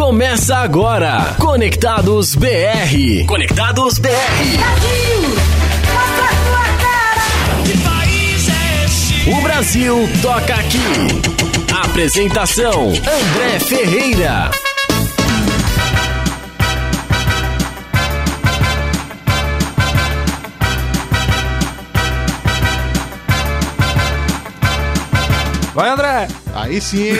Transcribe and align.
Começa 0.00 0.56
agora. 0.56 1.36
Conectados 1.38 2.34
BR. 2.34 3.26
Conectados 3.26 3.98
BR. 3.98 4.08
Brasil, 4.56 5.28
tua 6.48 6.64
cara. 6.80 7.20
O 9.36 9.42
Brasil 9.42 10.08
toca 10.22 10.54
aqui. 10.54 10.78
Apresentação: 11.84 12.88
André 12.88 13.58
Ferreira. 13.60 14.50
Vai, 25.74 25.90
André! 25.90 26.26
Aí 26.62 26.80
sim, 26.80 27.08
hein? 27.08 27.16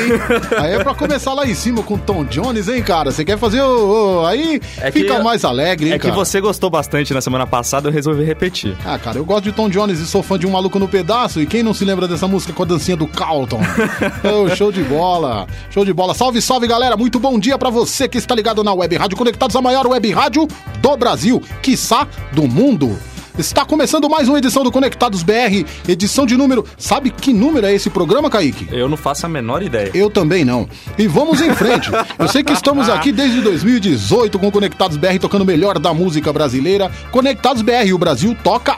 Aí 0.58 0.72
é 0.74 0.82
pra 0.84 0.94
começar 0.94 1.32
lá 1.34 1.46
em 1.46 1.54
cima 1.54 1.82
com 1.82 1.96
Tom 1.98 2.24
Jones, 2.24 2.68
hein, 2.68 2.82
cara? 2.82 3.10
Você 3.10 3.24
quer 3.24 3.38
fazer 3.38 3.62
o. 3.62 4.20
o- 4.22 4.26
aí 4.26 4.60
É 4.78 4.90
que- 4.90 5.00
fica 5.00 5.22
mais 5.22 5.44
alegre, 5.44 5.86
hein, 5.88 5.94
É 5.94 5.98
que 5.98 6.02
cara? 6.08 6.14
você 6.14 6.40
gostou 6.40 6.68
bastante 6.70 7.12
na 7.14 7.20
semana 7.20 7.46
passada, 7.46 7.88
eu 7.88 7.92
resolvi 7.92 8.24
repetir. 8.24 8.76
Ah, 8.84 8.98
cara, 8.98 9.18
eu 9.18 9.24
gosto 9.24 9.44
de 9.44 9.52
Tom 9.52 9.68
Jones 9.68 9.98
e 10.00 10.06
sou 10.06 10.22
fã 10.22 10.38
de 10.38 10.46
Um 10.46 10.50
Maluco 10.50 10.78
no 10.78 10.88
Pedaço. 10.88 11.40
E 11.40 11.46
quem 11.46 11.62
não 11.62 11.72
se 11.74 11.84
lembra 11.84 12.06
dessa 12.06 12.26
música 12.28 12.52
com 12.52 12.62
a 12.62 12.66
dancinha 12.66 12.96
do 12.96 13.06
Carlton? 13.06 13.60
Ô, 14.24 14.54
show 14.54 14.70
de 14.70 14.82
bola. 14.84 15.46
Show 15.70 15.84
de 15.84 15.92
bola. 15.92 16.14
Salve, 16.14 16.40
salve, 16.42 16.66
galera. 16.66 16.96
Muito 16.96 17.18
bom 17.18 17.38
dia 17.38 17.56
pra 17.58 17.70
você 17.70 18.08
que 18.08 18.18
está 18.18 18.34
ligado 18.34 18.62
na 18.64 18.72
Web 18.74 18.96
Rádio 18.96 19.16
Conectados, 19.16 19.56
a 19.56 19.62
maior 19.62 19.86
web 19.86 20.10
rádio 20.12 20.46
do 20.80 20.96
Brasil, 20.96 21.42
quiçá 21.62 22.06
do 22.32 22.46
mundo. 22.46 22.98
Está 23.40 23.64
começando 23.64 24.06
mais 24.10 24.28
uma 24.28 24.36
edição 24.36 24.62
do 24.62 24.70
Conectados 24.70 25.22
BR, 25.22 25.64
edição 25.88 26.26
de 26.26 26.36
número. 26.36 26.62
Sabe 26.76 27.08
que 27.08 27.32
número 27.32 27.66
é 27.66 27.72
esse 27.72 27.88
programa, 27.88 28.28
Kaique? 28.28 28.68
Eu 28.70 28.86
não 28.86 28.98
faço 28.98 29.24
a 29.24 29.30
menor 29.30 29.62
ideia. 29.62 29.90
Eu 29.94 30.10
também 30.10 30.44
não. 30.44 30.68
E 30.98 31.06
vamos 31.06 31.40
em 31.40 31.54
frente. 31.54 31.90
Eu 32.18 32.28
sei 32.28 32.44
que 32.44 32.52
estamos 32.52 32.90
aqui 32.90 33.10
desde 33.10 33.40
2018 33.40 34.38
com 34.38 34.50
Conectados 34.50 34.98
BR 34.98 35.18
tocando 35.18 35.40
o 35.40 35.46
melhor 35.46 35.78
da 35.78 35.94
música 35.94 36.30
brasileira. 36.34 36.90
Conectados 37.10 37.62
BR, 37.62 37.90
o 37.94 37.98
Brasil 37.98 38.36
toca 38.44 38.76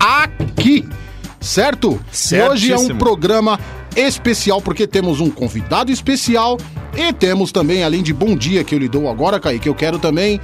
aqui. 0.00 0.88
Certo? 1.38 2.00
E 2.32 2.40
hoje 2.40 2.72
é 2.72 2.76
um 2.76 2.78
Certíssimo. 2.78 2.98
programa 2.98 3.60
especial 3.94 4.62
porque 4.62 4.86
temos 4.86 5.20
um 5.20 5.28
convidado 5.28 5.92
especial 5.92 6.56
e 6.96 7.12
temos 7.12 7.52
também, 7.52 7.84
além 7.84 8.02
de 8.02 8.14
bom 8.14 8.34
dia 8.34 8.64
que 8.64 8.74
eu 8.74 8.78
lhe 8.78 8.88
dou 8.88 9.08
agora, 9.08 9.38
Kaique, 9.38 9.68
eu 9.68 9.74
quero 9.74 9.98
também, 9.98 10.40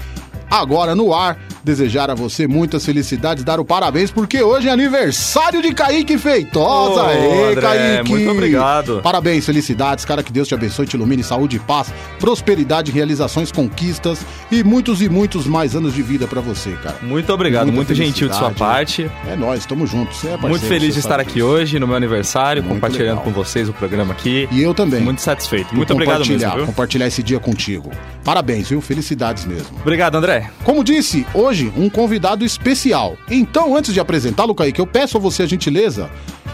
agora 0.51 0.95
no 0.95 1.13
ar, 1.15 1.37
desejar 1.63 2.11
a 2.11 2.15
você 2.15 2.47
muitas 2.47 2.85
felicidades, 2.85 3.43
dar 3.45 3.59
o 3.61 3.65
parabéns, 3.65 4.11
porque 4.11 4.43
hoje 4.43 4.69
é 4.69 4.73
aniversário 4.73 5.63
de 5.63 5.73
Kaique 5.75 6.19
Feitosa. 6.19 7.03
Ô, 7.03 7.07
Aê, 7.07 7.51
André, 7.53 7.61
Kaique! 7.97 8.11
muito 8.11 8.31
obrigado. 8.31 9.01
Parabéns, 9.03 9.45
felicidades, 9.47 10.05
cara, 10.05 10.23
que 10.23 10.33
Deus 10.33 10.47
te 10.49 10.55
abençoe, 10.55 10.87
te 10.87 10.95
ilumine, 10.97 11.23
saúde, 11.23 11.59
paz, 11.59 11.93
prosperidade, 12.19 12.91
realizações, 12.93 13.51
conquistas 13.53 14.19
e 14.51 14.63
muitos 14.65 15.01
e 15.03 15.09
muitos 15.09 15.47
mais 15.47 15.75
anos 15.75 15.95
de 15.95 16.03
vida 16.03 16.27
pra 16.27 16.41
você, 16.41 16.71
cara. 16.83 16.97
Muito 17.03 17.33
obrigado, 17.33 17.67
Muita 17.67 17.77
muito 17.77 17.95
gentil 17.95 18.29
de 18.29 18.35
sua 18.35 18.51
felicidade. 18.51 18.73
parte. 18.75 19.11
É 19.29 19.37
nóis, 19.37 19.65
tamo 19.67 19.87
juntos. 19.87 20.19
É 20.25 20.29
parceiro, 20.31 20.49
Muito 20.49 20.67
feliz 20.67 20.95
de 20.95 21.01
estar 21.01 21.21
aqui 21.21 21.43
hoje 21.43 21.79
no 21.79 21.87
meu 21.87 21.97
aniversário, 21.97 22.63
Muito 22.63 22.75
compartilhando 22.75 23.19
legal. 23.19 23.25
com 23.25 23.31
vocês 23.33 23.69
o 23.69 23.73
programa 23.73 24.13
aqui. 24.13 24.49
E 24.51 24.63
eu 24.63 24.75
também. 24.75 25.01
Muito 25.01 25.21
satisfeito. 25.21 25.75
Muito 25.75 25.93
obrigado 25.93 26.19
mesmo, 26.21 26.33
compartilhar, 26.35 26.57
viu? 26.57 26.67
compartilhar 26.67 27.07
esse 27.07 27.23
dia 27.23 27.39
contigo. 27.41 27.91
Parabéns, 28.25 28.69
viu? 28.69 28.81
Felicidades 28.81 29.45
mesmo. 29.45 29.79
Obrigado, 29.81 30.17
André. 30.17 30.34
Como 30.65 30.83
disse, 30.85 31.27
hoje 31.35 31.73
um 31.77 31.91
convidado 31.91 32.45
especial. 32.45 33.17
Então, 33.31 33.77
antes 33.77 33.93
de 33.93 34.01
apresentá-lo, 34.01 34.55
Kaique, 34.55 34.81
eu 34.81 34.87
peço 34.87 35.17
a 35.17 35.21
você 35.21 35.43
a 35.43 35.47
gentileza 35.47 36.09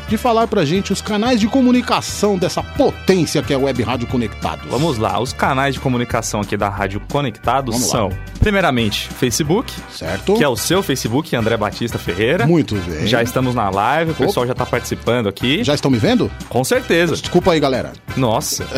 de 0.08 0.16
falar 0.16 0.48
pra 0.48 0.64
gente 0.64 0.92
os 0.92 1.00
canais 1.00 1.38
de 1.38 1.46
comunicação 1.46 2.36
dessa 2.36 2.64
potência 2.64 3.40
que 3.44 3.52
é 3.52 3.56
a 3.56 3.60
Web 3.60 3.80
Rádio 3.84 4.08
Conectados. 4.08 4.66
Vamos 4.68 4.98
lá, 4.98 5.20
os 5.20 5.32
canais 5.32 5.74
de 5.74 5.80
comunicação 5.80 6.40
aqui 6.40 6.56
da 6.56 6.68
Rádio 6.68 7.00
Conectados 7.12 7.72
Vamos 7.76 7.92
lá. 7.92 7.98
são, 8.00 8.10
primeiramente, 8.40 9.08
Facebook, 9.08 9.72
Certo? 9.92 10.34
que 10.34 10.42
é 10.42 10.48
o 10.48 10.56
seu 10.56 10.82
Facebook, 10.82 11.34
André 11.36 11.56
Batista 11.56 11.96
Ferreira. 11.96 12.44
Muito 12.44 12.74
bem. 12.74 13.06
Já 13.06 13.22
estamos 13.22 13.54
na 13.54 13.70
live, 13.70 14.10
o 14.10 14.14
pessoal 14.14 14.44
já 14.48 14.54
tá 14.54 14.66
participando 14.66 15.28
aqui. 15.28 15.62
Já 15.62 15.74
estão 15.74 15.88
me 15.88 15.98
vendo? 15.98 16.28
Com 16.48 16.64
certeza. 16.64 17.14
Desculpa 17.14 17.52
aí, 17.52 17.60
galera. 17.60 17.92
Nossa. 18.16 18.66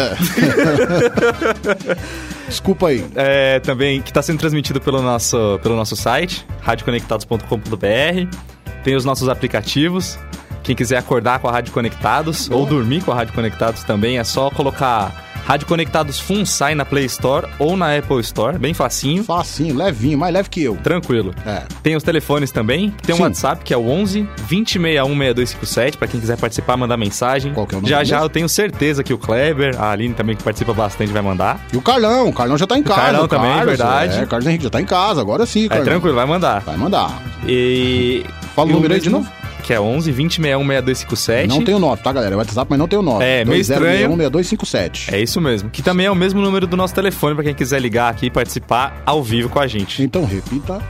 Desculpa 2.47 2.89
aí. 2.89 3.05
É, 3.15 3.61
também 3.61 4.03
que 4.03 4.11
está 4.11 4.21
sendo 4.21 4.39
transmitido 4.39 4.81
pelo 4.81 4.92
nosso, 5.01 5.59
pelo 5.63 5.77
nosso 5.77 5.97
site, 5.97 6.45
radioconectados.com.br. 6.61 8.37
Tem 8.83 8.97
os 8.97 9.05
nossos 9.05 9.29
aplicativos. 9.29 10.19
Quem 10.63 10.75
quiser 10.77 10.97
acordar 10.99 11.39
com 11.41 11.49
a 11.49 11.53
Rádio 11.53 11.73
Conectados 11.73 12.51
ou 12.51 12.65
dormir 12.67 13.03
com 13.03 13.11
a 13.13 13.15
Rádio 13.15 13.35
Conectados 13.35 13.83
também, 13.83 14.19
é 14.19 14.25
só 14.25 14.49
colocar 14.51 15.13
Rádio 15.45 15.67
Conectados 15.67 16.21
Funsai 16.21 16.73
na 16.77 16.85
Play 16.85 17.05
Store 17.07 17.49
ou 17.59 17.77
na 17.77 17.97
Apple 17.97 18.21
Store, 18.21 18.57
bem 18.59 18.73
facinho, 18.73 19.25
Facinho, 19.25 19.75
levinho, 19.77 20.17
mais 20.17 20.33
leve 20.33 20.49
que 20.49 20.63
eu. 20.63 20.77
tranquilo. 20.77 21.35
É. 21.45 21.63
Tem 21.83 21.97
os 21.97 22.05
telefones 22.05 22.53
também, 22.53 22.91
tem 23.03 23.13
um 23.13 23.17
Sim. 23.19 23.25
WhatsApp 23.25 23.65
que 23.65 23.75
é 23.75 23.77
o 23.77 23.89
11 23.89 24.23
2061 24.49 25.09
6257, 25.09 25.99
pra 25.99 26.07
quem 26.07 26.21
quiser 26.21 26.37
participar, 26.39 26.77
mandar 26.77 26.97
mensagem. 26.97 27.53
Qual 27.53 27.67
que 27.67 27.75
é 27.75 27.79
o 27.79 27.81
nome 27.81 27.91
já 27.91 28.05
já 28.05 28.17
mesmo? 28.17 28.27
eu 28.27 28.31
tenho 28.31 28.49
certeza 28.49 29.03
que 29.03 29.13
o 29.13 29.19
Kleber, 29.19 29.75
a 29.81 29.91
Aline 29.91 30.15
também 30.15 30.37
que 30.37 30.45
participa 30.45 30.73
bastante 30.73 31.13
vai 31.13 31.23
mandar. 31.23 31.59
E 31.73 31.77
o 31.77 31.83
Carlão, 31.83 32.29
o 32.29 32.33
Carlão 32.33 32.57
já 32.57 32.67
tá 32.69 32.79
em 32.79 32.83
casa. 32.85 33.01
Carlão 33.01 33.25
o 33.25 33.29
também, 33.29 33.51
Carlos, 33.51 33.67
verdade. 33.67 34.19
É, 34.21 34.23
o 34.23 34.27
Carlos 34.29 34.47
Henrique 34.47 34.63
já 34.65 34.71
tá 34.71 34.81
em 34.81 34.87
casa, 34.87 35.21
agora 35.21 35.45
sim, 35.45 35.65
É 35.65 35.69
Carlão. 35.71 35.85
tranquilo, 35.87 36.15
vai 36.15 36.27
mandar. 36.27 36.61
Vai 36.61 36.77
mandar. 36.77 37.21
E. 37.49 38.25
Fala 38.55 38.69
o 38.69 38.73
número 38.75 38.95
aí 38.95 39.01
de 39.01 39.11
novo. 39.11 39.29
Que 39.63 39.73
é 39.73 39.81
11 39.81 40.11
20 40.11 40.37
61 40.37 40.59
6257. 40.67 41.49
Não 41.49 41.65
tem 41.65 41.75
o 41.75 41.79
9, 41.79 42.03
tá, 42.03 42.13
galera? 42.13 42.35
É 42.35 42.39
WhatsApp, 42.39 42.67
mas 42.69 42.79
não 42.79 42.89
tem 42.89 42.99
o 42.99 43.03
9. 43.03 43.25
É, 43.25 43.45
meio 43.45 43.61
estranho. 43.61 44.09
6257. 44.17 45.15
É 45.15 45.21
isso 45.21 45.41
mesmo. 45.41 45.71
Que 45.71 45.83
também 45.83 46.07
é 46.07 46.11
o 46.11 46.15
mesmo 46.15 46.41
número 46.41 46.67
do 46.67 46.77
nosso 46.77 46.95
telefone 46.95 47.35
pra 47.35 47.45
quem 47.45 47.55
quiser 47.55 47.81
ligar 47.81 48.11
aqui 48.11 48.27
e 48.27 48.31
participar 48.31 49.03
ao 49.07 49.23
vivo 49.23 49.49
com 49.49 49.61
a 49.61 49.67
gente. 49.67 50.03
Então, 50.03 50.25
repita. 50.25 50.83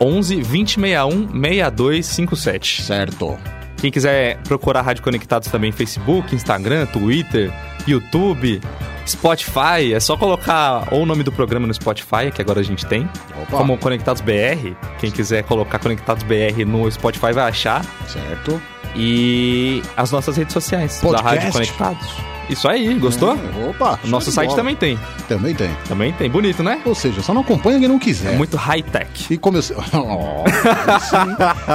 11 0.00 0.42
20 0.42 0.74
61 0.80 1.10
6257. 1.28 2.82
Certo. 2.82 3.36
Quem 3.76 3.90
quiser 3.90 4.38
procurar 4.42 4.80
a 4.80 4.82
Rádio 4.82 5.02
Conectados 5.02 5.48
também 5.48 5.70
Facebook, 5.70 6.34
Instagram, 6.34 6.86
Twitter, 6.86 7.52
YouTube, 7.86 8.60
Spotify, 9.06 9.94
é 9.94 10.00
só 10.00 10.16
colocar 10.16 10.88
ou 10.90 11.02
o 11.02 11.06
nome 11.06 11.22
do 11.22 11.30
programa 11.32 11.66
no 11.66 11.74
Spotify, 11.74 12.30
que 12.34 12.40
agora 12.40 12.60
a 12.60 12.62
gente 12.62 12.84
tem, 12.86 13.08
Opa. 13.42 13.56
como 13.56 13.78
Conectados 13.78 14.20
BR. 14.20 14.74
Quem 14.98 15.10
quiser 15.10 15.44
colocar 15.44 15.78
Conectados 15.78 16.22
BR 16.24 16.64
no 16.66 16.90
Spotify 16.90 17.32
vai 17.32 17.48
achar. 17.48 17.84
Certo. 18.08 18.60
E 18.94 19.82
as 19.96 20.10
nossas 20.10 20.36
redes 20.36 20.52
sociais 20.52 21.00
da 21.00 21.08
Podcast. 21.08 21.34
Rádio 21.34 21.52
Conectados. 21.52 22.36
Isso 22.48 22.68
aí, 22.68 22.94
gostou? 22.94 23.32
É, 23.36 23.68
Opa. 23.68 23.98
Nosso 24.04 24.30
site 24.30 24.48
bola. 24.50 24.58
também 24.58 24.76
tem. 24.76 24.98
Também 25.28 25.54
tem. 25.54 25.70
Também 25.88 26.12
tem. 26.12 26.30
Bonito, 26.30 26.62
né? 26.62 26.80
Ou 26.84 26.94
seja, 26.94 27.20
só 27.20 27.34
não 27.34 27.40
acompanha 27.40 27.78
quem 27.78 27.88
não 27.88 27.98
quiser. 27.98 28.34
É 28.34 28.36
muito 28.36 28.56
high-tech. 28.56 29.32
E 29.32 29.36
como 29.36 29.58
eu 29.58 29.62
sei... 29.62 29.76
Oh. 29.92 30.44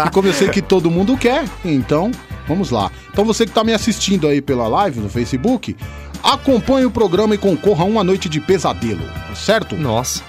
E 0.08 0.10
como 0.12 0.28
eu 0.30 0.34
sei 0.34 0.48
que 0.50 0.62
todo 0.62 0.90
mundo 0.90 1.18
quer, 1.18 1.44
então 1.66 2.10
vamos 2.48 2.72
lá. 2.72 2.90
Então 3.12 3.26
você 3.26 3.46
que 3.46 3.52
tá 3.52 3.64
me 3.64 3.74
assistindo 3.74 4.28
aí 4.28 4.42
pela 4.42 4.68
live 4.68 5.02
no 5.02 5.10
Facebook, 5.10 5.76
acompanhe 6.24 6.86
o 6.86 6.92
programa 6.92 7.36
e 7.36 7.38
concorra 7.38 7.84
a 7.84 7.88
uma 7.88 8.04
noite 8.04 8.30
de 8.30 8.40
pesadelo, 8.40 9.02
certo? 9.36 9.76
Nossa. 9.76 10.24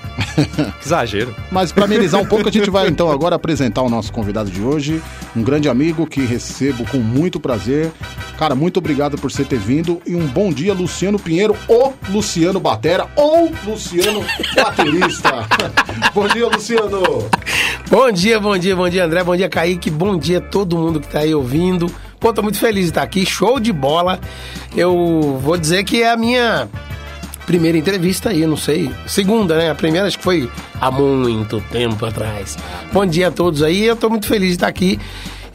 que 0.80 0.84
exagero. 0.86 1.34
Mas 1.50 1.72
para 1.72 1.84
amenizar 1.84 2.20
um 2.20 2.26
pouco, 2.26 2.48
a 2.48 2.52
gente 2.52 2.70
vai 2.70 2.88
então 2.88 3.10
agora 3.10 3.36
apresentar 3.36 3.82
o 3.82 3.88
nosso 3.88 4.12
convidado 4.12 4.50
de 4.50 4.60
hoje, 4.60 5.02
um 5.34 5.42
grande 5.42 5.68
amigo 5.68 6.06
que 6.06 6.20
recebo 6.22 6.84
com 6.86 6.98
muito 6.98 7.40
prazer. 7.40 7.90
Cara, 8.38 8.54
muito 8.54 8.78
obrigado 8.78 9.16
por 9.16 9.30
você 9.30 9.44
ter 9.44 9.58
vindo 9.58 10.00
e 10.06 10.14
um 10.14 10.26
bom 10.26 10.52
dia, 10.52 10.74
Luciano 10.74 11.18
Pinheiro, 11.18 11.56
ou 11.68 11.94
Luciano 12.08 12.58
Batera, 12.58 13.06
ou 13.14 13.52
Luciano 13.64 14.24
Baterista. 14.56 15.46
bom 16.14 16.26
dia, 16.28 16.46
Luciano. 16.48 17.28
Bom 17.88 18.10
dia, 18.10 18.40
bom 18.40 18.56
dia, 18.56 18.74
bom 18.74 18.88
dia, 18.88 19.04
André, 19.04 19.22
bom 19.22 19.36
dia, 19.36 19.48
Kaique, 19.48 19.90
bom 19.90 20.16
dia 20.16 20.38
a 20.38 20.40
todo 20.40 20.76
mundo 20.76 21.00
que 21.00 21.08
tá 21.08 21.20
aí 21.20 21.34
ouvindo. 21.34 21.92
Pô, 22.22 22.32
tô 22.32 22.40
muito 22.40 22.60
feliz 22.60 22.84
de 22.84 22.90
estar 22.90 23.02
aqui, 23.02 23.26
show 23.26 23.58
de 23.58 23.72
bola. 23.72 24.20
Eu 24.76 25.40
vou 25.42 25.58
dizer 25.58 25.82
que 25.82 26.04
é 26.04 26.12
a 26.12 26.16
minha 26.16 26.68
primeira 27.46 27.76
entrevista 27.76 28.30
aí, 28.30 28.46
não 28.46 28.56
sei. 28.56 28.92
Segunda, 29.08 29.56
né? 29.56 29.72
A 29.72 29.74
primeira 29.74 30.06
acho 30.06 30.18
que 30.18 30.22
foi 30.22 30.48
há 30.80 30.88
muito 30.88 31.60
tempo 31.72 32.06
atrás. 32.06 32.56
Bom 32.92 33.04
dia 33.04 33.26
a 33.26 33.30
todos 33.32 33.60
aí, 33.60 33.82
eu 33.82 33.96
tô 33.96 34.08
muito 34.08 34.28
feliz 34.28 34.50
de 34.50 34.54
estar 34.54 34.68
aqui. 34.68 35.00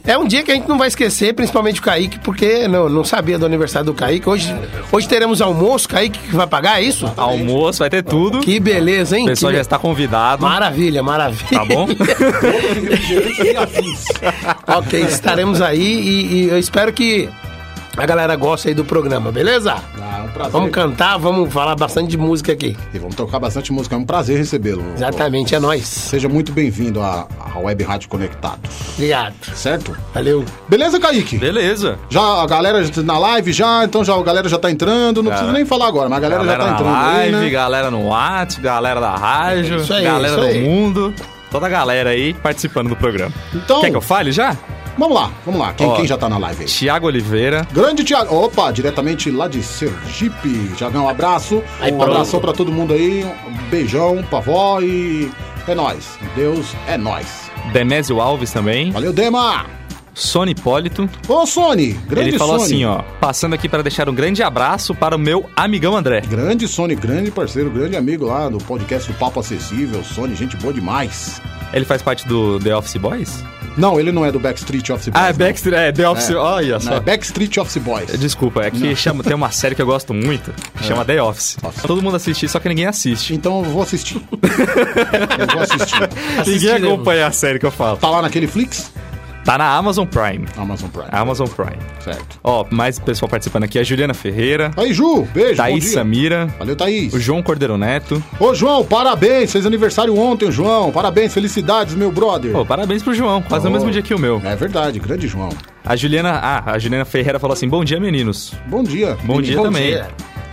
É 0.07 0.17
um 0.17 0.25
dia 0.25 0.41
que 0.41 0.49
a 0.49 0.55
gente 0.55 0.69
não 0.69 0.77
vai 0.77 0.87
esquecer, 0.87 1.33
principalmente 1.33 1.81
o 1.81 1.83
Kaique, 1.83 2.17
porque 2.19 2.65
não, 2.65 2.87
não 2.87 3.03
sabia 3.03 3.37
do 3.37 3.45
aniversário 3.45 3.87
do 3.87 3.93
Kaique. 3.93 4.29
Hoje, 4.29 4.55
hoje 4.89 5.05
teremos 5.05 5.41
almoço, 5.41 5.89
Kaique 5.89 6.17
que 6.17 6.33
vai 6.33 6.47
pagar, 6.47 6.81
é 6.81 6.85
isso? 6.85 7.11
Almoço, 7.17 7.79
vai 7.79 7.89
ter 7.89 8.03
tudo. 8.03 8.39
Que 8.39 8.57
beleza, 8.57 9.17
hein? 9.17 9.25
O 9.25 9.27
pessoal 9.27 9.51
Que 9.51 9.57
já 9.57 9.61
está 9.61 9.77
convidado. 9.77 10.43
Maravilha, 10.43 11.03
maravilha. 11.03 11.45
Tá 11.51 11.65
bom? 11.65 11.89
ok, 14.79 15.01
estaremos 15.01 15.61
aí 15.61 15.81
e, 15.81 16.35
e 16.35 16.47
eu 16.47 16.57
espero 16.57 16.93
que 16.93 17.27
a 17.97 18.05
galera 18.05 18.33
goste 18.37 18.69
aí 18.69 18.73
do 18.73 18.85
programa, 18.85 19.29
beleza? 19.29 19.75
Ah, 20.29 20.33
prazer. 20.33 20.51
Vamos 20.51 20.71
cantar, 20.71 21.17
vamos 21.17 21.51
falar 21.53 21.75
bastante 21.75 22.09
de 22.09 22.17
música 22.17 22.51
aqui. 22.51 22.75
E 22.93 22.99
vamos 22.99 23.15
tocar 23.15 23.39
bastante 23.39 23.71
música. 23.71 23.95
É 23.95 23.97
um 23.97 24.05
prazer 24.05 24.37
recebê-lo. 24.37 24.83
Exatamente, 24.95 25.55
é 25.55 25.59
nóis. 25.59 25.85
Seja 25.87 26.27
muito 26.29 26.51
bem-vindo 26.51 27.01
à, 27.01 27.27
à 27.53 27.59
Web 27.59 27.83
Rádio 27.83 28.09
Conectados. 28.09 28.69
Obrigado. 28.95 29.33
Certo? 29.53 29.95
Valeu. 30.13 30.43
Beleza, 30.67 30.99
Kaique? 30.99 31.37
Beleza. 31.37 31.97
Já 32.09 32.21
a 32.21 32.45
galera 32.47 32.83
já 32.83 32.91
tá 32.91 33.03
na 33.03 33.17
live 33.17 33.51
já, 33.53 33.83
então 33.83 34.03
já 34.03 34.13
a 34.15 34.23
galera 34.23 34.47
já 34.49 34.57
tá 34.57 34.69
entrando. 34.71 35.21
Não 35.23 35.31
precisa 35.31 35.51
nem 35.51 35.65
falar 35.65 35.87
agora, 35.87 36.09
mas 36.09 36.17
a 36.17 36.21
galera, 36.21 36.43
Galera 36.43 36.63
já 36.63 36.65
tá 36.67 36.71
na 36.71 36.77
entrando 36.79 36.93
live, 36.93 37.35
aí, 37.35 37.41
né? 37.43 37.49
galera 37.49 37.91
no 37.91 38.07
WhatsApp, 38.07 38.61
galera 38.63 38.99
da 38.99 39.15
rádio, 39.15 39.77
Isso 39.77 39.93
aí, 39.93 40.03
galera 40.03 40.49
isso 40.49 40.59
do 40.59 40.65
mundo. 40.65 41.13
Toda 41.49 41.65
a 41.65 41.69
galera 41.69 42.09
aí 42.09 42.33
participando 42.33 42.89
do 42.89 42.95
programa. 42.95 43.31
Então, 43.55 43.79
Quer 43.81 43.89
que 43.89 43.95
eu 43.95 44.01
fale 44.01 44.31
já? 44.33 44.55
Vamos 44.97 45.15
lá, 45.15 45.31
vamos 45.45 45.59
lá. 45.61 45.73
Quem, 45.73 45.87
Ó. 45.87 45.95
quem 45.95 46.07
já 46.07 46.17
tá 46.17 46.27
na 46.29 46.37
live 46.37 46.61
aí? 46.63 46.67
Tiago 46.67 47.07
Oliveira. 47.07 47.67
Grande 47.71 48.03
Thiago. 48.03 48.35
Opa, 48.35 48.71
diretamente 48.71 49.29
lá 49.31 49.47
de 49.47 49.61
Sergipe. 49.63 50.71
Tiagão, 50.75 51.05
um 51.05 51.09
abraço. 51.09 51.61
Aí, 51.79 51.91
um 51.91 51.97
pronto. 51.97 52.11
abração 52.11 52.39
pra 52.39 52.53
todo 52.53 52.71
mundo 52.71 52.93
aí. 52.93 53.23
Um 53.23 53.69
beijão 53.69 54.23
pra 54.29 54.39
vó 54.39 54.79
e 54.81 55.31
é 55.67 55.75
nóis. 55.75 56.17
Deus 56.35 56.73
é 56.87 56.97
nóis. 56.97 57.49
Demésio 57.73 58.21
Alves 58.21 58.51
também. 58.51 58.91
Valeu, 58.91 59.11
Dema. 59.13 59.65
Sony 60.13 60.51
Hipólito. 60.51 61.07
Ô, 61.27 61.45
Sony. 61.45 61.93
Grande 62.07 62.29
Ele 62.29 62.39
falou 62.39 62.57
Sony. 62.59 62.65
assim, 62.73 62.85
ó. 62.85 63.03
Passando 63.19 63.53
aqui 63.53 63.69
para 63.69 63.83
deixar 63.83 64.09
um 64.09 64.15
grande 64.15 64.41
abraço 64.41 64.95
para 64.95 65.15
o 65.15 65.19
meu 65.19 65.47
amigão 65.55 65.95
André. 65.95 66.21
Grande 66.21 66.67
Sony, 66.67 66.95
grande 66.95 67.29
parceiro, 67.29 67.69
grande 67.69 67.95
amigo 67.95 68.25
lá 68.25 68.49
do 68.49 68.57
podcast 68.57 69.11
do 69.11 69.17
Papo 69.19 69.39
Acessível. 69.41 70.03
Sony, 70.03 70.33
gente 70.35 70.57
boa 70.57 70.73
demais. 70.73 71.39
Ele 71.71 71.85
faz 71.85 72.01
parte 72.01 72.27
do 72.27 72.59
The 72.59 72.75
Office 72.75 72.95
Boys? 72.97 73.43
Não, 73.77 73.99
ele 73.99 74.11
não 74.11 74.25
é 74.25 74.31
do 74.31 74.39
Backstreet 74.39 74.89
Office 74.89 75.09
Boys. 75.09 75.23
Ah, 75.23 75.29
é 75.29 75.31
não. 75.31 75.37
Backstreet, 75.39 75.77
é 75.77 75.91
The 75.91 76.09
Office. 76.09 76.29
É. 76.29 76.35
Olha 76.35 76.73
Não, 76.73 76.79
só. 76.81 76.93
é 76.95 76.99
Backstreet 76.99 77.57
Office 77.57 77.77
Boys. 77.81 78.19
Desculpa, 78.19 78.63
é 78.63 78.71
que 78.71 78.95
chama, 78.95 79.23
tem 79.23 79.35
uma 79.35 79.51
série 79.51 79.75
que 79.75 79.81
eu 79.81 79.85
gosto 79.85 80.13
muito, 80.13 80.51
que 80.77 80.83
chama 80.83 81.05
The 81.05 81.21
Office. 81.21 81.57
Nossa. 81.61 81.87
Todo 81.87 82.01
mundo 82.01 82.15
assiste, 82.15 82.47
só 82.49 82.59
que 82.59 82.67
ninguém 82.67 82.85
assiste. 82.87 83.33
Então 83.33 83.63
eu 83.63 83.71
vou 83.71 83.83
assistir. 83.83 84.15
eu 84.31 85.47
vou 85.53 85.61
assistir. 85.61 86.09
Ninguém 86.45 86.71
acompanha 86.73 87.27
a 87.27 87.31
série 87.31 87.59
que 87.59 87.65
eu 87.65 87.71
falo. 87.71 87.97
Tá 87.97 88.09
lá 88.09 88.21
naquele 88.21 88.47
Flix? 88.47 88.91
Tá 89.47 89.57
na 89.57 89.77
Amazon 89.77 90.05
Prime. 90.05 90.45
Amazon 90.57 90.89
Prime. 90.89 91.07
Amazon 91.09 91.47
Prime. 91.47 91.77
Certo. 92.01 92.37
Ó, 92.43 92.65
mais 92.69 92.99
pessoal 92.99 93.29
participando 93.29 93.63
aqui. 93.63 93.79
A 93.79 93.83
Juliana 93.83 94.13
Ferreira, 94.13 94.71
Aí, 94.75 94.93
Ju, 94.93 95.25
beijo. 95.33 95.55
Thaís. 95.55 95.85
Samira, 95.85 96.47
Valeu, 96.59 96.75
Thaís. 96.75 97.13
o 97.13 97.19
João 97.19 97.41
Cordeiro 97.41 97.77
Neto. 97.77 98.21
Ô, 98.41 98.53
João, 98.53 98.83
parabéns. 98.83 99.49
Fez 99.53 99.65
aniversário 99.65 100.17
ontem, 100.19 100.51
João. 100.51 100.91
Parabéns, 100.91 101.33
felicidades, 101.33 101.95
meu 101.95 102.11
brother. 102.11 102.51
Pô, 102.51 102.65
parabéns 102.65 103.01
pro 103.01 103.13
João, 103.13 103.41
quase 103.41 103.63
no 103.63 103.69
Oh. 103.71 103.73
mesmo 103.75 103.89
dia 103.89 104.01
que 104.01 104.13
o 104.13 104.19
meu. 104.19 104.41
É 104.43 104.53
verdade, 104.53 104.99
grande 104.99 105.29
João. 105.29 105.47
A 105.85 105.95
Juliana, 105.95 106.31
ah, 106.43 106.71
a 106.73 106.77
Juliana 106.77 107.05
Ferreira 107.05 107.39
falou 107.39 107.53
assim: 107.53 107.69
"Bom 107.69 107.85
dia, 107.85 108.01
meninos". 108.01 108.53
Bom 108.65 108.83
dia. 108.83 109.17
Bom 109.23 109.41
dia 109.41 109.55
Bom 109.55 109.63
também. 109.63 109.91
dia. 109.91 110.07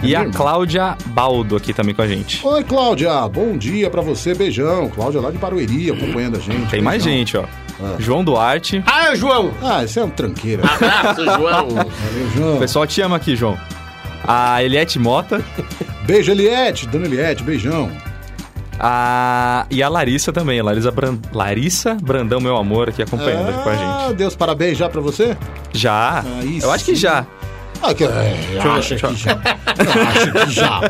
E 0.05 0.15
É 0.15 0.19
a? 0.19 0.31
Cláudia 0.31 0.97
Baldo 1.07 1.57
aqui 1.57 1.73
também 1.73 1.97
com 1.97 2.03
a 2.03 2.07
gente. 2.07 2.47
Oi, 2.47 2.63
Cláudia. 2.63 3.27
Bom 3.27 3.57
dia 3.59 3.91
pra 3.91 4.03
você. 4.03 4.35
Beijão. 4.35 4.89
Cláudia 4.89 5.21
lá 5.21 5.33
de 5.33 5.39
Barueri 5.39 5.91
acompanhando 5.91 6.37
a 6.37 6.41
gente. 6.41 6.71
Tem 6.71 6.81
mais 6.81 7.03
Beijão. 7.03 7.19
gente, 7.19 7.37
ó. 7.37 7.45
Ah. 7.83 7.97
João 7.99 8.25
Duarte. 8.25 8.83
Ah, 8.87 9.15
João. 9.15 9.53
Ah, 9.63 9.85
esse 9.85 9.99
é 9.99 10.05
um 10.05 10.11
tranqueira. 10.11 10.63
Abraço, 10.65 11.25
João. 11.25 11.69
Valeu, 11.71 12.31
João. 12.35 12.57
O 12.57 12.59
pessoal 12.59 12.87
te 12.87 13.01
ama 13.01 13.17
aqui, 13.17 13.35
João. 13.37 13.59
A 14.27 14.63
Eliette 14.63 14.99
Mota. 14.99 15.43
Beijo, 16.07 16.31
Eliette. 16.31 16.87
Dona 16.87 17.07
Eliette, 17.07 17.43
beijão. 17.43 17.91
A... 18.79 19.67
E 19.71 19.83
a 19.83 19.89
Larissa 19.89 20.33
também. 20.33 20.61
Larissa, 20.63 20.91
Bran... 20.91 21.19
Larissa 21.33 21.95
Brandão, 21.95 22.41
meu 22.41 22.57
amor, 22.57 22.89
aqui 22.89 23.03
acompanhando 23.03 23.51
aqui 23.51 23.63
com 23.63 23.69
a 23.69 23.75
gente. 23.75 23.85
Ah, 23.85 24.13
Deus, 24.17 24.35
parabéns 24.35 24.79
já 24.79 24.89
pra 24.89 25.01
você. 25.01 25.37
Já? 25.73 26.25
Aí 26.41 26.59
Eu 26.61 26.71
acho 26.71 26.85
que 26.85 26.95
já. 26.95 27.27
Ah, 27.83 27.93
que, 27.95 28.05
é, 28.05 28.59
acha 28.63 28.95
que 28.95 29.01
já. 29.01 29.09
acha 29.09 30.33
que 30.47 30.51
já. 30.53 30.81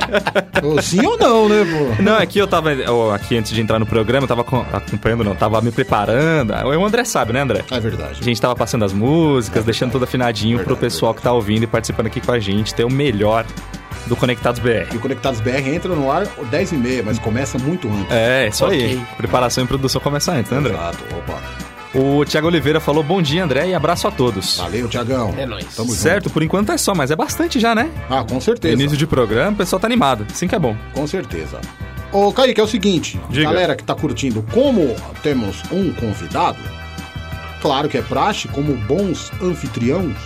Sim 0.82 1.04
ou 1.06 1.18
não, 1.18 1.48
né, 1.48 1.64
pô? 1.64 2.02
Não, 2.02 2.16
aqui 2.16 2.38
eu 2.38 2.46
tava, 2.46 2.70
ó, 2.88 3.12
aqui 3.12 3.36
antes 3.36 3.52
de 3.52 3.60
entrar 3.60 3.78
no 3.78 3.86
programa, 3.86 4.24
eu 4.24 4.28
tava 4.28 4.44
co- 4.44 4.64
acompanhando, 4.72 5.24
não, 5.24 5.34
tava 5.34 5.60
me 5.60 5.72
preparando. 5.72 6.52
O 6.52 6.84
André 6.84 7.04
sabe, 7.04 7.32
né, 7.32 7.40
André? 7.40 7.64
É 7.70 7.80
verdade. 7.80 8.18
A 8.20 8.24
gente 8.24 8.40
tava 8.40 8.54
passando 8.54 8.84
as 8.84 8.92
músicas, 8.92 9.64
deixando 9.64 9.92
tudo 9.92 10.04
afinadinho 10.04 10.58
pro 10.58 10.66
Verdade, 10.74 10.80
pessoal 10.80 11.14
que 11.14 11.22
tá 11.22 11.32
ouvindo 11.32 11.64
e 11.64 11.66
participando 11.66 12.06
aqui 12.06 12.20
com 12.20 12.30
a 12.32 12.38
gente, 12.38 12.72
ter 12.74 12.84
o 12.84 12.90
melhor 12.90 13.44
do 14.06 14.14
Conectados 14.14 14.60
BR. 14.60 14.86
E 14.92 14.96
o 14.96 15.00
Conectados 15.00 15.40
BR 15.40 15.66
entra 15.68 15.94
no 15.94 16.10
ar 16.12 16.26
10 16.50 16.72
e 16.72 16.74
meia, 16.76 17.02
mas 17.04 17.18
começa 17.18 17.58
muito 17.58 17.88
antes. 17.88 18.10
É, 18.10 18.48
isso 18.48 18.64
aí. 18.66 18.84
Ok. 18.96 19.00
Preparação 19.16 19.64
e 19.64 19.66
produção 19.66 20.00
começa 20.00 20.30
antes, 20.32 20.50
né, 20.52 20.58
André? 20.58 20.74
Exato, 20.74 20.98
opa. 21.16 21.40
O 21.94 22.24
Thiago 22.24 22.48
Oliveira 22.48 22.80
falou 22.80 23.04
bom 23.04 23.22
dia, 23.22 23.44
André, 23.44 23.68
e 23.68 23.74
abraço 23.74 24.08
a 24.08 24.10
todos. 24.10 24.56
Valeu, 24.56 24.88
Tiagão. 24.88 25.32
É 25.38 25.46
nóis. 25.46 25.76
Tamo 25.76 25.90
Certo, 25.90 26.28
por 26.28 26.42
enquanto 26.42 26.72
é 26.72 26.76
só, 26.76 26.92
mas 26.92 27.12
é 27.12 27.16
bastante 27.16 27.60
já, 27.60 27.72
né? 27.72 27.88
Ah, 28.10 28.24
com 28.24 28.40
certeza. 28.40 28.74
Início 28.74 28.96
de 28.96 29.06
programa, 29.06 29.52
o 29.52 29.56
pessoal 29.56 29.78
tá 29.78 29.86
animado. 29.86 30.26
Assim 30.28 30.48
que 30.48 30.56
é 30.56 30.58
bom. 30.58 30.76
Com 30.92 31.06
certeza. 31.06 31.60
Ô, 32.10 32.32
Kaique, 32.32 32.60
é 32.60 32.64
o 32.64 32.66
seguinte. 32.66 33.20
Diga. 33.30 33.44
Galera 33.44 33.76
que 33.76 33.84
tá 33.84 33.94
curtindo, 33.94 34.44
como 34.52 34.96
temos 35.22 35.62
um 35.70 35.92
convidado, 35.92 36.58
claro 37.62 37.88
que 37.88 37.96
é 37.96 38.02
praxe, 38.02 38.48
como 38.48 38.74
bons 38.74 39.30
anfitriões. 39.40 40.16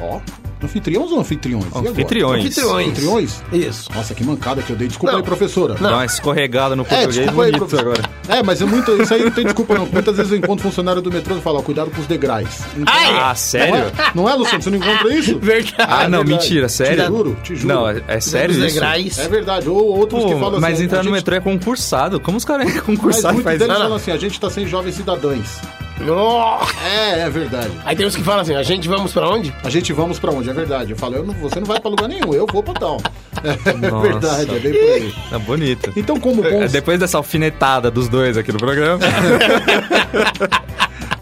Ó, 0.00 0.20
anfitriões 0.64 1.10
ou 1.10 1.20
anfitriões? 1.20 1.64
Anfitriões. 1.74 2.40
Anfitriões. 2.44 2.88
Anfitriões? 2.88 3.42
Isso. 3.52 3.90
Nossa, 3.94 4.14
que 4.14 4.24
mancada 4.24 4.62
que 4.62 4.70
eu 4.70 4.76
dei. 4.76 4.88
Desculpa 4.88 5.12
Não. 5.12 5.18
aí, 5.20 5.24
professora. 5.24 5.74
Dá 5.74 5.88
uma 5.94 6.04
escorregada 6.04 6.74
no 6.76 6.82
É, 6.82 6.86
português 6.86 7.14
desculpa 7.16 7.42
aí, 7.44 7.50
bonito 7.52 7.58
professor. 7.66 7.80
agora. 7.92 8.10
É, 8.28 8.42
mas 8.42 8.62
é 8.62 8.64
muito, 8.64 9.02
isso 9.02 9.14
aí 9.14 9.24
não 9.24 9.30
tem 9.30 9.44
desculpa 9.44 9.74
não. 9.74 9.86
Muitas 9.86 10.16
vezes 10.16 10.32
eu 10.32 10.38
encontro 10.38 10.62
funcionário 10.62 11.02
do 11.02 11.10
metrô 11.10 11.36
e 11.36 11.40
falo, 11.40 11.58
ó, 11.58 11.62
cuidado 11.62 11.90
com 11.90 12.00
os 12.00 12.06
degraus. 12.06 12.48
Então! 12.76 12.94
Ah, 12.94 13.34
sério? 13.34 13.74
Não 13.74 13.82
é, 13.84 14.12
não 14.14 14.28
é, 14.28 14.34
Luciano? 14.34 14.62
Você 14.62 14.70
não 14.70 14.78
encontra 14.78 15.14
isso? 15.14 15.38
Verdade. 15.38 15.74
Ah, 15.78 16.08
não, 16.08 16.18
verdade. 16.18 16.42
mentira, 16.42 16.68
sério? 16.68 17.02
Te 17.04 17.08
juro, 17.08 17.36
te 17.42 17.56
juro. 17.56 17.74
Não, 17.74 17.88
é, 17.88 18.02
é 18.08 18.20
sério 18.20 18.52
isso? 18.52 18.60
degraus. 18.74 19.18
É 19.18 19.28
verdade. 19.28 19.68
Ou 19.68 19.98
outros 19.98 20.24
que 20.24 20.32
Pô, 20.32 20.38
falam 20.40 20.60
mas 20.60 20.74
assim... 20.74 20.84
entrar 20.84 20.98
a 21.00 21.02
no 21.02 21.08
gente- 21.10 21.14
metrô 21.18 21.34
é 21.36 21.40
concursado. 21.40 22.20
Como 22.20 22.36
os 22.38 22.44
caras 22.44 22.68
é 22.68 22.72
Mas 22.74 22.80
concursado 22.82 23.34
muitos 23.34 23.44
faz 23.44 23.58
deles 23.58 23.72
isso? 23.72 23.82
falam 23.82 23.96
assim, 23.96 24.10
a 24.12 24.16
gente 24.16 24.40
tá 24.40 24.48
sem 24.50 24.66
jovens 24.66 24.94
cidadãos. 24.94 25.60
Oh. 26.00 26.58
É, 26.84 27.20
é 27.20 27.30
verdade. 27.30 27.70
Aí 27.84 27.94
tem 27.94 28.06
uns 28.06 28.16
que 28.16 28.24
falam 28.24 28.40
assim, 28.40 28.54
a 28.56 28.62
gente 28.62 28.88
vamos 28.88 29.12
pra 29.12 29.28
onde? 29.28 29.54
A 29.62 29.70
gente 29.70 29.92
vamos 29.92 30.18
pra 30.18 30.32
onde? 30.32 30.50
É 30.50 30.52
verdade. 30.52 30.90
Eu 30.92 30.96
falo, 30.96 31.14
eu 31.16 31.24
não- 31.24 31.34
você 31.34 31.60
não 31.60 31.66
vai 31.66 31.78
pra 31.78 31.90
lugar 31.90 32.08
nenhum, 32.08 32.32
eu 32.34 32.46
vou 32.50 32.62
pra 32.62 32.74
tal. 32.74 32.96
É 33.44 33.72
Nossa. 33.90 34.08
verdade, 34.08 34.56
é 34.56 34.58
bem 34.60 34.72
por 34.72 34.90
aí. 34.90 35.14
Tá 35.30 35.38
bonito. 35.38 35.92
Então, 35.96 36.18
como 36.20 36.44
É, 36.46 36.50
bons, 36.50 36.72
Depois 36.72 36.98
dessa 36.98 37.16
alfinetada 37.18 37.90
dos 37.90 38.08
dois 38.08 38.36
aqui 38.36 38.52
no 38.52 38.58
programa. 38.58 39.00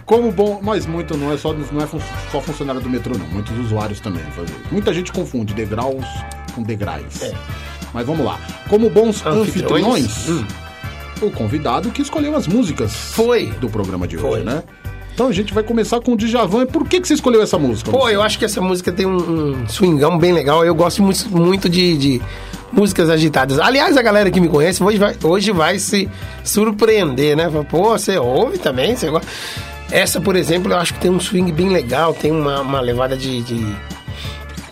como 0.05 0.31
bom, 0.33 0.59
mas 0.63 0.87
muito 0.87 1.17
não 1.17 1.33
é 1.33 1.37
só 1.39 1.53
não 1.53 1.81
é 1.83 1.87
fun- 1.87 2.01
só 2.33 2.41
funcionário 2.41 2.81
do 2.81 2.91
metrô 2.91 3.17
não, 3.17 3.27
muitos 3.29 3.57
usuários 3.59 4.01
também 4.01 4.23
fazem 4.37 4.55
isso. 4.57 4.65
Muita 4.73 4.93
gente 4.93 5.13
confunde 5.13 5.55
degraus 5.55 6.05
com 6.55 6.63
degraus. 6.63 7.23
É. 7.23 7.33
Mas 7.95 8.07
vamos 8.07 8.25
lá. 8.25 8.39
Como 8.69 8.89
bons 8.91 9.25
Anfitriões? 9.27 10.05
anfitriões, 10.05 10.29
Hum. 10.29 10.45
O 11.23 11.31
convidado 11.31 11.91
que 11.91 12.03
escolheu 12.03 12.37
as 12.37 12.47
músicas 12.47 12.93
Foi. 12.93 13.47
do 13.61 13.69
programa 13.69 14.07
de 14.07 14.17
Foi. 14.17 14.31
hoje, 14.31 14.45
né? 14.45 14.63
Então 15.15 15.29
a 15.29 15.33
gente 15.33 15.53
vai 15.53 15.63
começar 15.63 16.01
com 16.01 16.13
o 16.13 16.17
Djavan. 16.17 16.67
Por 16.67 16.89
que, 16.89 17.01
que 17.01 17.07
você 17.07 17.15
escolheu 17.15 17.43
essa 17.43 17.59
música? 17.59 17.91
Pô, 17.91 18.09
eu 18.09 18.23
acho 18.23 18.39
que 18.39 18.45
essa 18.45 18.61
música 18.61 18.91
tem 18.91 19.05
um, 19.05 19.17
um 19.53 19.69
swingão 19.69 20.17
bem 20.17 20.33
legal. 20.33 20.65
Eu 20.65 20.75
gosto 20.75 21.03
muito, 21.03 21.29
muito 21.29 21.69
de, 21.69 21.97
de 21.99 22.23
músicas 22.73 23.11
agitadas. 23.11 23.59
Aliás, 23.59 23.97
a 23.97 24.03
galera 24.03 24.31
que 24.31 24.41
me 24.41 24.49
conhece 24.49 24.83
hoje 24.83 24.99
vai, 24.99 25.15
hoje 25.23 25.53
vai 25.53 25.79
se 25.79 26.09
surpreender, 26.43 27.37
né? 27.37 27.51
Fala, 27.51 27.65
Pô, 27.65 27.91
você 27.91 28.17
ouve 28.19 28.59
também? 28.59 28.97
Você 28.97 29.11
gosta? 29.11 29.29
Essa, 29.91 30.21
por 30.21 30.37
exemplo, 30.37 30.73
eu 30.73 30.79
acho 30.79 30.95
que 30.95 31.01
tem 31.01 31.11
um 31.11 31.19
swing 31.19 31.51
bem 31.53 31.69
legal, 31.69 32.15
tem 32.15 32.31
uma, 32.31 32.61
uma 32.61 32.81
levada 32.81 33.17
de, 33.17 33.43
de, 33.43 33.77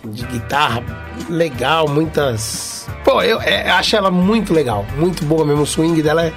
de 0.05 0.25
guitarra 0.25 0.81
legal, 1.29 1.87
muitas. 1.87 2.68
Pô, 3.09 3.23
eu 3.23 3.41
é, 3.41 3.67
acho 3.71 3.95
ela 3.95 4.11
muito 4.11 4.53
legal, 4.53 4.85
muito 4.95 5.25
boa 5.25 5.43
mesmo. 5.43 5.63
O 5.63 5.65
swing 5.65 5.99
dela 6.03 6.27
é 6.27 6.33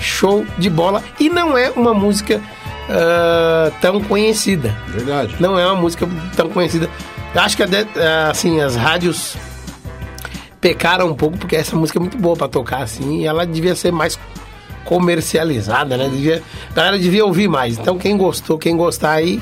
show 0.00 0.44
de 0.58 0.68
bola. 0.68 1.00
E 1.20 1.28
não 1.28 1.56
é 1.56 1.70
uma 1.70 1.94
música 1.94 2.42
ah, 2.90 3.70
tão 3.80 4.02
conhecida 4.02 4.74
Verdade. 4.88 5.36
não 5.38 5.56
é 5.56 5.64
uma 5.64 5.76
música 5.76 6.08
tão 6.34 6.48
conhecida. 6.48 6.90
Eu 7.32 7.40
acho 7.40 7.56
que 7.56 7.62
eh, 7.62 8.28
assim, 8.28 8.60
as 8.60 8.74
rádios 8.74 9.36
pecaram 10.60 11.06
um 11.06 11.14
pouco 11.14 11.38
porque 11.38 11.54
essa 11.54 11.76
música 11.76 12.00
é 12.00 12.00
muito 12.00 12.18
boa 12.18 12.34
pra 12.34 12.48
tocar 12.48 12.82
assim 12.82 13.20
e 13.20 13.26
ela 13.26 13.46
devia 13.46 13.76
ser 13.76 13.92
mais 13.92 14.18
comercializada, 14.84 15.96
né? 15.96 16.08
Devia, 16.08 16.42
a 16.70 16.74
galera 16.74 16.98
devia 16.98 17.24
ouvir 17.24 17.46
mais. 17.46 17.78
Então 17.78 17.96
quem 17.96 18.16
gostou, 18.16 18.58
quem 18.58 18.76
gostar 18.76 19.12
aí, 19.12 19.40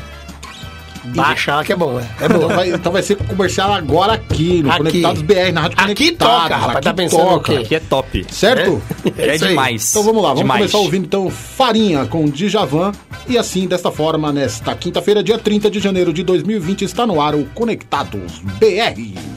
baixa 1.15 1.53
ela 1.53 1.65
que 1.65 1.73
é 1.73 1.77
bom, 1.77 1.93
né? 1.95 2.09
É 2.21 2.25
Então 2.27 2.41
bom. 2.41 2.49
vai, 2.49 2.71
então 2.71 2.93
vai 2.93 3.03
ser 3.03 3.17
comercial 3.17 3.73
agora 3.73 4.15
aqui, 4.15 4.63
no 4.63 4.71
Aqui. 4.71 4.79
Conectados 4.79 5.23
BR, 5.23 5.53
na 5.53 5.61
Rádio 5.63 5.79
Aqui 5.79 5.95
Conectados. 5.95 6.43
toca, 6.43 6.57
rapaz, 6.57 6.77
aqui 6.77 6.85
tá 6.85 6.95
pensando 6.95 7.23
toca. 7.23 7.59
Aqui 7.59 7.75
é 7.75 7.81
top. 7.81 8.27
Certo? 8.31 8.83
É, 9.17 9.31
aí. 9.31 9.39
demais. 9.39 9.91
Então 9.91 10.03
vamos 10.03 10.23
lá, 10.23 10.29
vamos 10.29 10.43
Demais. 10.43 10.61
começar 10.61 10.79
ouvindo 10.79 11.05
então 11.07 11.31
Farinha 11.31 12.05
com 12.07 12.25
Djavan. 12.27 12.93
E 13.29 13.37
assim, 13.37 13.67
desta 13.67 13.91
forma, 13.91 14.33
nesta 14.33 14.75
quinta-feira, 14.75 15.23
dia 15.23 15.39
30 15.39 15.71
de 15.71 15.81
janeiro 15.81 16.13
de 16.13 16.23
2020, 16.23 16.83
está 16.85 17.07
no 17.07 17.21
ar 17.21 17.35
o 17.35 17.45
Conectados 17.55 18.41
BR. 18.59 19.36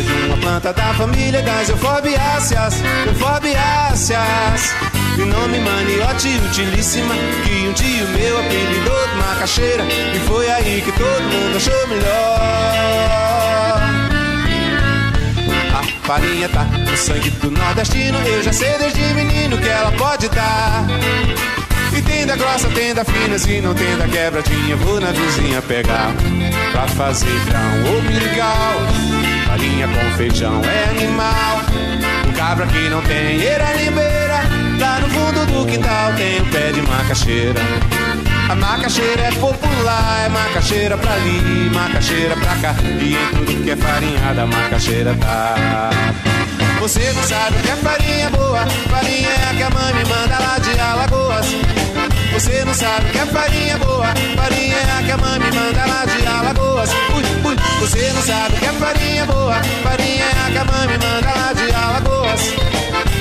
De 0.00 0.12
uma 0.26 0.36
planta 0.38 0.72
da 0.72 0.94
família 0.94 1.42
das 1.42 1.68
euforbiáceas, 1.68 2.74
euforbiáceas. 3.06 4.74
De 5.16 5.24
nome 5.24 5.58
maniote 5.60 6.28
utilíssima, 6.50 7.14
que 7.44 7.68
um 7.68 7.72
dia 7.72 8.04
o 8.04 8.08
meu 8.08 8.38
apelidou 8.38 9.08
de 9.08 9.14
macaxeira. 9.16 9.84
E 9.84 10.18
foi 10.26 10.50
aí 10.50 10.82
que 10.82 10.90
todo 10.92 11.22
mundo 11.22 11.56
achou 11.56 11.88
melhor. 11.88 12.34
A 15.72 16.06
farinha 16.06 16.48
tá 16.48 16.64
no 16.64 16.96
sangue 16.96 17.30
do 17.30 17.50
nordestino, 17.50 18.18
eu 18.26 18.42
já 18.42 18.52
sei 18.52 18.76
desde 18.78 19.00
menino 19.14 19.56
que 19.58 19.68
ela 19.68 19.92
pode 19.92 20.28
dar. 20.30 20.84
E 21.96 22.02
tem 22.02 22.26
da 22.26 22.34
grossa, 22.34 22.68
tem 22.70 22.92
da 22.92 23.04
fina, 23.04 23.38
se 23.38 23.60
não 23.60 23.72
tem 23.72 23.96
da 23.96 24.08
quebradinha, 24.08 24.74
vou 24.76 25.00
na 25.00 25.12
vizinha 25.12 25.62
pegar. 25.62 26.12
Pra 26.72 26.88
fazer 26.88 27.38
grão 27.46 27.94
ou 27.94 28.02
mingau, 28.02 29.33
farinha 29.54 29.86
com 29.86 30.16
feijão 30.16 30.60
é 30.64 30.90
animal. 30.90 31.60
O 32.28 32.32
cabra 32.32 32.66
que 32.66 32.88
não 32.88 33.00
tem 33.02 33.40
eira 33.40 33.72
nem 33.76 33.90
lá 34.80 34.98
no 34.98 35.08
fundo 35.08 35.46
do 35.46 35.70
quintal 35.70 36.12
tem 36.14 36.40
um 36.40 36.50
pé 36.50 36.72
de 36.72 36.82
macaxeira. 36.82 37.60
A 38.48 38.54
macaxeira 38.56 39.22
é 39.22 39.30
popular, 39.32 40.24
é 40.26 40.28
macaxeira 40.28 40.98
pra 40.98 41.12
ali, 41.12 41.70
macaxeira 41.72 42.36
pra 42.36 42.56
cá. 42.56 42.74
E 43.00 43.14
em 43.14 43.44
tudo 43.44 43.62
que 43.62 43.70
é 43.70 43.76
farinhada, 43.76 44.42
a 44.42 44.46
macaxeira 44.46 45.14
tá. 45.14 45.90
Você 46.80 47.12
não 47.12 47.22
sabe 47.22 47.56
o 47.56 47.60
que 47.60 47.70
é 47.70 47.76
farinha 47.76 48.30
boa, 48.30 48.66
farinha 48.90 49.28
é 49.28 49.50
a 49.50 49.54
que 49.54 49.62
a 49.62 49.70
mãe 49.70 49.94
me 49.94 50.04
manda 50.08 50.38
lá 50.38 50.58
de 50.58 50.80
Alagoas. 50.80 51.83
Você 52.44 52.62
não 52.62 52.74
sabe 52.74 53.10
que 53.10 53.18
é 53.18 53.24
farinha 53.24 53.78
boa, 53.78 54.04
farinha 54.36 54.76
é 54.76 54.98
a 54.98 55.02
que 55.02 55.10
a 55.12 55.16
mãe 55.16 55.38
me 55.38 55.50
manda 55.50 55.86
lá 55.86 56.04
de 56.04 56.26
Alagoas. 56.26 56.90
Ui, 57.16 57.24
ui, 57.42 57.56
você 57.80 58.12
não 58.12 58.20
sabe 58.20 58.58
que 58.58 58.66
é 58.66 58.72
farinha 58.74 59.24
boa, 59.24 59.54
farinha 59.82 60.24
é 60.26 60.46
a 60.46 60.50
que 60.50 60.58
a 60.58 60.64
mãe 60.66 60.86
me 60.86 60.98
manda 60.98 61.32
lá 61.34 61.52
de 61.54 61.74
Alagoas. 61.74 62.40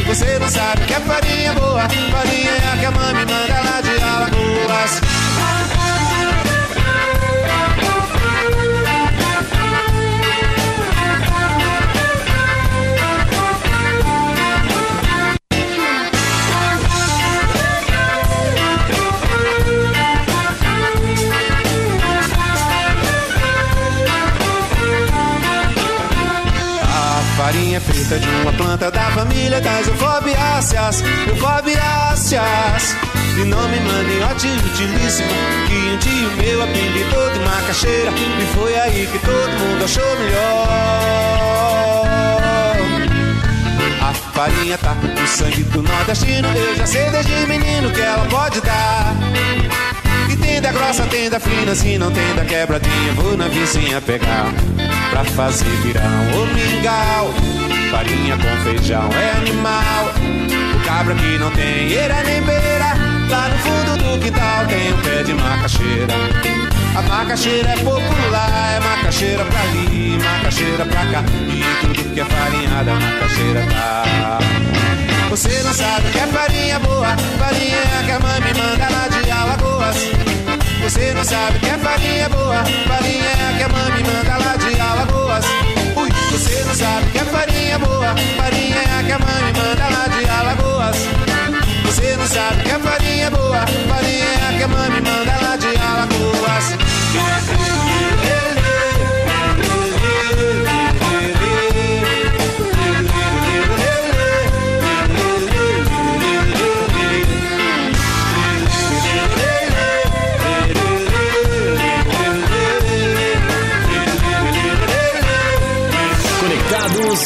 Você 0.08 0.40
não 0.40 0.50
sabe 0.50 0.86
que 0.86 0.94
é 0.94 1.00
farinha 1.00 1.54
boa, 1.54 1.88
farinha 2.12 2.52
é 2.52 2.74
a 2.74 2.78
que 2.78 2.86
a 2.86 2.92
mãe 2.92 3.14
me 3.14 3.26
manda 3.26 3.62
lá 3.62 3.80
de 3.80 4.04
Alagoas. 4.04 5.03
Euforbiáceas, 31.02 31.02
euforbiáceas. 31.28 33.14
De 33.36 33.46
nome 33.46 33.80
maniote 33.80 34.48
utilíssima, 34.48 35.30
que 35.68 35.74
um 35.74 35.98
dia 35.98 36.28
o 36.28 36.38
meu 36.38 36.62
apelidou 36.62 37.32
de 37.32 37.40
macaxeira. 37.40 38.12
E 38.12 38.46
foi 38.54 38.80
aí 38.80 39.10
que 39.12 39.20
todo 39.20 39.50
mundo 39.60 39.84
achou 39.84 40.20
melhor. 40.20 40.68
A 44.02 44.14
farinha 44.14 44.78
tá 44.78 44.94
no 44.94 45.28
sangue 45.28 45.64
do 45.64 45.82
nordestino, 45.82 46.48
eu 46.50 46.76
já 46.76 46.86
sei 46.86 47.10
desde 47.10 47.48
menino 47.48 47.90
que 47.92 48.02
ela 48.02 48.26
pode 48.28 48.62
dar. 48.62 49.16
E 50.30 50.36
tem 50.38 50.62
da 50.62 50.72
grossa, 50.72 51.04
tem 51.08 51.28
da 51.30 51.40
fina, 51.40 51.74
se 51.74 51.98
não 51.98 52.12
tem 52.12 52.36
da 52.36 52.46
quebradinha, 52.46 53.14
vou 53.16 53.36
na 53.36 53.48
vizinha 53.48 54.00
pegar. 54.00 54.54
Pra 55.10 55.24
fazer 55.24 55.66
virão 55.82 56.04
ou 56.36 56.46
mingau, 56.48 57.34
farinha 57.90 58.38
com 58.38 58.64
feijão 58.64 59.10
é 59.12 59.38
animal. 59.38 60.43
Cabra 60.96 61.16
que 61.16 61.40
não 61.40 61.50
tem 61.50 61.92
eira 61.92 62.22
nem 62.24 62.40
beira, 62.44 62.94
lá 63.28 63.50
no 63.50 63.58
fundo 63.58 63.98
do 63.98 64.20
quintal 64.20 64.64
tem 64.68 64.94
um 64.94 64.98
pé 65.02 65.24
de 65.24 65.34
macaxeira. 65.34 66.14
A 66.96 67.02
macaxeira 67.02 67.72
é 67.72 67.76
popular, 67.78 68.74
é 68.76 68.80
macaxeira 68.80 69.44
pra 69.44 69.60
ali, 69.60 70.20
macaxeira 70.24 70.86
pra 70.86 71.06
cá. 71.08 71.24
E 71.50 71.64
tudo 71.82 72.14
que 72.14 72.20
é 72.20 72.26
farinhada, 72.26 72.94
macaxeira 72.94 73.66
tá. 73.74 74.40
Você 75.32 75.64
não 75.64 75.74
sabe 75.74 76.12
que 76.12 76.20
é 76.20 76.28
farinha 76.28 76.80
boa, 76.80 77.18
farinha 77.40 77.76
é 77.76 78.04
que 78.06 78.12
a 78.12 78.20
mãe 78.20 78.42
me 78.42 78.54
manda 78.54 78.88
lá 78.92 79.08
de 79.08 79.32
Alagoas. 79.32 79.98
Você 80.84 81.12
não 81.16 81.24
sabe 81.24 81.58
que 81.58 81.70
é 81.70 81.78
farinha 81.80 82.30
boa, 82.30 82.64
farinha 82.88 83.26
é 83.26 83.58
que 83.58 83.64
a 83.64 83.70
mãe 83.70 83.92
me 83.94 84.04
manda 84.04 84.38
lá 84.46 84.56
de 84.58 84.80
Alagoas. 84.80 85.73
Você 86.34 86.64
não 86.64 86.74
sabe 86.74 87.12
que 87.12 87.18
é 87.20 87.26
farinha 87.26 87.78
boa, 87.78 88.16
farinha 88.38 88.76
é 88.76 89.00
a 89.00 89.04
que 89.04 89.12
a 89.12 89.20
mãe 89.20 89.54
manda 89.54 89.90
lá 89.90 90.08
de 90.08 90.26
Alagoas. 90.30 90.98
Você 91.86 92.18
não 92.18 92.26
sabe 92.26 92.64
que 92.64 92.72
é 92.72 92.80
farinha 92.80 93.30
boa, 93.30 93.66
farinha 93.88 94.26
é 94.26 94.50
a 94.50 94.58
que 94.58 94.64
a 94.64 94.68
mãe 94.68 94.90
manda 94.90 95.42
lá 95.42 95.56
de 95.56 95.68
Alagoas. 95.78 97.63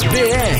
BR. 0.09 0.56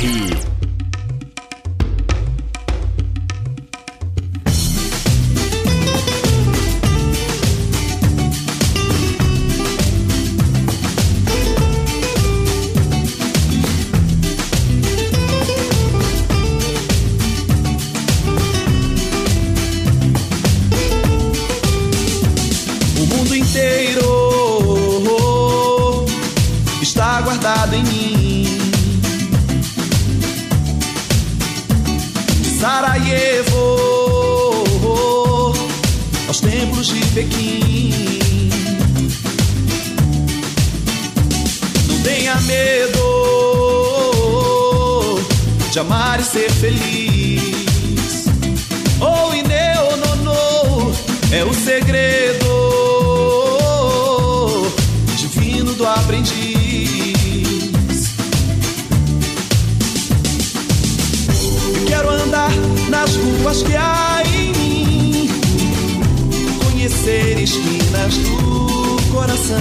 Conhecer 67.07 67.39
esquinas 67.39 68.17
do 68.17 68.97
coração, 69.13 69.55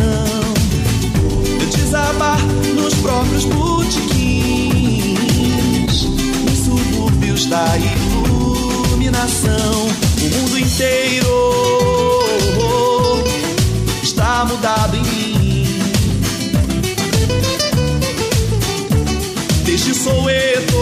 desabar 1.71 2.41
nos 2.75 2.93
próprios 2.95 3.45
botequins, 3.45 4.03
nos 6.45 6.59
subúrbios 6.65 7.47
da 7.47 7.65
iluminação. 7.79 9.47
O 10.21 10.29
mundo 10.37 10.59
inteiro 10.59 11.55
está 14.03 14.45
mudado 14.45 14.97
em 14.97 15.03
mim. 15.03 15.67
Desde 19.65 19.95
Soweto 19.95 20.77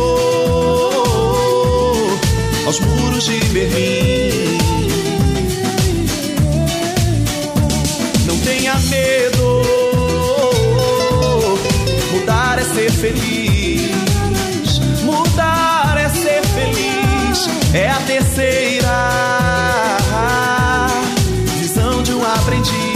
aos 2.64 2.80
muros 2.80 3.25
de 3.25 3.38
Berlim. 3.52 4.13
É 17.75 17.90
a 17.90 18.00
terceira 18.07 18.97
visão 21.59 22.02
de 22.02 22.12
um 22.12 22.25
aprendiz. 22.25 22.95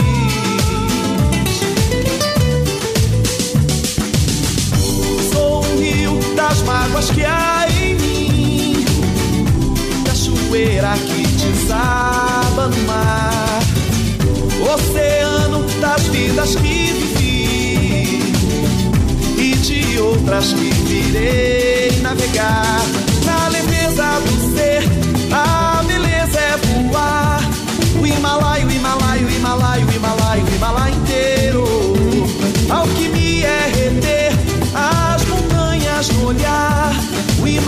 que 7.13 7.23
há 7.23 7.65
em 7.69 7.95
mim. 7.95 8.85
Cachoeira 10.05 10.93
que 10.97 11.27
desaba 11.27 12.67
no 12.67 12.77
mar. 12.83 13.59
Oceano 14.73 15.63
das 15.79 16.03
vidas 16.07 16.55
que 16.55 16.93
vivi 16.93 18.33
e 19.37 19.55
de 19.55 19.99
outras 19.99 20.53
que 20.53 20.71
virei 20.71 21.99
navegar. 22.01 22.98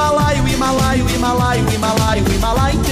Himalaio, 0.01 0.43
Himalaio, 0.43 1.05
Himalaio, 1.05 1.69
Himalaio, 1.69 2.25
Himalaio 2.25 2.90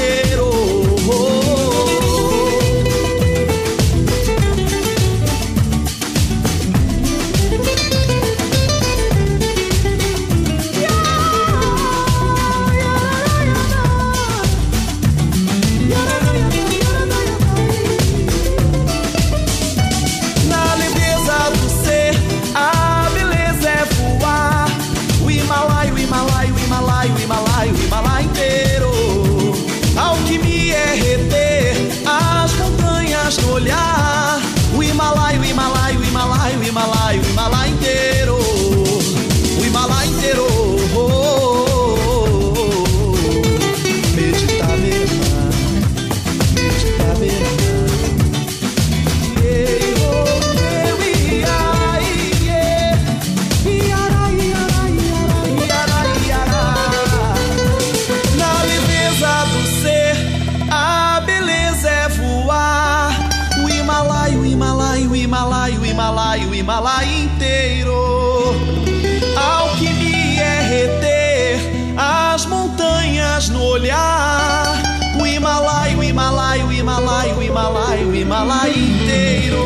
o 77.98 78.16
Himalaio 78.16 78.78
inteiro. 78.78 79.64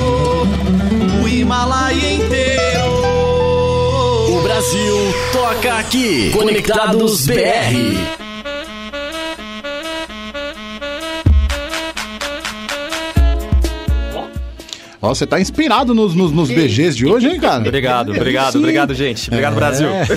O 1.24 1.28
Himalaia 1.28 2.14
inteiro. 2.14 2.84
O 4.30 4.42
Brasil 4.42 4.96
toca 5.32 5.76
aqui. 5.76 6.32
Conectados 6.32 7.26
BR. 7.28 8.23
Ó, 15.04 15.14
você 15.14 15.28
tá 15.28 15.38
inspirado 15.38 15.94
nos, 15.94 16.16
nos, 16.16 16.32
nos 16.32 16.48
BGs 16.50 16.96
de 16.96 17.06
hoje, 17.06 17.28
hein, 17.28 17.38
cara? 17.38 17.60
Obrigado, 17.60 18.14
obrigado, 18.14 18.54
Sim. 18.54 18.60
obrigado, 18.60 18.96
gente. 18.96 19.28
Obrigado, 19.28 19.54
Brasil. 19.54 19.90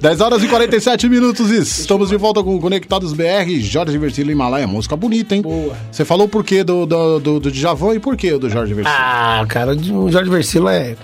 10 0.00 0.20
horas 0.22 0.42
e 0.42 0.48
47 0.48 1.10
minutos. 1.10 1.50
Estamos 1.50 2.08
de 2.08 2.16
volta 2.16 2.42
com 2.42 2.56
o 2.56 2.60
Conectados 2.60 3.12
BR. 3.12 3.60
Jorge 3.60 3.98
Versilo 3.98 4.30
Himalaia. 4.30 4.66
Música 4.66 4.96
bonita, 4.96 5.36
hein? 5.36 5.42
Boa. 5.42 5.76
Você 5.92 6.06
falou 6.06 6.26
por 6.26 6.42
quê 6.42 6.64
do, 6.64 6.86
do, 6.86 7.20
do, 7.20 7.38
do 7.38 7.52
Djavan 7.52 7.96
e 7.96 7.98
por 8.00 8.16
quê 8.16 8.38
do 8.38 8.48
Jorge 8.48 8.72
Versilo? 8.72 8.96
Ah, 8.98 9.44
cara, 9.46 9.72
o 9.74 10.10
Jorge 10.10 10.30
Versilo 10.30 10.70
é. 10.70 10.96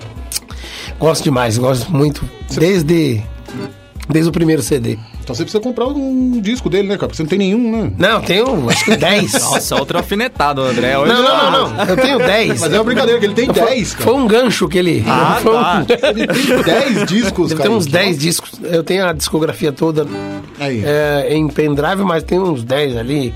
Gosto 0.99 1.25
demais, 1.25 1.59
gosto 1.59 1.93
muito. 1.93 2.27
Desde. 2.55 3.23
Desde 4.09 4.31
o 4.31 4.33
primeiro 4.33 4.63
CD. 4.63 4.99
Então 5.23 5.35
você 5.37 5.45
precisa 5.45 5.63
comprar 5.63 5.87
um 5.87 6.41
disco 6.41 6.69
dele, 6.69 6.89
né, 6.89 6.97
cara? 6.97 7.07
Porque 7.09 7.17
você 7.17 7.23
não 7.23 7.31
tem 7.31 7.39
nenhum, 7.39 7.71
né? 7.71 7.93
Não, 7.97 8.21
tenho 8.21 8.69
acho 8.69 8.85
que 8.85 8.97
10. 8.97 9.33
Nossa, 9.41 9.77
outro 9.77 9.97
alfinetado, 9.99 10.61
André. 10.63 10.99
Hoje 10.99 11.13
Não, 11.13 11.23
não, 11.23 11.51
não, 11.53 11.71
não. 11.75 11.85
Eu 11.85 11.97
tenho 11.97 12.19
10. 12.19 12.61
Mas 12.61 12.73
é 12.73 12.77
uma 12.77 12.85
brincadeira, 12.85 13.21
que 13.21 13.27
ele 13.27 13.35
tem 13.35 13.47
10, 13.49 13.95
cara. 13.95 14.05
Foi 14.05 14.15
um 14.21 14.27
gancho 14.27 14.69
que 14.69 14.79
ele. 14.79 15.05
Ah, 15.07 15.39
foi 15.43 15.53
um- 15.57 15.63
tá. 15.63 15.85
Ele 16.09 16.27
tem 16.27 16.63
10 16.63 17.07
discos, 17.07 17.49
Deve 17.51 17.59
cara. 17.59 17.71
ter 17.71 17.77
uns 17.77 17.87
10 17.87 18.19
discos. 18.19 18.51
Eu 18.63 18.83
tenho 18.83 19.07
a 19.07 19.13
discografia 19.13 19.71
toda 19.73 20.07
Aí. 20.59 20.83
é, 20.85 21.29
em 21.31 21.47
pendrive, 21.49 22.03
mas 22.03 22.23
tem 22.25 22.39
uns 22.41 22.65
10 22.65 22.97
ali, 22.97 23.33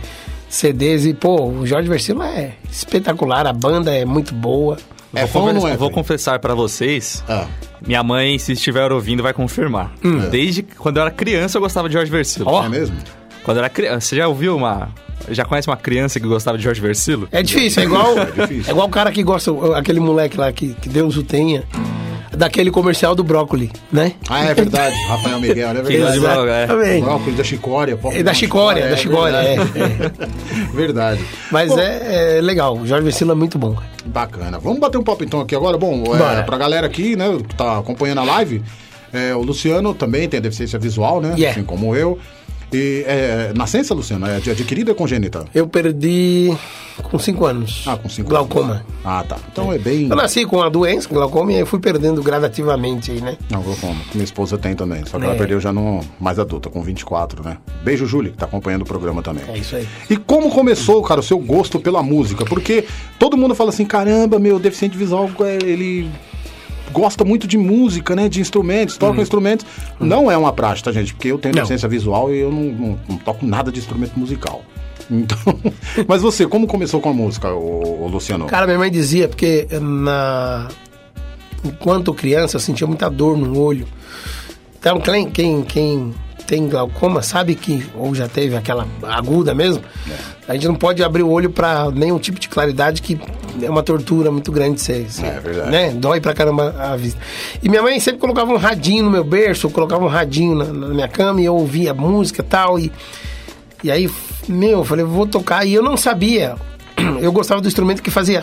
CDs. 0.49 1.05
E, 1.07 1.15
pô, 1.15 1.41
o 1.47 1.67
Jorge 1.67 1.89
Versilo 1.89 2.23
é 2.23 2.53
espetacular. 2.71 3.47
A 3.47 3.53
banda 3.53 3.95
é 3.95 4.05
muito 4.05 4.35
boa. 4.35 4.77
É 5.17 5.27
vou 5.27 5.29
fã 5.29 5.39
ou 5.41 5.47
conver- 5.47 5.61
não 5.63 5.69
é, 5.69 5.77
Vou 5.77 5.91
confessar 5.91 6.39
pra 6.39 6.55
vocês. 6.55 7.23
Ah. 7.29 7.47
Minha 7.87 8.03
mãe, 8.03 8.39
se 8.39 8.53
estiver 8.53 8.91
ouvindo, 8.93 9.23
vai 9.23 9.33
confirmar. 9.33 9.93
Desde 10.31 10.63
quando 10.63 10.97
eu 10.97 11.03
era 11.03 11.11
criança, 11.11 11.59
eu 11.59 11.63
gostava 11.63 11.89
de 11.89 11.95
Jorge 11.95 12.11
Versilo. 12.11 12.47
Ó. 12.49 12.65
É 12.65 12.69
mesmo? 12.69 12.97
Quando 13.45 13.59
eu 13.59 13.63
era 13.65 13.69
criança. 13.71 14.01
Você 14.01 14.17
já 14.17 14.27
ouviu 14.29 14.57
uma. 14.57 14.89
Já 15.31 15.45
conhece 15.45 15.69
uma 15.69 15.77
criança 15.77 16.21
que 16.21 16.27
gostava 16.27 16.57
de 16.59 16.65
Jorge 16.65 16.81
Versilo? 16.81 17.29
É 17.33 17.43
difícil, 17.43 17.83
é 17.83 17.87
igual, 17.87 18.15
difícil. 18.37 18.65
é 18.69 18.71
igual 18.71 18.87
o 18.87 18.91
cara 18.91 19.11
que 19.11 19.23
gosta, 19.23 19.51
aquele 19.77 19.99
moleque 19.99 20.37
lá 20.37 20.53
que, 20.53 20.75
que 20.75 20.89
Deus 20.89 21.17
o 21.17 21.23
tenha, 21.23 21.65
daquele 22.33 22.71
comercial 22.71 23.15
do 23.15 23.23
brócoli, 23.25 23.71
né? 23.93 24.13
Ah, 24.29 24.45
é 24.45 24.55
verdade. 24.55 24.97
Rafael 25.09 25.41
Miguel, 25.41 25.69
é 25.71 25.75
Que 25.75 25.83
verdade. 25.83 26.17
é. 26.17 26.65
Exatamente. 26.65 27.05
Brócolis 27.05 27.37
da 27.37 27.45
Chicória. 27.45 27.97
pó- 27.97 28.13
É 28.13 28.23
da 28.23 28.35
Chicória, 28.35 28.89
da 28.89 28.97
Chicória, 28.97 29.37
é, 29.37 29.57
verdade. 29.57 30.33
Verdade. 30.75 31.25
Mas 31.51 31.69
Bom, 31.71 31.79
é, 31.79 32.39
é 32.39 32.41
legal, 32.41 32.77
o 32.77 32.87
Jorge 32.87 33.05
Versilo 33.05 33.33
é 33.33 33.35
muito 33.35 33.59
bom. 33.59 33.77
Bacana. 34.05 34.59
Vamos 34.59 34.79
bater 34.81 34.99
um 34.99 35.03
papo 35.03 35.25
então 35.25 35.41
aqui 35.41 35.55
agora. 35.55 35.77
Bom, 35.77 36.05
é, 36.17 36.43
pra 36.43 36.57
galera 36.57 36.87
aqui, 36.87 37.17
né, 37.17 37.37
que 37.49 37.55
tá 37.55 37.79
acompanhando 37.79 38.19
a 38.21 38.25
live, 38.25 38.63
é, 39.13 39.35
o 39.35 39.43
Luciano 39.43 39.95
também 39.95 40.29
tem 40.29 40.41
deficiência 40.41 40.79
visual, 40.79 41.21
né? 41.21 41.35
Yeah. 41.37 41.51
Assim 41.59 41.65
como 41.67 41.95
eu. 41.97 42.19
E 42.73 43.05
é, 43.07 43.53
nascença, 43.55 43.95
Luciano? 43.95 44.27
É 44.27 44.41
de- 44.41 44.51
adquirida 44.51 44.91
ou 44.91 44.97
congênita? 44.97 45.45
Eu 45.55 45.69
perdi 45.69 46.53
com 47.03 47.19
5 47.19 47.45
anos. 47.47 47.85
Ah, 47.87 47.97
com 47.97 48.09
cinco 48.09 48.29
Glaucoma. 48.31 48.73
anos. 48.73 48.83
Ah, 49.05 49.25
tá. 49.27 49.37
Então 49.53 49.73
é 49.73 49.79
bem. 49.79 50.09
Eu 50.09 50.17
nasci 50.17 50.45
com 50.45 50.61
a 50.63 50.69
doença, 50.69 51.09
glaucoma, 51.09 51.53
e 51.53 51.57
aí 51.57 51.65
fui 51.67 51.79
perdendo 51.79 52.23
gradativamente 52.23 53.11
aí, 53.13 53.21
né? 53.21 53.37
Não, 53.51 53.63
glaucoma. 53.63 54.01
Minha 54.15 54.25
esposa 54.25 54.57
tem 54.59 54.75
também. 54.75 55.05
Só 55.07 55.19
que 55.19 55.25
ela 55.25 55.35
É. 55.35 55.39
perdeu 55.39 55.61
já 55.61 55.73
no 55.73 56.01
mais 56.19 56.39
adulta, 56.39 56.69
com 56.71 56.83
24, 56.83 57.43
né? 57.45 57.59
Beijo, 57.85 58.07
Júlia, 58.07 58.33
que 58.33 58.39
tá 58.39 58.47
acompanhando 58.47 58.83
o 58.83 58.87
programa 58.87 59.23
também. 59.23 59.45
É 59.49 59.59
isso 59.59 59.77
aí. 59.77 59.87
E 60.11 60.17
como 60.17 60.51
começou, 60.51 61.03
cara, 61.03 61.21
o 61.21 61.23
seu 61.23 61.39
gosto 61.39 61.79
pela 61.79 62.03
música? 62.03 62.45
Porque 62.45 62.85
todo 63.19 63.37
mundo 63.37 63.55
fala 63.55 63.71
assim, 63.71 63.85
caramba, 63.85 64.39
meu, 64.39 64.59
deficiente 64.59 64.97
visual, 64.97 65.31
é, 65.41 65.59
ele 65.65 66.09
gosta 66.93 67.25
muito 67.25 67.47
de 67.47 67.57
música, 67.59 68.15
né? 68.17 68.29
De 68.29 68.41
instrumentos, 68.41 68.97
toca 68.97 69.21
instrumentos. 69.21 69.67
Não 70.01 70.31
é 70.31 70.37
uma 70.37 70.53
prática, 70.53 70.91
tá, 70.93 70.99
gente? 70.99 71.15
Porque 71.15 71.29
eu 71.29 71.39
tenho 71.39 71.55
deficiência 71.55 71.89
visual 71.89 72.33
e 72.33 72.39
eu 72.41 72.51
não, 72.51 72.63
não- 72.65 72.99
não 73.09 73.17
toco 73.19 73.45
nada 73.47 73.71
de 73.73 73.79
instrumento 73.79 74.19
musical. 74.19 74.63
Então, 75.11 75.39
mas 76.09 76.23
você, 76.23 76.47
como 76.47 76.67
começou 76.67 77.01
com 77.01 77.11
a 77.11 77.13
música, 77.13 77.53
ô, 77.53 78.09
Luciano? 78.09 78.47
Cara, 78.47 78.67
minha 78.67 78.79
mãe 78.79 78.91
dizia, 78.91 79.29
porque 79.29 79.67
na... 79.81 80.69
enquanto 81.65 82.13
criança 82.15 82.57
eu 82.57 82.61
sentia 82.61 82.87
muita 82.87 83.09
dor 83.09 83.37
no 83.37 83.59
olho. 83.59 83.87
Então, 84.79 85.01
quem, 85.01 85.31
quem, 85.31 85.63
quem 85.63 86.15
tem 86.47 86.69
glaucoma 86.69 87.23
sabe 87.23 87.55
que, 87.55 87.85
ou 87.95 88.15
já 88.15 88.29
teve 88.29 88.57
aquela 88.57 88.87
aguda 89.03 89.55
mesmo, 89.55 89.83
a 90.47 90.55
gente 90.55 90.69
não 90.69 90.75
pode 90.75 91.03
abrir 91.03 91.23
o 91.23 91.31
olho 91.31 91.51
pra 91.51 91.91
nenhum 91.91 92.19
tipo 92.19 92.39
de 92.39 92.49
claridade 92.49 93.03
que 93.03 93.19
é 93.61 93.69
uma 93.69 93.83
tortura 93.83 94.31
muito 94.31 94.53
grande 94.53 94.81
ser. 94.81 95.11
ser, 95.11 95.27
É 95.27 95.41
verdade. 95.41 95.71
Né? 95.71 95.91
Dói 95.91 96.21
pra 96.21 96.33
caramba 96.33 96.75
a 96.79 96.97
vista. 96.97 97.21
E 97.63 97.69
minha 97.69 97.83
mãe 97.83 97.99
sempre 97.99 98.21
colocava 98.21 98.53
um 98.53 98.57
radinho 98.57 99.05
no 99.05 99.11
meu 99.11 99.25
berço, 99.25 99.69
colocava 99.71 100.05
um 100.05 100.09
radinho 100.09 100.55
na, 100.55 100.65
na 100.65 100.89
minha 100.89 101.09
cama 101.09 101.41
e 101.41 101.45
eu 101.45 101.55
ouvia 101.55 101.93
música 101.93 102.43
e 102.43 102.45
tal. 102.45 102.79
E, 102.79 102.93
e 103.83 103.91
aí, 103.91 104.11
meu, 104.49 104.79
eu 104.79 104.85
falei, 104.85 105.05
vou 105.05 105.27
tocar. 105.27 105.65
E 105.67 105.75
eu 105.75 105.83
não 105.83 105.97
sabia. 105.97 106.55
Eu 107.21 107.31
gostava 107.31 107.61
do 107.61 107.69
instrumento 107.69 108.03
que 108.03 108.11
fazia. 108.11 108.43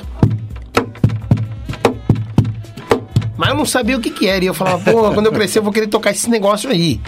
Mas 3.44 3.50
eu 3.52 3.58
não 3.58 3.66
sabia 3.66 3.98
o 3.98 4.00
que 4.00 4.10
que 4.10 4.26
era. 4.28 4.42
E 4.44 4.48
eu 4.48 4.54
falava, 4.54 4.80
pô, 4.90 5.12
quando 5.14 5.26
eu 5.26 5.32
crescer 5.34 5.60
eu 5.60 5.64
vou 5.64 5.74
querer 5.74 5.88
tocar 5.88 6.12
esse 6.12 6.30
negócio 6.30 6.70
aí. 6.70 7.02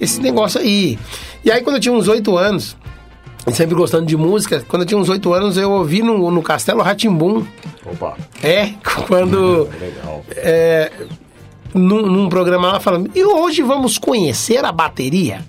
Esse 0.00 0.18
negócio 0.20 0.58
aí. 0.60 0.98
E 1.44 1.50
aí, 1.50 1.60
quando 1.62 1.76
eu 1.76 1.80
tinha 1.80 1.92
uns 1.92 2.08
oito 2.08 2.36
anos, 2.38 2.74
sempre 3.52 3.74
gostando 3.74 4.06
de 4.06 4.16
música, 4.16 4.64
quando 4.66 4.82
eu 4.82 4.86
tinha 4.86 4.98
uns 4.98 5.10
oito 5.10 5.32
anos, 5.34 5.58
eu 5.58 5.70
ouvi 5.70 6.02
no, 6.02 6.30
no 6.30 6.42
Castelo 6.42 6.80
Ratimbum. 6.82 7.44
Opa, 7.84 8.16
É, 8.42 8.70
quando. 9.06 9.68
legal. 9.78 10.24
é, 10.30 10.90
num, 11.74 12.02
num 12.06 12.28
programa 12.28 12.72
lá 12.72 12.80
falando, 12.80 13.10
e 13.14 13.22
hoje 13.22 13.60
vamos 13.62 13.98
conhecer 13.98 14.64
a 14.64 14.72
bateria. 14.72 15.44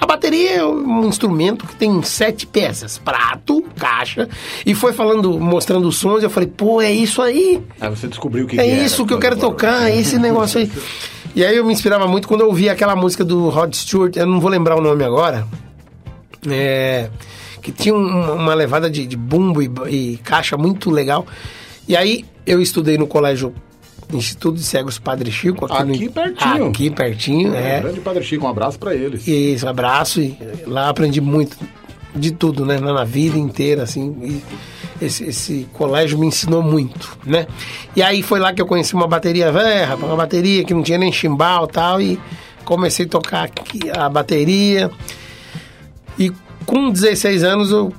A 0.00 0.06
bateria 0.06 0.52
é 0.56 0.64
um 0.64 1.06
instrumento 1.06 1.66
que 1.66 1.76
tem 1.76 2.02
sete 2.02 2.46
peças, 2.46 2.98
prato, 2.98 3.62
caixa, 3.76 4.28
e 4.64 4.74
foi 4.74 4.92
falando, 4.92 5.38
mostrando 5.38 5.86
os 5.86 5.98
sons, 5.98 6.22
eu 6.22 6.30
falei, 6.30 6.48
pô, 6.48 6.80
é 6.80 6.90
isso 6.90 7.20
aí. 7.20 7.62
Aí 7.80 7.90
você 7.90 8.08
descobriu 8.08 8.44
o 8.44 8.48
que 8.48 8.58
É 8.58 8.64
que 8.64 8.70
era. 8.70 8.82
isso 8.82 9.04
que 9.04 9.12
eu 9.12 9.18
quero 9.18 9.36
tocar, 9.36 9.90
é 9.90 9.96
esse 9.98 10.18
negócio 10.18 10.60
aí. 10.60 10.70
E 11.32 11.44
aí 11.44 11.56
eu 11.56 11.64
me 11.64 11.72
inspirava 11.72 12.08
muito 12.08 12.26
quando 12.26 12.40
eu 12.40 12.48
ouvia 12.48 12.72
aquela 12.72 12.96
música 12.96 13.24
do 13.24 13.50
Rod 13.50 13.72
Stewart, 13.72 14.16
eu 14.16 14.26
não 14.26 14.40
vou 14.40 14.50
lembrar 14.50 14.74
o 14.76 14.80
nome 14.80 15.04
agora, 15.04 15.46
é, 16.48 17.08
que 17.62 17.70
tinha 17.70 17.94
um- 17.94 18.34
uma 18.34 18.52
levada 18.52 18.90
de, 18.90 19.06
de 19.06 19.16
bumbo 19.16 19.62
e, 19.62 19.70
e 19.88 20.16
caixa 20.24 20.56
muito 20.56 20.90
legal. 20.90 21.24
E 21.86 21.96
aí 21.96 22.24
eu 22.44 22.60
estudei 22.60 22.98
no 22.98 23.06
colégio 23.06 23.54
Instituto 24.16 24.56
de 24.56 24.62
Cegos 24.64 24.98
Padre 24.98 25.30
Chico. 25.30 25.66
no- 25.66 25.74
Aqui 25.74 26.08
pertinho. 26.08 26.66
Aqui 26.68 26.90
pertinho, 26.90 27.54
É. 27.54 27.76
é. 27.76 27.80
Grande 27.80 28.00
Padre 28.00 28.22
Chico, 28.24 28.44
um 28.46 28.48
abraço 28.48 28.78
pra 28.78 28.94
eles. 28.94 29.26
E 29.26 29.52
esse 29.52 29.66
abraço, 29.66 30.20
e 30.20 30.36
lá 30.66 30.88
aprendi 30.88 31.20
muito 31.20 31.56
de 32.14 32.30
tudo, 32.32 32.64
né? 32.66 32.78
Na 32.80 33.04
vida 33.04 33.38
inteira, 33.38 33.82
assim. 33.84 34.16
E 35.00 35.04
esse, 35.04 35.24
esse 35.24 35.66
colégio 35.72 36.18
me 36.18 36.26
ensinou 36.26 36.62
muito, 36.62 37.16
né? 37.24 37.46
E 37.96 38.02
aí 38.02 38.22
foi 38.22 38.38
lá 38.40 38.52
que 38.52 38.60
eu 38.60 38.66
conheci 38.66 38.94
uma 38.94 39.06
bateria 39.06 39.50
velha, 39.52 39.94
uma 39.96 40.16
bateria 40.16 40.64
que 40.64 40.74
não 40.74 40.82
tinha 40.82 40.98
nem 40.98 41.12
chimbal 41.12 41.64
e 41.64 41.72
tal, 41.72 42.00
e 42.02 42.20
comecei 42.64 43.06
a 43.06 43.08
tocar 43.08 43.44
aqui 43.44 43.80
a 43.96 44.08
bateria. 44.08 44.90
E 46.18 46.32
com 46.66 46.90
16 46.90 47.42
anos 47.44 47.70
eu 47.70 47.92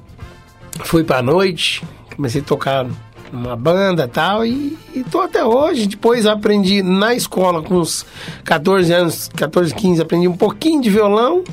fui 0.84 1.04
pra 1.04 1.22
noite, 1.22 1.82
comecei 2.16 2.42
a 2.42 2.44
tocar 2.44 2.86
numa 3.32 3.56
banda 3.56 4.04
e 4.04 4.08
tal, 4.08 4.46
e, 4.46 4.78
e 4.94 5.04
tô 5.04 5.22
até 5.22 5.44
hoje. 5.44 5.88
Depois 5.88 6.26
aprendi 6.26 6.82
na 6.84 7.14
escola, 7.14 7.62
com 7.62 7.76
uns 7.76 8.06
14 8.44 8.92
anos, 8.94 9.30
14, 9.36 9.74
15, 9.74 10.02
aprendi 10.02 10.28
um 10.28 10.36
pouquinho 10.36 10.82
de 10.82 10.90
violão. 10.90 11.44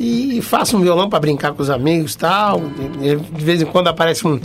E 0.00 0.40
faço 0.42 0.76
um 0.76 0.80
violão 0.80 1.10
para 1.10 1.18
brincar 1.18 1.52
com 1.52 1.60
os 1.60 1.70
amigos 1.70 2.14
e 2.14 2.18
tal. 2.18 2.60
De 2.60 3.44
vez 3.44 3.60
em 3.60 3.66
quando 3.66 3.88
aparece 3.88 4.24
um, 4.26 4.38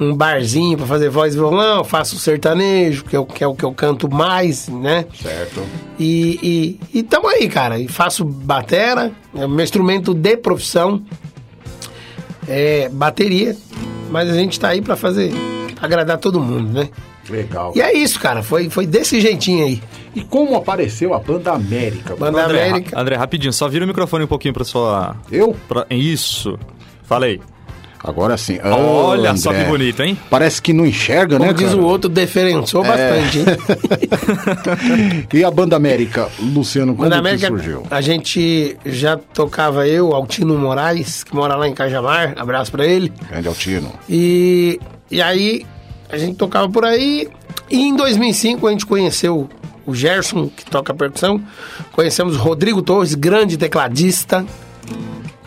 um 0.00 0.16
barzinho 0.16 0.78
para 0.78 0.86
fazer 0.86 1.10
voz 1.10 1.34
e 1.34 1.36
violão. 1.36 1.84
Faço 1.84 2.18
sertanejo, 2.18 3.04
que 3.04 3.14
é, 3.14 3.18
o, 3.18 3.26
que 3.26 3.44
é 3.44 3.46
o 3.46 3.54
que 3.54 3.64
eu 3.64 3.72
canto 3.72 4.10
mais, 4.10 4.66
né? 4.68 5.04
Certo. 5.22 5.62
E, 5.98 6.78
e, 6.92 6.98
e 7.00 7.02
tamo 7.02 7.28
aí, 7.28 7.48
cara. 7.50 7.78
E 7.78 7.86
faço 7.86 8.24
batera, 8.24 9.12
é 9.34 9.44
o 9.44 9.48
meu 9.48 9.62
instrumento 9.62 10.14
de 10.14 10.36
profissão 10.38 11.02
é 12.48 12.88
bateria. 12.88 13.54
Mas 14.10 14.30
a 14.30 14.34
gente 14.34 14.58
tá 14.58 14.68
aí 14.68 14.80
pra 14.80 14.96
fazer, 14.96 15.30
pra 15.78 15.86
agradar 15.86 16.18
todo 16.18 16.40
mundo, 16.40 16.72
né? 16.72 16.88
Legal. 17.30 17.72
E 17.76 17.80
é 17.80 17.92
isso, 17.96 18.18
cara. 18.18 18.42
Foi, 18.42 18.68
foi 18.70 18.86
desse 18.86 19.20
jeitinho 19.20 19.64
aí. 19.66 19.82
E 20.14 20.22
como 20.22 20.56
apareceu 20.56 21.12
a 21.14 21.18
Banda 21.18 21.52
América? 21.52 22.16
Banda 22.16 22.44
André, 22.44 22.68
América. 22.70 22.96
ra- 22.96 23.02
André, 23.02 23.16
rapidinho, 23.16 23.52
só 23.52 23.68
vira 23.68 23.84
o 23.84 23.88
microfone 23.88 24.24
um 24.24 24.28
pouquinho 24.28 24.54
pra 24.54 24.64
sua. 24.64 25.14
Eu? 25.30 25.54
pra- 25.68 25.86
Isso. 25.90 26.58
Falei. 27.04 27.40
Agora 28.02 28.36
sim. 28.36 28.58
Olha 28.62 29.36
só 29.36 29.50
André. 29.50 29.64
que 29.64 29.70
bonito, 29.70 30.02
hein? 30.02 30.16
Parece 30.30 30.62
que 30.62 30.72
não 30.72 30.86
enxerga, 30.86 31.36
Como 31.36 31.48
né, 31.50 31.52
diz 31.56 31.70
cara? 31.70 31.80
o 31.80 31.84
outro, 31.84 32.08
diferenciou 32.08 32.84
bastante, 32.84 33.38
hein? 33.40 33.44
E 35.32 35.44
a 35.44 35.50
Banda 35.50 35.76
América, 35.76 36.28
Luciano, 36.38 36.94
quando 36.94 37.10
Banda 37.10 37.22
que 37.22 37.28
América, 37.28 37.48
surgiu? 37.48 37.82
a 37.90 38.00
gente 38.00 38.76
já 38.86 39.16
tocava 39.16 39.86
eu, 39.86 40.14
Altino 40.14 40.56
Moraes, 40.58 41.24
que 41.24 41.34
mora 41.34 41.56
lá 41.56 41.68
em 41.68 41.74
Cajamar. 41.74 42.34
Abraço 42.36 42.70
pra 42.70 42.86
ele. 42.86 43.12
Grande 43.28 43.48
Altino. 43.48 43.92
E, 44.08 44.78
e 45.10 45.20
aí 45.20 45.66
a 46.08 46.16
gente 46.16 46.36
tocava 46.36 46.68
por 46.68 46.84
aí. 46.84 47.28
E 47.70 47.80
em 47.88 47.94
2005 47.96 48.66
a 48.66 48.70
gente 48.70 48.86
conheceu 48.86 49.48
o 49.84 49.94
Gerson, 49.94 50.48
que 50.48 50.64
toca 50.64 50.94
percussão. 50.94 51.40
Conhecemos 51.92 52.36
o 52.36 52.38
Rodrigo 52.38 52.80
Torres, 52.82 53.14
grande 53.14 53.56
tecladista. 53.56 54.44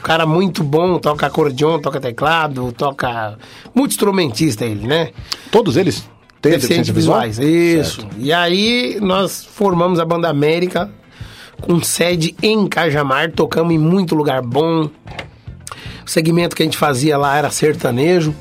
Cara 0.03 0.25
muito 0.25 0.63
bom, 0.63 0.97
toca 0.97 1.27
acordeon, 1.27 1.79
toca 1.79 1.99
teclado, 1.99 2.71
toca. 2.71 3.37
Muito 3.73 3.91
instrumentista 3.91 4.65
ele, 4.65 4.87
né? 4.87 5.11
Todos 5.51 5.77
eles 5.77 6.09
têm 6.41 6.53
Deficientes 6.53 6.89
visuais, 6.89 7.37
isso. 7.37 8.07
E 8.17 8.33
aí 8.33 8.97
nós 8.99 9.45
formamos 9.45 9.99
a 9.99 10.05
banda 10.05 10.27
América 10.27 10.89
com 11.61 11.81
sede 11.83 12.35
em 12.41 12.67
Cajamar, 12.67 13.31
tocamos 13.31 13.73
em 13.73 13.77
muito 13.77 14.15
lugar 14.15 14.41
bom. 14.41 14.89
O 16.03 16.09
segmento 16.09 16.55
que 16.55 16.63
a 16.63 16.65
gente 16.65 16.77
fazia 16.77 17.17
lá 17.17 17.37
era 17.37 17.51
sertanejo. 17.51 18.33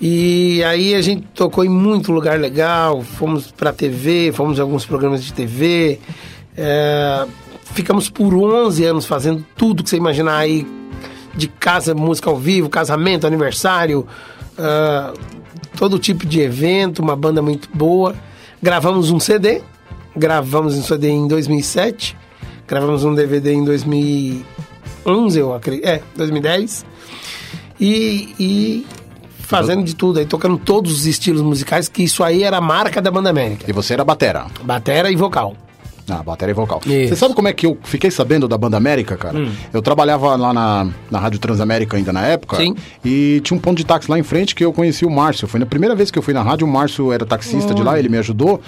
E 0.00 0.62
aí 0.64 0.94
a 0.94 1.00
gente 1.00 1.26
tocou 1.34 1.64
em 1.64 1.68
muito 1.68 2.12
lugar 2.12 2.38
legal, 2.38 3.02
fomos 3.02 3.50
pra 3.50 3.72
TV, 3.72 4.30
fomos 4.32 4.58
em 4.58 4.60
alguns 4.60 4.84
programas 4.84 5.24
de 5.24 5.32
TV. 5.32 5.98
é, 6.56 7.26
ficamos 7.72 8.08
por 8.08 8.34
11 8.34 8.84
anos 8.84 9.06
fazendo 9.06 9.44
tudo 9.56 9.82
que 9.82 9.90
você 9.90 9.96
imaginar 9.96 10.38
aí 10.38 10.66
de 11.36 11.48
casa, 11.48 11.94
música 11.94 12.30
ao 12.30 12.36
vivo, 12.36 12.68
casamento, 12.68 13.26
aniversário, 13.26 14.06
ah, 14.58 15.12
todo 15.76 15.98
tipo 15.98 16.26
de 16.26 16.40
evento, 16.40 17.00
uma 17.00 17.14
banda 17.14 17.42
muito 17.42 17.68
boa. 17.72 18.14
Gravamos 18.62 19.10
um 19.10 19.20
CD, 19.20 19.60
gravamos 20.16 20.74
um 20.74 20.82
CD 20.82 21.10
em 21.10 21.28
2007, 21.28 22.16
gravamos 22.66 23.04
um 23.04 23.14
DVD 23.14 23.52
em 23.52 23.64
2011, 23.64 25.38
eu 25.38 25.54
acredito, 25.54 25.86
é, 25.86 26.02
2010. 26.16 26.86
E, 27.78 28.34
e 28.40 28.86
fazendo 29.38 29.84
de 29.84 29.94
tudo 29.94 30.18
aí, 30.18 30.26
tocando 30.26 30.56
todos 30.56 30.92
os 30.92 31.06
estilos 31.06 31.42
musicais, 31.42 31.88
que 31.88 32.02
isso 32.02 32.24
aí 32.24 32.42
era 32.42 32.56
a 32.56 32.60
marca 32.60 33.02
da 33.02 33.10
Banda 33.10 33.28
América. 33.28 33.66
E 33.68 33.72
você 33.72 33.92
era 33.92 34.04
batera? 34.04 34.46
Batera 34.62 35.10
e 35.10 35.16
vocal. 35.16 35.54
Ah, 36.08 36.22
bateria 36.22 36.52
e 36.52 36.54
vocal. 36.54 36.80
Isso. 36.84 36.92
Hum. 36.94 37.08
Você 37.08 37.16
sabe 37.16 37.34
como 37.34 37.48
é 37.48 37.52
que 37.52 37.66
eu 37.66 37.76
fiquei 37.82 38.10
sabendo 38.10 38.46
da 38.46 38.56
Banda 38.56 38.76
América, 38.76 39.16
cara? 39.16 39.48
Eu 39.72 39.82
trabalhava 39.82 40.36
lá 40.36 40.52
na, 40.52 40.88
na 41.10 41.18
Rádio 41.18 41.38
Transamérica 41.38 41.96
ainda 41.96 42.12
na 42.12 42.24
época. 42.24 42.56
Sim. 42.56 42.74
E 43.04 43.40
tinha 43.42 43.56
um 43.56 43.60
ponto 43.60 43.76
de 43.76 43.84
táxi 43.84 44.10
lá 44.10 44.18
em 44.18 44.22
frente 44.22 44.54
que 44.54 44.64
eu 44.64 44.72
conheci 44.72 45.04
o 45.04 45.10
Márcio. 45.10 45.48
Foi 45.48 45.58
na 45.58 45.66
primeira 45.66 45.94
vez 45.94 46.10
que 46.10 46.18
eu 46.18 46.22
fui 46.22 46.32
na 46.32 46.42
rádio, 46.42 46.66
o 46.66 46.70
Márcio 46.70 47.12
era 47.12 47.26
taxista 47.26 47.74
de 47.74 47.82
lá, 47.82 47.98
ele 47.98 48.08
me 48.08 48.18
ajudou. 48.18 48.60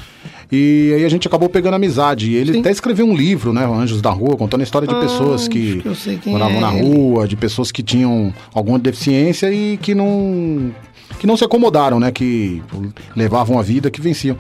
E 0.51 0.93
aí 0.97 1.05
a 1.05 1.09
gente 1.09 1.29
acabou 1.29 1.49
pegando 1.49 1.75
amizade. 1.75 2.31
E 2.31 2.35
ele 2.35 2.55
Sim. 2.55 2.61
até 2.61 2.71
escreveu 2.71 3.07
um 3.07 3.15
livro, 3.15 3.53
né? 3.53 3.67
Anjos 3.67 4.01
da 4.01 4.11
Rua, 4.11 4.37
contando 4.37 4.63
a 4.63 4.65
história 4.65 4.89
de 4.89 4.95
Ah, 4.95 5.01
pessoas 5.01 5.47
que, 5.47 5.83
que 6.23 6.31
moravam 6.31 6.57
é 6.57 6.61
na 6.61 6.69
rua, 6.71 7.29
de 7.29 7.37
pessoas 7.37 7.71
que 7.71 7.83
tinham 7.83 8.33
alguma 8.55 8.79
deficiência 8.79 9.53
e 9.53 9.77
que 9.77 9.95
não 9.95 10.73
que 11.19 11.27
não 11.27 11.37
se 11.37 11.45
acomodaram, 11.45 11.99
né? 11.99 12.11
Que 12.13 12.63
levavam 13.17 13.59
a 13.59 13.63
vida, 13.63 13.91
que 13.91 14.01
venciam. 14.01 14.37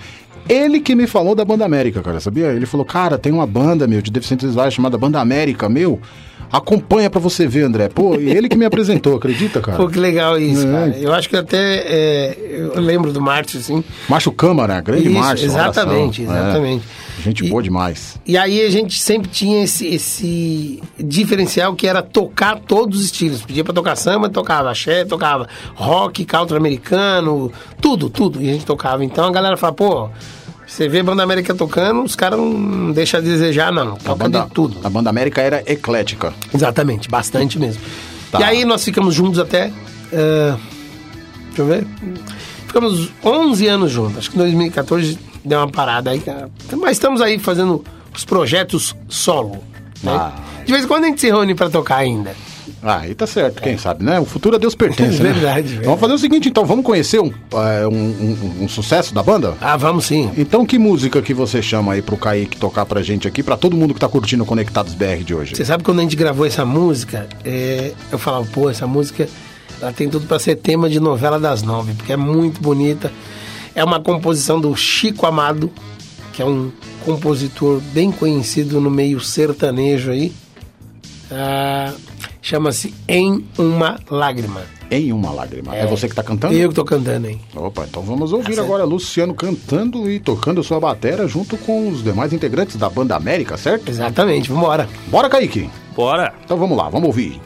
Ele 0.48 0.80
que 0.80 0.94
me 0.94 1.06
falou 1.06 1.34
da 1.34 1.44
Banda 1.44 1.64
América, 1.64 2.00
cara, 2.02 2.20
sabia? 2.20 2.46
Ele 2.46 2.66
falou, 2.66 2.86
cara, 2.86 3.18
tem 3.18 3.32
uma 3.32 3.46
banda, 3.46 3.86
meu, 3.86 4.00
de 4.00 4.10
deficientes 4.10 4.46
visuais 4.46 4.72
chamada 4.72 4.96
Banda 4.96 5.20
América, 5.20 5.68
meu. 5.68 6.00
Acompanha 6.50 7.10
pra 7.10 7.20
você 7.20 7.46
ver, 7.46 7.64
André. 7.64 7.90
Pô, 7.90 8.14
e 8.14 8.30
ele 8.30 8.48
que 8.48 8.56
me 8.56 8.64
apresentou, 8.64 9.14
acredita, 9.16 9.60
cara? 9.60 9.76
Pô, 9.78 9.86
que 9.86 9.98
legal 9.98 10.38
isso, 10.38 10.66
É. 10.66 10.70
cara. 10.72 10.98
Eu 10.98 11.12
acho 11.12 11.28
que 11.28 11.36
até 11.36 11.58
é, 11.58 12.36
eu 12.74 12.80
lembro 12.80 13.12
do 13.12 13.20
Márcio, 13.20 13.60
assim. 13.60 13.84
Márcio 14.08 14.32
Câmara, 14.32 14.80
grande 14.80 15.08
Isso, 15.10 15.18
Márcio. 15.18 15.44
exatamente, 15.44 16.22
abração. 16.22 16.42
exatamente. 16.46 16.84
É, 17.18 17.22
gente 17.22 17.44
E- 17.44 17.50
boa 17.50 17.62
demais. 17.62 18.18
E 18.24 18.38
aí 18.38 18.62
a 18.64 18.70
gente 18.70 18.98
sempre 18.98 19.28
tinha 19.28 19.62
esse, 19.64 19.86
esse 19.88 20.82
diferencial 20.98 21.74
que 21.74 21.86
era 21.86 22.00
tocar 22.00 22.58
todos 22.60 23.00
os 23.00 23.04
estilos. 23.04 23.42
Pedia 23.42 23.62
pra 23.62 23.74
tocar 23.74 23.94
samba, 23.96 24.30
tocava 24.30 24.70
axé, 24.70 25.04
tocava 25.04 25.46
rock, 25.74 26.24
country 26.24 26.56
americano, 26.56 27.52
tudo, 27.78 28.08
tudo. 28.08 28.40
E 28.40 28.48
a 28.48 28.52
gente 28.54 28.64
tocava. 28.64 29.04
Então 29.04 29.26
a 29.26 29.30
galera 29.30 29.58
fala, 29.58 29.74
pô, 29.74 30.08
você 30.68 30.88
vê 30.88 31.02
Banda 31.02 31.22
América 31.22 31.54
tocando, 31.54 32.02
os 32.04 32.14
caras 32.14 32.38
não 32.38 32.92
deixam 32.92 33.18
a 33.18 33.22
desejar, 33.22 33.72
não. 33.72 33.94
A 33.94 33.96
Toca 33.96 34.24
banda, 34.24 34.40
de 34.44 34.50
tudo. 34.50 34.76
a 34.84 34.90
banda 34.90 35.08
América 35.10 35.40
era 35.40 35.62
eclética. 35.66 36.32
Exatamente, 36.54 37.08
bastante 37.08 37.58
mesmo. 37.58 37.80
Tá. 38.30 38.40
E 38.40 38.44
aí 38.44 38.64
nós 38.64 38.84
ficamos 38.84 39.14
juntos 39.14 39.38
até. 39.40 39.72
eh, 40.12 40.54
deixa 41.46 41.62
eu 41.62 41.66
ver. 41.66 41.86
Ficamos 42.66 43.10
11 43.24 43.66
anos 43.66 43.90
juntos. 43.90 44.18
Acho 44.18 44.30
que 44.30 44.36
em 44.36 44.40
2014 44.40 45.18
deu 45.44 45.58
uma 45.60 45.68
parada 45.70 46.10
aí. 46.10 46.20
cara. 46.20 46.50
Mas 46.76 46.92
estamos 46.92 47.20
aí 47.22 47.38
fazendo 47.38 47.82
os 48.14 48.24
projetos 48.26 48.94
solo. 49.08 49.62
Né? 50.02 50.12
Ah. 50.12 50.32
De 50.66 50.70
vez 50.72 50.84
em 50.84 50.86
quando 50.86 51.04
a 51.04 51.06
gente 51.08 51.20
se 51.22 51.28
reúne 51.28 51.54
pra 51.54 51.70
tocar 51.70 51.96
ainda. 51.96 52.36
Ah, 52.82 52.98
aí 53.00 53.14
tá 53.14 53.26
certo, 53.26 53.60
quem 53.62 53.76
sabe, 53.78 54.04
né? 54.04 54.18
O 54.20 54.24
futuro 54.24 54.56
a 54.56 54.58
Deus 54.58 54.74
pertence, 54.74 55.22
né? 55.22 55.32
Verdade, 55.32 55.58
Então, 55.60 55.64
verdade. 55.64 55.84
Vamos 55.84 56.00
fazer 56.00 56.12
o 56.14 56.18
seguinte, 56.18 56.48
então, 56.48 56.64
vamos 56.64 56.84
conhecer 56.84 57.20
um, 57.20 57.32
é, 57.54 57.86
um, 57.86 57.92
um- 57.92 58.64
um 58.64 58.68
sucesso 58.68 59.12
da 59.14 59.22
banda? 59.22 59.54
Ah, 59.60 59.76
vamos 59.76 60.04
sim. 60.06 60.30
Então, 60.36 60.64
que 60.66 60.78
música 60.78 61.20
que 61.22 61.32
você 61.34 61.60
chama 61.62 61.92
aí 61.94 62.02
pro 62.02 62.16
Kaique 62.16 62.56
tocar 62.56 62.84
pra 62.86 63.02
gente 63.02 63.26
aqui, 63.28 63.42
pra 63.42 63.56
todo 63.56 63.76
mundo 63.76 63.94
que 63.94 64.00
tá 64.00 64.08
curtindo 64.08 64.42
o 64.42 64.46
Conectados 64.46 64.94
BR 64.94 65.22
de 65.24 65.34
hoje? 65.34 65.56
Você 65.56 65.64
sabe 65.64 65.82
quando 65.84 65.98
a 65.98 66.02
gente 66.02 66.16
gravou 66.16 66.46
essa 66.46 66.64
música, 66.64 67.26
é, 67.44 67.92
eu 68.12 68.18
falava, 68.18 68.46
pô, 68.52 68.68
essa 68.70 68.86
música 68.86 69.28
ela 69.80 69.92
tem 69.92 70.08
tudo 70.08 70.26
pra 70.26 70.38
ser 70.38 70.56
tema 70.56 70.88
de 70.88 70.98
novela 70.98 71.38
das 71.38 71.62
nove, 71.62 71.92
porque 71.94 72.12
é 72.12 72.16
muito 72.16 72.60
bonita. 72.60 73.12
É 73.74 73.84
uma 73.84 74.00
composição 74.00 74.60
do 74.60 74.74
Chico 74.74 75.24
Amado, 75.24 75.70
que 76.32 76.42
é 76.42 76.44
um 76.44 76.70
compositor 77.04 77.80
bem 77.92 78.10
conhecido 78.10 78.80
no 78.80 78.90
meio 78.90 79.20
sertanejo 79.20 80.10
aí. 80.10 80.32
Ah, 81.30 81.92
Chama-se 82.40 82.94
Em 83.06 83.44
Uma 83.58 83.98
Lágrima. 84.10 84.62
Em 84.90 85.12
uma 85.12 85.30
lágrima. 85.30 85.76
É, 85.76 85.84
você 85.86 86.08
que 86.08 86.14
tá 86.14 86.22
cantando? 86.22 86.54
Eu 86.54 86.70
que 86.70 86.74
tô 86.74 86.82
cantando, 86.82 87.28
hein? 87.28 87.38
Opa, 87.54 87.84
então 87.86 88.00
vamos 88.00 88.32
ouvir 88.32 88.58
agora 88.58 88.84
Luciano 88.84 89.34
cantando 89.34 90.10
e 90.10 90.18
tocando 90.18 90.62
sua 90.64 90.80
batera 90.80 91.28
junto 91.28 91.58
com 91.58 91.90
os 91.90 92.02
demais 92.02 92.32
integrantes 92.32 92.76
da 92.76 92.88
Banda 92.88 93.14
América, 93.14 93.58
certo? 93.58 93.90
Exatamente, 93.90 94.48
vambora. 94.50 94.88
Bora, 95.08 95.28
Kaique! 95.28 95.68
Bora! 95.94 96.32
Então 96.42 96.56
vamos 96.56 96.74
lá, 96.78 96.88
vamos 96.88 97.06
ouvir. 97.08 97.38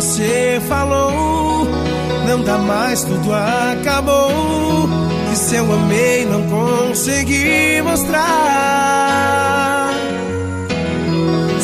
Você 0.00 0.58
falou, 0.66 1.66
não 2.26 2.42
dá 2.42 2.56
mais, 2.56 3.04
tudo 3.04 3.30
acabou. 3.34 4.88
Que 5.28 5.36
se 5.36 5.56
eu 5.56 5.70
amei, 5.70 6.24
não 6.24 6.42
consegui 6.48 7.82
mostrar. 7.82 8.30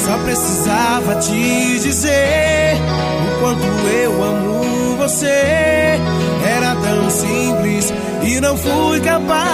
Só 0.05 0.18
precisava 0.18 1.14
te 1.16 1.81
dizer 1.81 2.77
o 3.25 3.40
quanto 3.40 3.66
eu 4.05 4.22
amo 4.22 4.96
você. 4.99 5.99
Era 6.46 6.77
tão 6.77 7.09
simples 7.09 7.90
e 8.22 8.38
não 8.38 8.55
fui 8.59 9.01
capaz. 9.01 9.46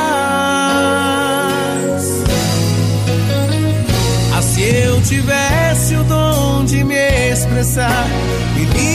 Ah, 4.35 4.43
se 4.43 4.61
eu 4.61 5.01
tivesse 5.03 5.95
o 5.95 6.03
dom 6.03 6.65
de 6.65 6.83
me 6.83 7.31
expressar 7.31 8.07
e 8.52 8.52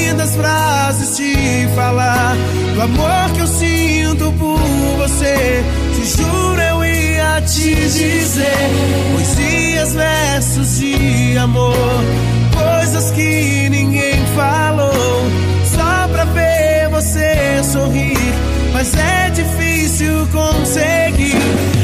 lindas 0.07 0.35
frases 0.35 1.17
te 1.17 1.67
falar 1.75 2.35
do 2.73 2.81
amor 2.81 3.31
que 3.33 3.41
eu 3.41 3.47
sinto 3.47 4.31
por 4.39 4.59
você, 4.97 5.63
te 5.95 6.17
juro 6.17 6.61
eu 6.61 6.85
ia 6.85 7.41
te 7.41 7.75
dizer 7.75 8.69
poesias, 9.13 9.93
versos 9.93 10.79
de 10.79 11.37
amor, 11.37 11.73
coisas 12.55 13.11
que 13.11 13.67
ninguém 13.69 14.15
falou, 14.35 15.27
só 15.75 16.07
pra 16.07 16.23
ver 16.25 16.89
você 16.89 17.61
sorrir, 17.69 18.33
mas 18.73 18.93
é 18.95 19.29
difícil 19.31 20.25
conseguir 20.31 21.37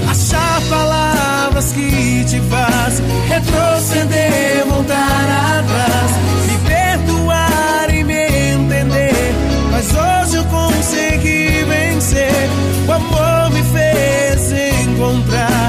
achar 0.09 0.61
palavras 0.69 1.73
que 1.73 2.23
te 2.25 2.39
faz 2.49 3.01
retroceder, 3.27 4.65
voltar 4.65 5.59
atrás, 5.59 6.11
Amor 12.95 13.49
me 13.51 13.63
fez 13.63 14.51
encontrar 14.51 15.62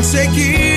não 0.00 0.69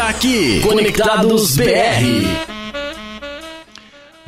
toca 0.00 0.08
aqui. 0.08 0.60
Conectados 0.62 1.56
BR. 1.56 2.49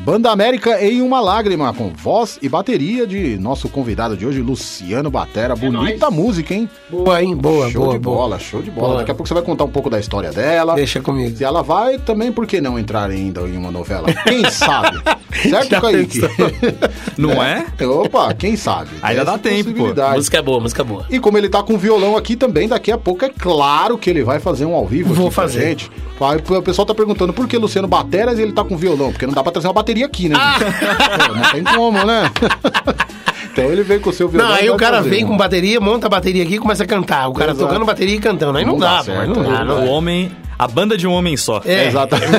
Banda 0.05 0.33
América 0.33 0.85
em 0.85 1.01
uma 1.01 1.21
lágrima, 1.21 1.73
com 1.73 1.91
voz 1.91 2.37
e 2.43 2.49
bateria 2.49 3.07
de 3.07 3.39
nosso 3.39 3.69
convidado 3.69 4.17
de 4.17 4.27
hoje, 4.27 4.41
Luciano 4.41 5.09
Batera. 5.13 5.55
Bonita 5.55 6.11
música, 6.11 6.53
hein? 6.53 6.69
Boa, 6.91 7.23
hein? 7.23 7.37
Boa, 7.37 7.71
show 7.71 7.83
boa, 7.85 7.93
de 7.95 7.99
boa. 8.01 8.17
bola, 8.17 8.39
show 8.41 8.61
de 8.61 8.71
bola. 8.73 8.87
Boa. 8.89 8.99
Daqui 8.99 9.13
a 9.13 9.15
pouco 9.15 9.29
você 9.29 9.35
vai 9.35 9.45
contar 9.45 9.63
um 9.63 9.69
pouco 9.71 9.89
da 9.89 10.01
história 10.01 10.33
dela. 10.33 10.75
Deixa 10.75 11.01
comigo. 11.01 11.37
Se 11.37 11.45
ela 11.45 11.63
vai, 11.63 11.99
também 11.99 12.33
por 12.33 12.49
que 12.49 12.61
não 12.61 12.77
entrar 12.81 13.09
ainda 13.11 13.43
em 13.43 13.57
uma 13.57 13.71
novela? 13.71 14.09
Quem 14.25 14.43
sabe? 14.51 14.99
certo, 15.41 15.71
Já 15.71 15.81
Kaique? 15.81 16.21
Não 17.17 17.41
é? 17.41 17.65
Opa, 17.87 18.35
quem 18.35 18.57
sabe? 18.57 18.91
Ainda 19.03 19.25
dá 19.25 19.39
tempo. 19.39 19.71
Música 20.17 20.39
é 20.39 20.43
boa, 20.43 20.59
música 20.59 20.83
é 20.83 20.85
boa. 20.85 21.07
E 21.11 21.21
como 21.21 21.39
ele 21.39 21.49
tá 21.49 21.63
com 21.63 21.79
violão 21.79 22.17
aqui 22.17 22.35
também, 22.35 22.67
daqui 22.67 22.91
a 22.91 22.99
pouco 22.99 23.25
é 23.25 23.29
claro 23.29 23.97
que 23.97 24.11
ele 24.11 24.25
vai 24.25 24.41
fazer 24.41 24.65
um 24.65 24.75
ao 24.75 24.85
vivo 24.85 25.15
Vou 25.15 25.27
aqui 25.29 25.35
pra 25.37 25.45
fazer. 25.45 25.61
gente. 25.69 25.91
Vai- 26.19 26.37
O 26.37 26.63
pessoal 26.63 26.87
tá 26.87 26.95
perguntando 26.95 27.33
por 27.33 27.47
que 27.49 27.57
Luciano 27.57 27.87
Bateras 27.89 28.39
e 28.39 28.43
ele 28.43 28.53
tá 28.53 28.65
com 28.65 28.77
violão? 28.77 29.11
Porque 29.13 29.27
não 29.27 29.33
dá 29.35 29.43
pra 29.43 29.51
trazer 29.53 29.67
uma 29.69 29.73
bateria 29.75 29.92
aqui, 30.03 30.29
né? 30.29 30.37
Ah! 30.39 30.57
Pô, 31.29 31.35
não 31.35 31.51
tem 31.53 31.65
como, 31.65 32.05
né? 32.05 32.31
então 33.53 33.65
ele 33.65 33.83
veio 33.83 34.01
com 34.01 34.11
o 34.11 34.13
seu 34.13 34.29
violão. 34.29 34.49
Não, 34.49 34.55
aí 34.57 34.71
o 34.71 34.77
cara 34.77 34.99
fazer. 34.99 35.11
vem 35.11 35.27
com 35.27 35.37
bateria, 35.37 35.81
monta 35.81 36.07
a 36.07 36.11
bateria 36.11 36.43
aqui 36.43 36.55
e 36.55 36.59
começa 36.59 36.85
a 36.85 36.87
cantar. 36.87 37.29
O 37.29 37.35
cara 37.35 37.53
Exato. 37.53 37.67
tocando 37.67 37.85
bateria 37.85 38.15
e 38.17 38.21
cantando. 38.21 38.57
Aí 38.59 38.65
não, 38.65 38.73
Não 38.73 38.79
dá 38.81 39.03
dá, 39.03 39.21
aí 39.21 39.29
não 39.29 39.43
né? 39.43 39.49
dá. 39.51 39.65
Não 39.65 39.85
O 39.85 39.89
homem. 39.89 40.33
A 40.59 40.69
banda 40.69 40.97
de 40.97 41.07
um 41.07 41.13
homem 41.13 41.37
só. 41.37 41.61
É. 41.65 41.89
Exatamente. 41.89 42.31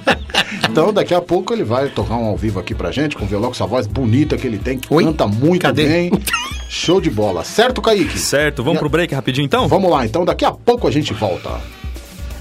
então, 0.70 0.92
daqui 0.92 1.12
a 1.14 1.20
pouco 1.20 1.52
ele 1.52 1.64
vai 1.64 1.88
tocar 1.88 2.16
um 2.16 2.24
ao 2.26 2.36
vivo 2.36 2.58
aqui 2.58 2.74
pra 2.74 2.90
gente, 2.90 3.14
com 3.16 3.24
o 3.24 3.28
violão, 3.28 3.50
com 3.50 3.54
essa 3.54 3.66
voz 3.66 3.86
bonita 3.86 4.36
que 4.36 4.46
ele 4.46 4.58
tem, 4.58 4.78
que 4.78 4.92
Oi? 4.92 5.04
canta 5.04 5.26
muito 5.26 5.62
Cadê? 5.62 5.86
bem. 5.86 6.10
Show 6.70 7.00
de 7.00 7.10
bola. 7.10 7.44
Certo, 7.44 7.80
Kaique? 7.82 8.18
Certo, 8.18 8.62
vamos 8.62 8.78
pro 8.78 8.88
break 8.88 9.14
rapidinho 9.14 9.44
então? 9.44 9.68
Vamos 9.68 9.90
lá, 9.90 10.04
então, 10.04 10.24
daqui 10.24 10.44
a 10.44 10.50
pouco 10.52 10.86
a 10.86 10.90
gente 10.90 11.12
volta. 11.14 11.50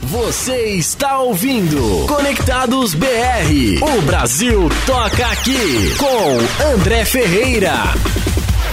Você 0.01 0.67
está 0.75 1.19
ouvindo 1.19 2.05
Conectados 2.07 2.93
BR. 2.93 3.81
O 3.81 4.01
Brasil 4.03 4.69
toca 4.86 5.27
aqui 5.27 5.95
com 5.97 6.63
André 6.73 7.03
Ferreira. 7.03 7.73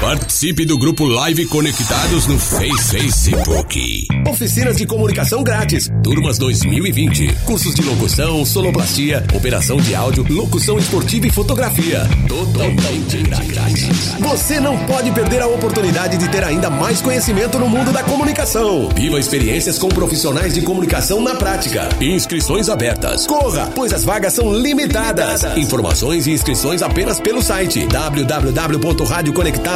Participe 0.01 0.67
do 0.67 0.77
grupo 0.77 1.07
Live 1.07 1.47
Conectados 1.47 2.27
no 2.27 2.39
Face 2.39 2.91
Facebook. 2.91 4.07
Oficinas 4.29 4.77
de 4.77 4.87
comunicação 4.87 5.43
grátis. 5.43 5.91
Turmas 6.03 6.37
2020. 6.37 7.35
Cursos 7.47 7.75
de 7.75 7.83
locução, 7.83 8.45
sonoplastia, 8.45 9.25
operação 9.35 9.79
de 9.79 9.95
áudio, 9.95 10.27
locução 10.29 10.79
esportiva 10.79 11.27
e 11.27 11.31
fotografia. 11.31 12.03
Totalmente 12.29 13.23
grátis. 13.23 14.15
Você 14.21 14.61
não 14.61 14.77
pode 14.85 15.11
perder 15.13 15.41
a 15.41 15.47
oportunidade 15.47 16.19
de 16.19 16.29
ter 16.29 16.45
ainda 16.45 16.69
mais 16.69 17.01
conhecimento 17.01 17.59
no 17.59 17.69
mundo 17.69 17.91
da 17.91 18.03
comunicação. 18.03 18.91
Viva 18.95 19.19
experiências 19.19 19.79
com 19.79 19.89
profissionais 19.89 20.53
de 20.53 20.61
comunicação 20.61 21.23
na 21.23 21.35
prática. 21.35 21.89
Inscrições 22.01 22.69
abertas. 22.69 23.27
Corra, 23.27 23.71
pois 23.75 23.93
as 23.93 24.05
vagas 24.05 24.35
são 24.35 24.53
limitadas. 24.53 25.45
Informações 25.57 26.27
e 26.27 26.33
inscrições 26.33 26.83
apenas 26.83 27.19
pelo 27.21 27.41
site 27.41 27.87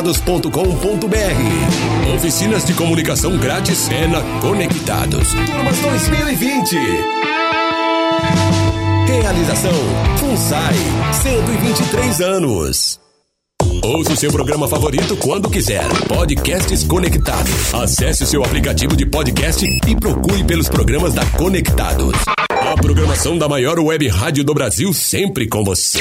www.radioconectados.com.br. 0.08 2.14
Oficinas 2.14 2.64
de 2.64 2.72
comunicação 2.74 3.36
grátis 3.36 3.88
é 3.90 4.06
Conectados. 4.40 5.32
Turmas 5.32 5.78
2020. 5.78 6.76
Realização 9.06 9.72
FUNSAI, 10.18 10.74
123 11.22 12.20
anos. 12.20 13.00
Ouça 13.82 14.12
o 14.12 14.16
seu 14.16 14.30
programa 14.32 14.68
favorito 14.68 15.16
quando 15.16 15.50
quiser. 15.50 15.86
Podcasts 16.06 16.84
Conectados. 16.84 17.74
Acesse 17.74 18.24
o 18.24 18.26
seu 18.26 18.42
aplicativo 18.42 18.96
de 18.96 19.06
podcast 19.06 19.64
e 19.86 19.96
procure 19.96 20.44
pelos 20.44 20.68
programas 20.68 21.14
da 21.14 21.24
Conectados. 21.26 22.14
A 22.50 22.74
programação 22.80 23.38
da 23.38 23.48
maior 23.48 23.78
web 23.78 24.08
rádio 24.08 24.44
do 24.44 24.54
Brasil 24.54 24.92
sempre 24.92 25.46
com 25.46 25.64
você. 25.64 26.00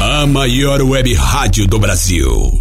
A 0.00 0.26
maior 0.26 0.82
web 0.82 1.14
rádio 1.14 1.68
do 1.68 1.78
Brasil. 1.78 2.60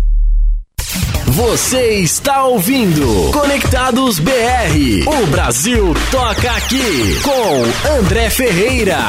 Você 1.26 2.02
está 2.02 2.44
ouvindo 2.46 3.32
Conectados 3.34 4.20
BR. 4.20 5.08
O 5.08 5.26
Brasil 5.26 5.96
toca 6.12 6.52
aqui 6.52 7.20
com 7.24 7.64
André 8.00 8.30
Ferreira. 8.30 9.00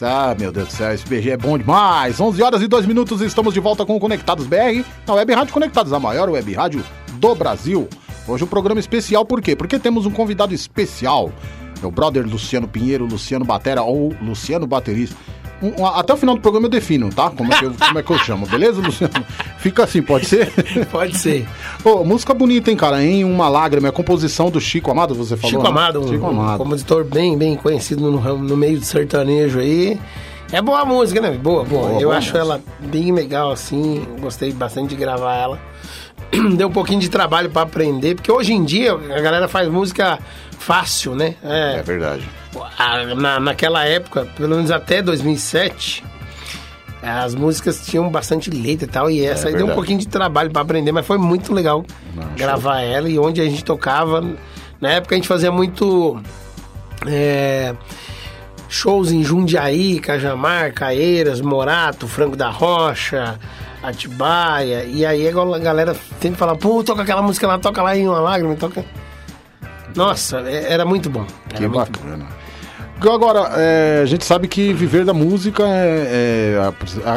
Ah, 0.00 0.34
meu 0.38 0.52
Deus 0.52 0.68
do 0.68 0.72
céu, 0.72 0.92
esse 0.92 1.06
BG 1.06 1.30
é 1.30 1.36
bom 1.36 1.58
demais. 1.58 2.20
11 2.20 2.42
horas 2.42 2.62
e 2.62 2.68
2 2.68 2.86
minutos, 2.86 3.20
estamos 3.20 3.52
de 3.52 3.58
volta 3.58 3.84
com 3.84 3.96
o 3.96 4.00
Conectados 4.00 4.46
BR, 4.46 4.84
na 5.06 5.14
Web 5.14 5.34
Rádio 5.34 5.52
Conectados, 5.52 5.92
a 5.92 5.98
maior 5.98 6.28
web 6.28 6.52
rádio 6.54 6.84
do 7.14 7.34
Brasil. 7.34 7.88
Hoje 8.26 8.44
um 8.44 8.46
programa 8.46 8.78
especial, 8.78 9.24
por 9.24 9.42
quê? 9.42 9.56
Porque 9.56 9.78
temos 9.78 10.06
um 10.06 10.10
convidado 10.10 10.54
especial. 10.54 11.32
Meu 11.80 11.90
brother 11.90 12.24
Luciano 12.24 12.68
Pinheiro, 12.68 13.06
Luciano 13.06 13.44
Batera 13.44 13.82
ou 13.82 14.14
Luciano 14.22 14.66
Baterista. 14.66 15.16
Um- 15.62 15.82
um- 15.82 15.86
até 15.86 16.12
o 16.12 16.16
final 16.16 16.34
do 16.36 16.40
programa 16.40 16.66
eu 16.66 16.70
defino, 16.70 17.10
tá? 17.12 17.30
Como 17.30 17.52
é 17.52 17.58
que 17.58 17.64
eu, 17.64 17.72
como 17.78 17.98
é 17.98 18.02
que 18.02 18.10
eu 18.12 18.18
chamo, 18.18 18.46
beleza, 18.46 18.80
Luciano? 18.80 19.12
Fica 19.58 19.84
assim, 19.84 20.00
pode 20.02 20.26
ser? 20.26 20.52
Pode 20.90 21.16
ser. 21.18 21.46
Ô, 21.84 22.04
música 22.04 22.32
bonita, 22.32 22.70
hein, 22.70 22.76
cara? 22.76 23.02
Em 23.02 23.24
Uma 23.24 23.48
Lágrima, 23.48 23.88
é 23.88 23.90
a 23.90 23.92
composição 23.92 24.50
do 24.50 24.60
Chico 24.60 24.90
Amado, 24.90 25.14
você 25.14 25.36
falou? 25.36 25.50
Chico 25.50 25.62
né? 25.62 25.68
Amado, 25.68 26.00
um, 26.00 26.08
Chico 26.08 26.24
um 26.26 26.30
Amado. 26.30 26.58
compositor 26.58 27.04
bem, 27.04 27.36
bem 27.36 27.56
conhecido 27.56 28.08
no, 28.10 28.38
no 28.38 28.56
meio 28.56 28.78
do 28.78 28.84
sertanejo 28.84 29.58
aí. 29.58 29.98
É 30.52 30.62
boa 30.62 30.80
a 30.80 30.84
música, 30.84 31.20
né? 31.20 31.32
Boa, 31.32 31.64
boa. 31.64 31.88
Boa, 31.88 32.00
Eu 32.00 32.08
boa 32.08 32.16
acho 32.16 32.28
música. 32.28 32.38
ela 32.38 32.60
bem 32.80 33.12
legal, 33.12 33.50
assim. 33.50 34.06
Gostei 34.20 34.52
bastante 34.52 34.90
de 34.90 34.96
gravar 34.96 35.34
ela. 35.36 35.58
Deu 36.56 36.68
um 36.68 36.72
pouquinho 36.72 37.00
de 37.00 37.08
trabalho 37.08 37.50
pra 37.50 37.62
aprender, 37.62 38.14
porque 38.14 38.30
hoje 38.30 38.52
em 38.52 38.64
dia 38.64 38.92
a 38.92 39.20
galera 39.20 39.48
faz 39.48 39.68
música 39.68 40.18
fácil, 40.58 41.14
né? 41.14 41.34
É 41.42 41.76
É, 41.78 41.82
verdade. 41.82 42.28
na, 43.16 43.40
naquela 43.40 43.84
época, 43.84 44.26
pelo 44.36 44.56
menos 44.56 44.70
até 44.70 45.00
2007, 45.02 46.04
as 47.02 47.34
músicas 47.34 47.86
tinham 47.86 48.08
bastante 48.10 48.50
letra 48.50 48.84
e 48.86 48.90
tal, 48.90 49.10
e 49.10 49.24
essa 49.24 49.48
aí 49.48 49.54
deu 49.56 49.66
um 49.66 49.74
pouquinho 49.74 49.98
de 50.00 50.08
trabalho 50.08 50.50
pra 50.50 50.62
aprender, 50.62 50.92
mas 50.92 51.06
foi 51.06 51.16
muito 51.18 51.52
legal 51.54 51.84
gravar 52.36 52.80
ela 52.80 53.08
e 53.08 53.18
onde 53.18 53.40
a 53.40 53.44
gente 53.44 53.64
tocava. 53.64 54.22
Na 54.80 54.90
época 54.90 55.14
a 55.14 55.16
gente 55.18 55.28
fazia 55.28 55.50
muito 55.52 56.20
é, 57.06 57.74
shows 58.68 59.10
em 59.12 59.22
Jundiaí, 59.22 59.98
Cajamar, 60.00 60.72
Caeiras, 60.74 61.40
Morato, 61.40 62.06
Franco 62.08 62.36
da 62.36 62.50
Rocha, 62.50 63.38
Atibaia, 63.88 64.84
e 64.84 65.04
aí 65.04 65.28
a 65.28 65.58
galera 65.58 65.94
sempre 66.20 66.38
falava, 66.38 66.58
pô, 66.58 66.82
toca 66.84 67.02
aquela 67.02 67.22
música 67.22 67.46
lá, 67.46 67.58
toca 67.58 67.82
lá 67.82 67.96
em 67.96 68.06
uma 68.08 68.20
lágrima, 68.20 68.54
toca. 68.56 68.84
Nossa, 69.94 70.40
é- 70.40 70.72
era 70.72 70.84
muito 70.84 71.08
bom. 71.10 71.26
Era 71.50 71.58
Que 71.58 71.68
muito 71.68 72.00
bom. 72.00 72.26
Agora, 73.00 73.50
é, 73.56 74.00
a 74.02 74.06
gente 74.06 74.24
sabe 74.24 74.48
que 74.48 74.72
viver 74.72 75.04
da 75.04 75.14
música 75.14 75.62
é, 75.66 76.58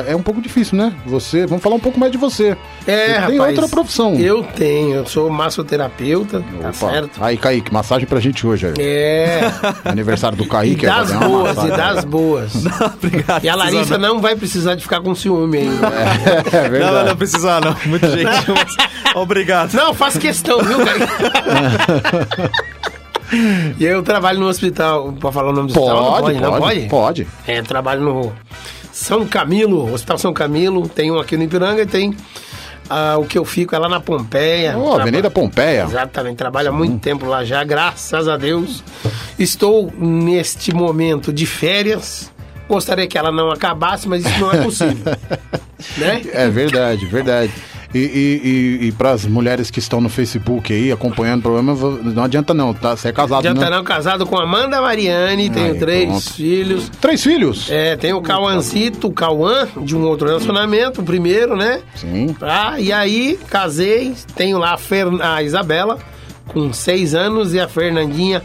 é, 0.08 0.12
é 0.12 0.16
um 0.16 0.22
pouco 0.22 0.42
difícil, 0.42 0.78
né? 0.78 0.94
Você, 1.06 1.46
vamos 1.46 1.64
falar 1.64 1.76
um 1.76 1.80
pouco 1.80 2.00
mais 2.00 2.12
de 2.12 2.18
você. 2.18 2.56
É, 2.86 3.06
Você 3.08 3.12
rapaz. 3.14 3.30
tem 3.30 3.40
outra 3.42 3.68
profissão. 3.68 4.16
Eu 4.16 4.44
tenho, 4.44 4.96
eu 4.96 5.06
sou 5.06 5.30
massoterapeuta, 5.30 6.40
tá 6.40 6.70
Opa. 6.70 6.74
certo? 6.74 7.24
Aí, 7.24 7.36
Kaique, 7.38 7.74
massagem 7.74 8.08
pra 8.08 8.20
gente 8.20 8.46
hoje. 8.46 8.68
Aí. 8.68 8.74
É, 8.80 9.42
Aniversário 9.86 10.38
do 10.38 10.44
e 10.44 10.48
Kaique. 10.48 10.86
vai 10.86 10.96
das 11.00 11.12
boas, 11.12 11.58
e 11.64 11.68
das 11.70 12.06
boas. 12.06 12.54
Obrigado. 12.96 13.44
E 13.44 13.50
a 13.50 13.56
Larissa 13.56 13.98
não 13.98 14.20
vai 14.20 14.36
precisar 14.36 14.76
de 14.76 14.84
ficar 14.84 15.02
com 15.02 15.14
ciúme 15.16 15.58
ainda. 15.60 15.88
É 16.52 16.70
verdade. 16.70 16.80
Não, 16.80 16.92
não, 16.94 17.06
não 17.10 17.16
precisa 17.16 17.60
não. 17.60 17.76
Muito 17.86 18.08
gentil. 18.08 18.54
mas 18.56 19.16
Obrigado. 19.16 19.74
Não, 19.74 19.94
faço 19.94 20.20
questão, 20.20 20.60
viu, 20.62 20.78
cara? 20.78 22.52
E 23.80 23.84
eu 23.84 24.04
trabalho 24.04 24.40
no 24.40 24.48
hospital, 24.48 25.14
pode 25.14 25.34
falar 25.34 25.50
o 25.50 25.54
nome 25.54 25.72
do 25.72 25.80
hospital? 25.80 26.04
Não 26.04 26.22
Pode, 26.22 26.40
não 26.40 26.60
pode, 26.60 26.80
pode. 26.88 27.28
É, 27.48 27.62
trabalho 27.62 28.02
no 28.02 28.34
São 28.92 29.26
Camilo, 29.26 29.94
Hospital 29.94 30.18
São 30.18 30.34
Camilo, 30.34 30.88
tem 30.90 31.12
um 31.12 31.20
aqui 31.20 31.38
no 31.38 31.44
Ipiranga 31.44 31.82
e 31.82 31.86
tem 31.86 32.16
ah, 32.90 33.18
o 33.18 33.26
que 33.26 33.38
eu 33.38 33.46
fico 33.46 33.74
é 33.74 33.80
lá 33.80 33.88
na 33.88 34.02
Pompeia. 34.02 34.78
Ô, 34.78 34.90
Traba- 34.90 35.04
Avenida 35.04 35.32
Pompeia. 35.32 35.84
Exatamente, 35.84 36.36
trabalho 36.36 36.70
há 36.70 36.72
muito 36.74 37.00
tempo 37.00 37.26
lá 37.26 37.46
já, 37.46 37.64
graças 37.64 38.28
a 38.28 38.36
Deus. 38.36 38.84
Estou 39.40 39.92
neste 39.98 40.74
momento 40.74 41.32
de 41.32 41.46
férias. 41.46 42.30
Gostaria 42.68 43.08
que 43.08 43.18
ela 43.18 43.32
não 43.32 43.50
acabasse, 43.50 44.08
mas 44.10 44.26
isso 44.26 44.40
não 44.40 44.52
é 44.52 44.62
possível. 44.62 45.06
né? 45.98 46.22
É 46.34 46.50
verdade, 46.50 47.06
verdade. 47.06 47.54
E, 47.94 48.00
e, 48.00 48.82
e, 48.84 48.88
e 48.88 48.92
para 48.94 49.12
as 49.12 49.26
mulheres 49.26 49.70
que 49.70 49.80
estão 49.80 50.00
no 50.00 50.08
Facebook 50.08 50.72
aí 50.72 50.92
acompanhando 50.94 51.40
o 51.40 51.44
programa, 51.44 51.76
não 52.14 52.24
adianta 52.24 52.54
não, 52.54 52.74
tá? 52.74 52.96
Você 52.96 53.10
é 53.10 53.12
casado, 53.12 53.44
Já 53.44 53.54
né? 53.54 53.60
estarão 53.60 53.84
casado 53.84 54.26
com 54.26 54.38
Amanda 54.38 54.80
Mariani, 54.82 55.50
tenho 55.50 55.74
Aí, 55.74 55.78
três 55.80 56.08
pronto. 56.08 56.34
filhos. 56.34 56.90
Três 57.02 57.22
filhos? 57.22 57.70
É, 57.70 57.98
tem 57.98 58.14
o 58.14 58.22
Cauãzito, 58.22 59.08
o 59.08 59.12
Cauã, 59.12 59.68
de 59.82 59.94
um 59.96 60.04
outro 60.06 60.28
relacionamento, 60.28 61.02
o 61.02 61.04
primeiro, 61.04 61.58
né? 61.58 61.82
Sim. 61.96 62.34
Ah, 62.42 62.80
e 62.80 62.94
aí, 62.94 63.38
casei, 63.50 64.14
tenho 64.36 64.58
lá 64.58 64.74
a, 64.74 64.78
Fer- 64.78 65.08
a 65.22 65.44
Isabela, 65.44 66.00
com 66.48 66.72
seis 66.72 67.14
anos, 67.14 67.54
e 67.54 67.60
a 67.60 67.68
Fernandinha. 67.68 68.42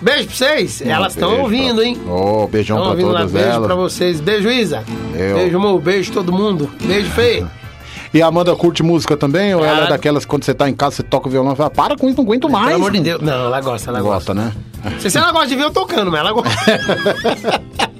Beijo 0.00 0.28
pra 0.28 0.34
vocês! 0.36 0.80
Elas 0.80 1.12
estão 1.12 1.28
Beijo 1.30 1.42
ouvindo, 1.42 1.74
pra- 1.76 1.84
hein? 1.84 1.98
Ô, 2.08 2.46
beijão 2.46 2.76
Estão 2.78 2.82
pra 2.82 2.90
ouvindo 2.92 3.10
lá, 3.12 3.18
todas 3.18 3.32
beijo 3.32 3.48
elas. 3.48 3.66
pra 3.66 3.74
vocês. 3.74 4.20
Beijo, 4.20 4.48
Isa. 4.48 4.82
Eu. 5.14 5.36
Beijo, 5.36 5.56
amor. 5.56 5.80
Beijo 5.80 6.12
todo 6.12 6.32
mundo. 6.32 6.70
Beijo, 6.82 7.10
Fê. 7.10 7.44
E 8.12 8.22
a 8.22 8.26
Amanda 8.26 8.54
curte 8.56 8.82
música 8.82 9.16
também? 9.16 9.54
Ou 9.54 9.64
ela 9.64 9.84
é 9.84 9.88
daquelas 9.88 10.24
que 10.24 10.30
quando 10.30 10.44
você 10.44 10.54
tá 10.54 10.68
em 10.68 10.74
casa, 10.74 10.96
você 10.96 11.02
toca 11.02 11.28
o 11.28 11.30
violão 11.30 11.52
e 11.52 11.56
fala, 11.56 11.70
para 11.70 11.96
com 11.96 12.08
isso, 12.08 12.16
não 12.16 12.24
aguento 12.24 12.48
mais. 12.48 12.66
Pelo 12.68 12.76
amor 12.78 12.92
de 12.92 13.00
Deus. 13.00 13.20
Não, 13.20 13.46
ela 13.46 13.60
gosta, 13.60 13.90
ela 13.90 14.00
gosta. 14.00 14.32
Gosta, 14.32 14.34
né? 14.34 14.52
Não 14.84 15.00
sei 15.00 15.10
se 15.10 15.18
ela 15.18 15.32
gosta 15.32 15.48
de 15.48 15.56
ver 15.56 15.64
eu 15.64 15.70
tocando, 15.70 16.10
mas 16.10 16.20
ela 16.20 16.32
gosta. 16.32 16.50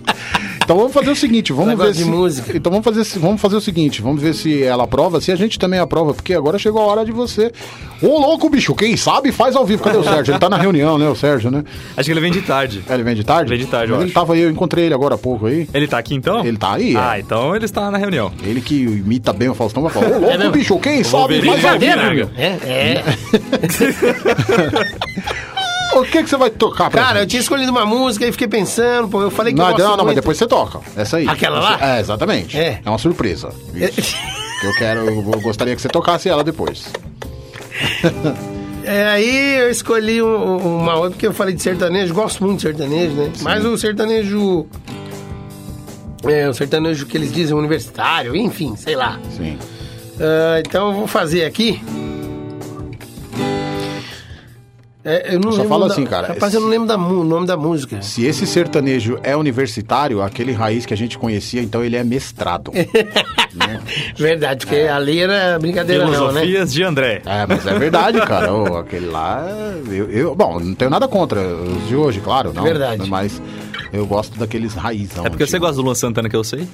Então 0.68 0.76
vamos 0.76 0.92
fazer 0.92 1.08
o 1.08 1.16
seguinte, 1.16 1.50
vamos 1.50 1.78
ver 1.78 1.94
se 1.94 2.04
de 2.04 2.10
música. 2.10 2.54
Então 2.54 2.70
vamos 2.70 2.84
fazer 2.84 3.18
vamos 3.18 3.40
fazer 3.40 3.56
o 3.56 3.60
seguinte, 3.60 4.02
vamos 4.02 4.20
ver 4.20 4.34
se 4.34 4.62
ela 4.62 4.84
aprova, 4.84 5.18
se 5.18 5.32
a 5.32 5.34
gente 5.34 5.58
também 5.58 5.80
aprova, 5.80 6.12
porque 6.12 6.34
agora 6.34 6.58
chegou 6.58 6.82
a 6.82 6.84
hora 6.84 7.06
de 7.06 7.10
você. 7.10 7.50
Ô 8.02 8.18
louco, 8.20 8.50
bicho, 8.50 8.74
quem 8.74 8.94
sabe 8.94 9.32
faz 9.32 9.56
ao 9.56 9.64
vivo. 9.64 9.82
Cadê 9.82 9.96
o 9.96 10.04
Sérgio? 10.04 10.32
Ele 10.32 10.38
tá 10.38 10.50
na 10.50 10.58
reunião, 10.58 10.98
né, 10.98 11.08
o 11.08 11.14
Sérgio, 11.14 11.50
né? 11.50 11.64
Acho 11.96 12.04
que 12.04 12.12
ele 12.12 12.20
vem 12.20 12.30
de 12.30 12.42
tarde. 12.42 12.84
É, 12.86 12.92
Ele 12.92 13.02
vem 13.02 13.14
de 13.14 13.24
tarde? 13.24 13.48
Vem 13.48 13.58
de 13.58 13.64
tarde, 13.64 13.92
Mas 13.92 13.96
eu 13.98 14.02
ele 14.02 14.10
acho. 14.10 14.14
tava 14.20 14.34
aí, 14.34 14.40
eu 14.40 14.50
encontrei 14.50 14.84
ele 14.84 14.92
agora 14.94 15.14
há 15.14 15.18
pouco 15.18 15.46
aí. 15.46 15.66
Ele 15.72 15.88
tá 15.88 15.96
aqui 15.96 16.14
então? 16.14 16.44
Ele 16.44 16.58
tá 16.58 16.74
aí, 16.74 16.94
é. 16.94 16.98
Ah, 16.98 17.18
então 17.18 17.56
ele 17.56 17.64
está 17.64 17.90
na 17.90 17.96
reunião. 17.96 18.30
Ele 18.42 18.60
que 18.60 18.74
imita 18.74 19.32
bem 19.32 19.48
o 19.48 19.54
Faustão 19.54 19.82
vai 19.82 19.90
falar, 19.90 20.08
ô 20.08 20.18
louco, 20.20 20.36
mesmo? 20.36 20.52
bicho, 20.52 20.78
quem 20.78 21.02
sabe 21.02 21.40
faz 21.40 21.64
ao 21.64 21.76
é 21.76 21.78
vivo. 21.78 22.30
É, 22.36 22.46
é. 22.62 23.04
O 26.00 26.04
que 26.04 26.22
que 26.22 26.28
você 26.30 26.36
vai 26.36 26.50
tocar 26.50 26.90
pra 26.90 27.02
Cara, 27.02 27.18
eu 27.18 27.20
gente? 27.22 27.30
tinha 27.30 27.40
escolhido 27.40 27.70
uma 27.70 27.84
música 27.86 28.26
e 28.26 28.32
fiquei 28.32 28.48
pensando, 28.48 29.08
pô, 29.08 29.22
eu 29.22 29.30
falei 29.30 29.52
que 29.52 29.58
Não, 29.58 29.66
eu 29.66 29.72
gosto 29.72 29.82
não, 29.84 29.90
não, 29.90 29.96
mas 29.98 30.06
muito. 30.06 30.16
depois 30.16 30.38
você 30.38 30.46
toca. 30.46 30.80
Essa 30.96 31.16
aí. 31.18 31.28
Aquela 31.28 31.58
lá? 31.60 31.78
É, 31.96 32.00
exatamente. 32.00 32.56
É. 32.58 32.80
É 32.84 32.88
uma 32.88 32.98
surpresa. 32.98 33.50
Isso. 33.74 34.16
eu 34.64 34.72
quero, 34.78 35.00
eu 35.10 35.22
gostaria 35.40 35.74
que 35.76 35.82
você 35.82 35.88
tocasse 35.88 36.28
ela 36.28 36.42
depois. 36.44 36.84
É, 38.84 39.06
aí 39.08 39.56
eu 39.60 39.70
escolhi 39.70 40.22
um- 40.22 40.56
uma 40.80 40.94
outra, 40.94 41.10
porque 41.10 41.26
eu 41.26 41.32
falei 41.34 41.54
de 41.54 41.62
sertanejo, 41.62 42.14
gosto 42.14 42.42
muito 42.44 42.56
de 42.56 42.62
sertanejo, 42.62 43.14
né? 43.14 43.32
Mas 43.42 43.64
o 43.64 43.76
sertanejo. 43.76 44.66
É, 46.24 46.48
o 46.48 46.54
sertanejo 46.54 47.06
que 47.06 47.16
eles 47.16 47.32
dizem 47.32 47.54
universitário, 47.56 48.34
enfim, 48.34 48.74
sei 48.76 48.96
lá. 48.96 49.20
Sim. 49.36 49.58
Ah, 50.20 50.60
então 50.64 50.88
eu 50.88 50.94
vou 50.94 51.06
fazer 51.06 51.44
aqui. 51.44 51.80
É, 55.04 55.34
eu 55.34 55.38
não 55.40 55.52
Só 55.52 55.58
lembro 55.58 55.68
fala 55.68 55.86
da- 55.86 55.92
assim, 55.94 56.04
cara, 56.04 56.26
Rapaz, 56.28 56.52
eu 56.52 56.60
não 56.60 56.68
lembro 56.68 56.92
o 56.94 57.24
nome 57.24 57.46
da 57.46 57.56
música. 57.56 58.02
Se 58.02 58.26
esse 58.26 58.46
sertanejo 58.46 59.18
é 59.22 59.36
universitário, 59.36 60.20
aquele 60.20 60.52
raiz 60.52 60.84
que 60.84 60.92
a 60.92 60.96
gente 60.96 61.16
conhecia, 61.16 61.62
então 61.62 61.82
ele 61.84 61.96
é 61.96 62.02
mestrado. 62.04 62.72
Verdade, 64.16 64.66
porque 64.66 64.80
ali 64.82 65.20
era 65.20 65.58
brincadeira 65.58 66.04
não, 66.04 66.10
né? 66.10 66.16
Filosofias 66.18 66.72
de 66.72 66.82
André. 66.82 67.22
É, 67.24 67.46
mas 67.46 67.66
é 67.66 67.78
verdade, 67.78 68.20
cara. 68.26 68.52
Ô, 68.52 68.76
aquele 68.78 69.06
lá. 69.06 69.46
Eu, 69.88 70.10
eu- 70.10 70.34
bom, 70.34 70.58
não 70.60 70.74
tenho 70.74 70.90
nada 70.90 71.06
contra 71.08 71.40
os 71.40 71.88
de 71.88 71.96
hoje, 71.96 72.20
claro, 72.20 72.52
não. 72.52 72.62
Verdade. 72.62 73.08
Mas 73.08 73.40
eu 73.92 74.06
gosto 74.06 74.38
daqueles 74.38 74.74
raizão. 74.74 75.24
É 75.26 75.30
porque 75.30 75.46
você 75.46 75.58
gosta 75.58 75.76
do 75.76 75.82
Luan 75.82 75.94
Santana 75.94 76.28
que 76.28 76.36
eu 76.36 76.44
sei? 76.44 76.66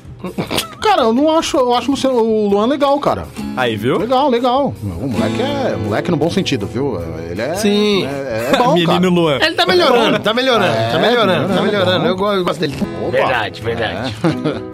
Cara, 0.80 1.02
eu 1.02 1.12
não 1.12 1.36
acho. 1.36 1.56
Eu 1.56 1.74
acho 1.74 1.92
o 2.08 2.48
Luan 2.48 2.66
legal, 2.66 2.98
cara. 3.00 3.26
Aí, 3.56 3.76
viu? 3.76 3.98
Legal, 3.98 4.28
legal. 4.28 4.74
O 4.82 5.08
moleque 5.08 5.40
é. 5.42 5.76
Moleque 5.76 6.10
no 6.10 6.16
bom 6.16 6.30
sentido, 6.30 6.66
viu? 6.66 6.98
Ele 7.30 7.40
é. 7.40 7.54
Sim. 7.54 8.04
É, 8.06 8.50
é 8.52 8.58
bom, 8.58 8.74
Menino 8.74 8.92
cara. 8.92 9.08
Luan. 9.08 9.38
Ele 9.40 9.54
tá 9.54 9.66
melhorando, 9.66 10.18
tá 10.20 10.34
melhorando, 10.34 10.76
É, 10.76 10.90
tá 10.92 10.98
melhorando, 10.98 11.54
tá 11.54 11.62
melhorando. 11.62 12.06
Eu, 12.06 12.16
go- 12.16 12.32
eu 12.32 12.44
gosto 12.44 12.60
dele. 12.60 12.76
Opa. 13.00 13.10
Verdade, 13.10 13.62
verdade. 13.62 14.14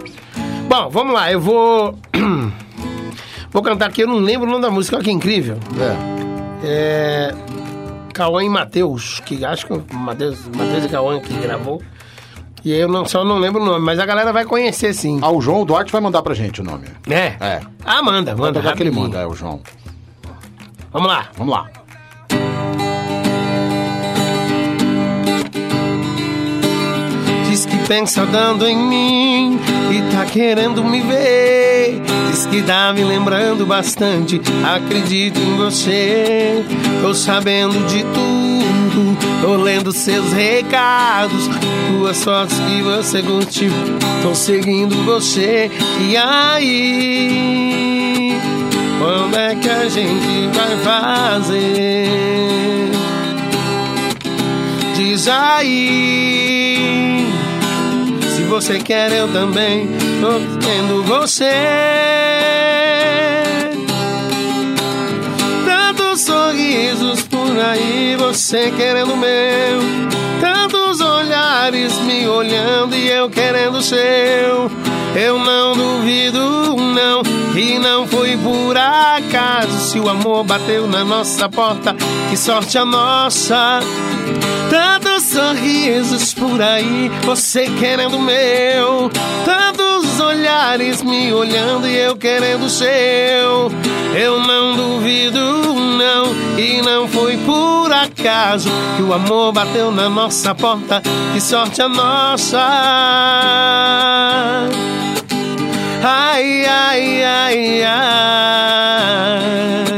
Bom, 0.67 0.89
vamos 0.89 1.13
lá, 1.13 1.31
eu 1.31 1.39
vou. 1.41 1.97
vou 3.51 3.61
cantar 3.61 3.87
aqui, 3.87 4.01
eu 4.01 4.07
não 4.07 4.17
lembro 4.19 4.47
o 4.47 4.51
nome 4.51 4.61
da 4.63 4.71
música, 4.71 4.95
olha 4.95 5.03
que 5.03 5.11
incrível. 5.11 5.57
É. 5.79 6.21
É. 6.63 7.35
Cauã 8.13 8.43
e 8.43 8.49
Matheus, 8.49 9.21
que 9.25 9.43
acho 9.43 9.65
que 9.65 9.73
o 9.73 9.83
Matheus, 9.93 10.37
Matheus 10.55 10.85
e 10.85 10.89
Cauã 10.89 11.19
que 11.19 11.33
gravou. 11.33 11.81
E 12.63 12.71
eu 12.71 12.87
não, 12.87 13.05
só 13.05 13.23
não 13.25 13.39
lembro 13.39 13.61
o 13.61 13.65
nome, 13.65 13.83
mas 13.83 13.99
a 13.99 14.05
galera 14.05 14.31
vai 14.31 14.45
conhecer 14.45 14.93
sim. 14.93 15.19
Ah, 15.21 15.31
o 15.31 15.41
João 15.41 15.65
Duarte 15.65 15.91
vai 15.91 15.99
mandar 16.01 16.21
pra 16.21 16.33
gente 16.33 16.61
o 16.61 16.63
nome. 16.63 16.85
É? 17.09 17.35
É. 17.39 17.59
Ah, 17.83 18.03
manda, 18.03 18.35
Manda 18.35 18.61
tocar 18.61 18.75
que 18.75 18.83
ele 18.83 18.91
manda, 18.91 19.19
é 19.19 19.25
o 19.25 19.33
João. 19.33 19.61
Vamos 20.91 21.07
lá. 21.07 21.29
Vamos 21.37 21.53
lá. 21.53 21.69
Diz 27.49 27.65
que 27.65 27.77
pensa 27.87 28.25
dando 28.25 28.67
em 28.67 28.77
mim 28.77 29.59
e 29.91 30.15
tá 30.15 30.25
querendo 30.25 30.83
me 30.83 31.01
ver. 31.01 32.01
Diz 32.29 32.45
que 32.45 32.61
tá 32.61 32.93
me 32.93 33.03
lembrando 33.03 33.65
bastante. 33.65 34.39
Acredito 34.63 35.39
em 35.39 35.57
você. 35.57 36.63
Tô 37.01 37.13
sabendo 37.13 37.85
de 37.87 38.03
tudo. 38.03 38.50
Tô 39.41 39.55
lendo 39.55 39.91
seus 39.91 40.31
recados. 40.31 41.49
Tuas 41.87 42.23
fotos 42.23 42.57
que 42.59 42.81
você 42.81 43.21
curtiu. 43.21 43.71
Tô 44.21 44.33
seguindo 44.35 44.95
você. 45.05 45.69
E 45.99 46.15
aí? 46.17 47.71
Quando 48.99 49.35
é 49.35 49.55
que 49.55 49.69
a 49.69 49.89
gente 49.89 50.47
vai 50.53 50.77
fazer? 50.83 52.07
Diz 54.95 55.27
aí. 55.27 57.27
Se 58.35 58.43
você 58.43 58.79
quer, 58.79 59.11
eu 59.11 59.27
também 59.33 59.87
tô 60.21 60.39
tendo 60.59 61.03
você. 61.03 61.51
Tantos 65.65 66.21
sorrisos 66.21 67.23
por 67.51 67.59
aí, 67.59 68.15
você 68.17 68.71
querendo 68.71 69.15
meu. 69.17 69.81
Tantos 70.39 71.01
olhares 71.01 71.99
me 71.99 72.25
olhando 72.25 72.95
e 72.95 73.09
eu 73.09 73.29
querendo 73.29 73.81
seu. 73.81 74.71
Eu 75.13 75.37
não 75.37 75.73
duvido, 75.73 76.77
não, 76.77 77.21
que 77.53 77.77
não 77.77 78.07
foi 78.07 78.37
por 78.37 78.77
acaso. 78.77 79.77
Se 79.79 79.99
o 79.99 80.07
amor 80.07 80.45
bateu 80.45 80.87
na 80.87 81.03
nossa 81.03 81.49
porta, 81.49 81.93
que 82.29 82.37
sorte 82.37 82.77
a 82.77 82.85
nossa. 82.85 83.81
Tantos 84.69 85.23
sorrisos 85.23 86.33
por 86.33 86.61
aí, 86.61 87.11
você 87.23 87.65
querendo 87.77 88.17
meu. 88.17 89.11
Tantos 89.43 89.80
olhares 90.31 91.03
me 91.03 91.31
olhando 91.33 91.87
e 91.87 91.95
eu 91.95 92.15
querendo 92.15 92.69
seu. 92.69 93.71
Eu 94.15 94.39
não 94.39 94.75
duvido, 94.75 95.73
não, 95.73 96.33
e 96.57 96.81
não 96.81 97.07
foi 97.07 97.37
por 97.37 97.91
acaso 97.91 98.69
que 98.95 99.03
o 99.03 99.13
amor 99.13 99.53
bateu 99.53 99.91
na 99.91 100.09
nossa 100.09 100.55
porta. 100.55 101.01
Que 101.33 101.41
sorte 101.41 101.81
a 101.81 101.89
nossa. 101.89 102.59
Ai, 106.03 106.65
ai, 106.65 107.23
ai, 107.23 107.83
ai. 107.83 109.90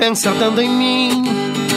Pensa 0.00 0.32
tanto 0.38 0.62
em 0.62 0.70
mim, 0.70 1.24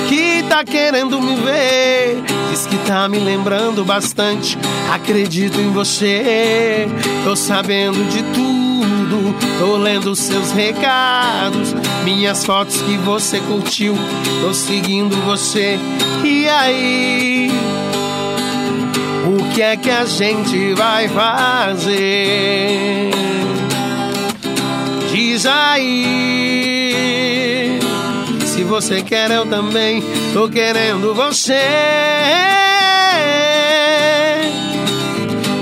que 0.07 0.43
tá 0.47 0.63
querendo 0.63 1.21
me 1.21 1.36
ver. 1.36 2.24
Diz 2.49 2.65
que 2.65 2.78
tá 2.88 3.09
me 3.09 3.19
lembrando 3.19 3.84
bastante. 3.84 4.57
Acredito 4.93 5.59
em 5.59 5.69
você, 5.71 6.88
tô 7.26 7.36
sabendo 7.36 8.01
de 8.09 8.24
tudo. 8.34 8.63
Tô 9.59 9.76
lendo 9.76 10.15
seus 10.15 10.51
recados, 10.51 11.76
minhas 12.05 12.45
fotos 12.45 12.82
que 12.82 12.95
você 12.97 13.41
curtiu. 13.41 13.93
Tô 14.41 14.53
seguindo 14.53 15.15
você. 15.26 15.78
E 16.24 16.47
aí? 16.47 17.51
O 19.28 19.53
que 19.53 19.61
é 19.61 19.76
que 19.76 19.89
a 19.89 20.05
gente 20.05 20.74
vai 20.74 21.09
fazer? 21.09 21.91
Diz 25.11 25.45
aí. 25.45 26.72
Você 28.74 29.03
quer, 29.03 29.30
eu 29.30 29.45
também 29.45 30.03
tô 30.34 30.49
querendo 30.49 31.13
você. 31.13 31.61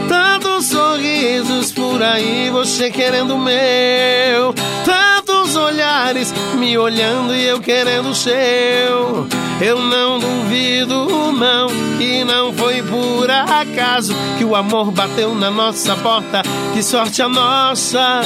Tantos 0.07 0.67
sorrisos 0.67 1.73
por 1.73 2.01
aí, 2.01 2.49
você 2.49 2.89
querendo 2.89 3.37
meu. 3.37 4.53
Tantos 4.85 5.57
olhares 5.57 6.33
me 6.55 6.77
olhando 6.77 7.35
e 7.35 7.45
eu 7.45 7.59
querendo 7.59 8.15
seu. 8.15 9.27
Eu 9.59 9.77
não 9.77 10.17
duvido, 10.17 11.33
não, 11.33 11.67
que 11.97 12.23
não 12.23 12.53
foi 12.53 12.81
por 12.81 13.29
acaso 13.29 14.15
que 14.37 14.45
o 14.45 14.55
amor 14.55 14.89
bateu 14.89 15.35
na 15.35 15.51
nossa 15.51 15.97
porta. 15.97 16.43
Que 16.73 16.81
sorte 16.81 17.21
a 17.21 17.27
nossa. 17.27 18.21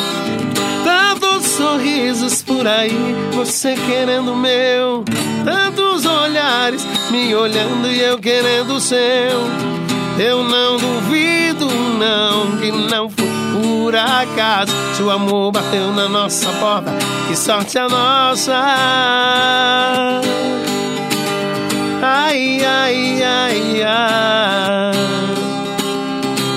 Sorrisos 1.57 2.41
por 2.41 2.67
aí, 2.67 3.15
você 3.33 3.75
querendo 3.75 4.33
o 4.33 4.35
meu. 4.35 5.05
Tantos 5.45 6.05
olhares 6.05 6.85
me 7.09 7.33
olhando 7.33 7.87
e 7.87 8.01
eu 8.01 8.17
querendo 8.17 8.75
o 8.75 8.81
seu. 8.81 8.99
Eu 10.19 10.43
não 10.43 10.75
duvido, 10.75 11.65
não, 11.65 12.57
que 12.57 12.71
não 12.71 13.09
foi 13.09 13.25
por 13.53 13.95
acaso. 13.95 14.73
Se 14.95 15.03
o 15.03 15.09
amor 15.09 15.53
bateu 15.53 15.93
na 15.93 16.09
nossa 16.09 16.51
porta, 16.59 16.91
que 17.27 17.37
sorte 17.37 17.77
a 17.77 17.87
nossa. 17.87 18.53
Ai, 22.01 22.65
ai, 22.65 23.23
ai, 23.23 23.83
ai. 23.83 24.93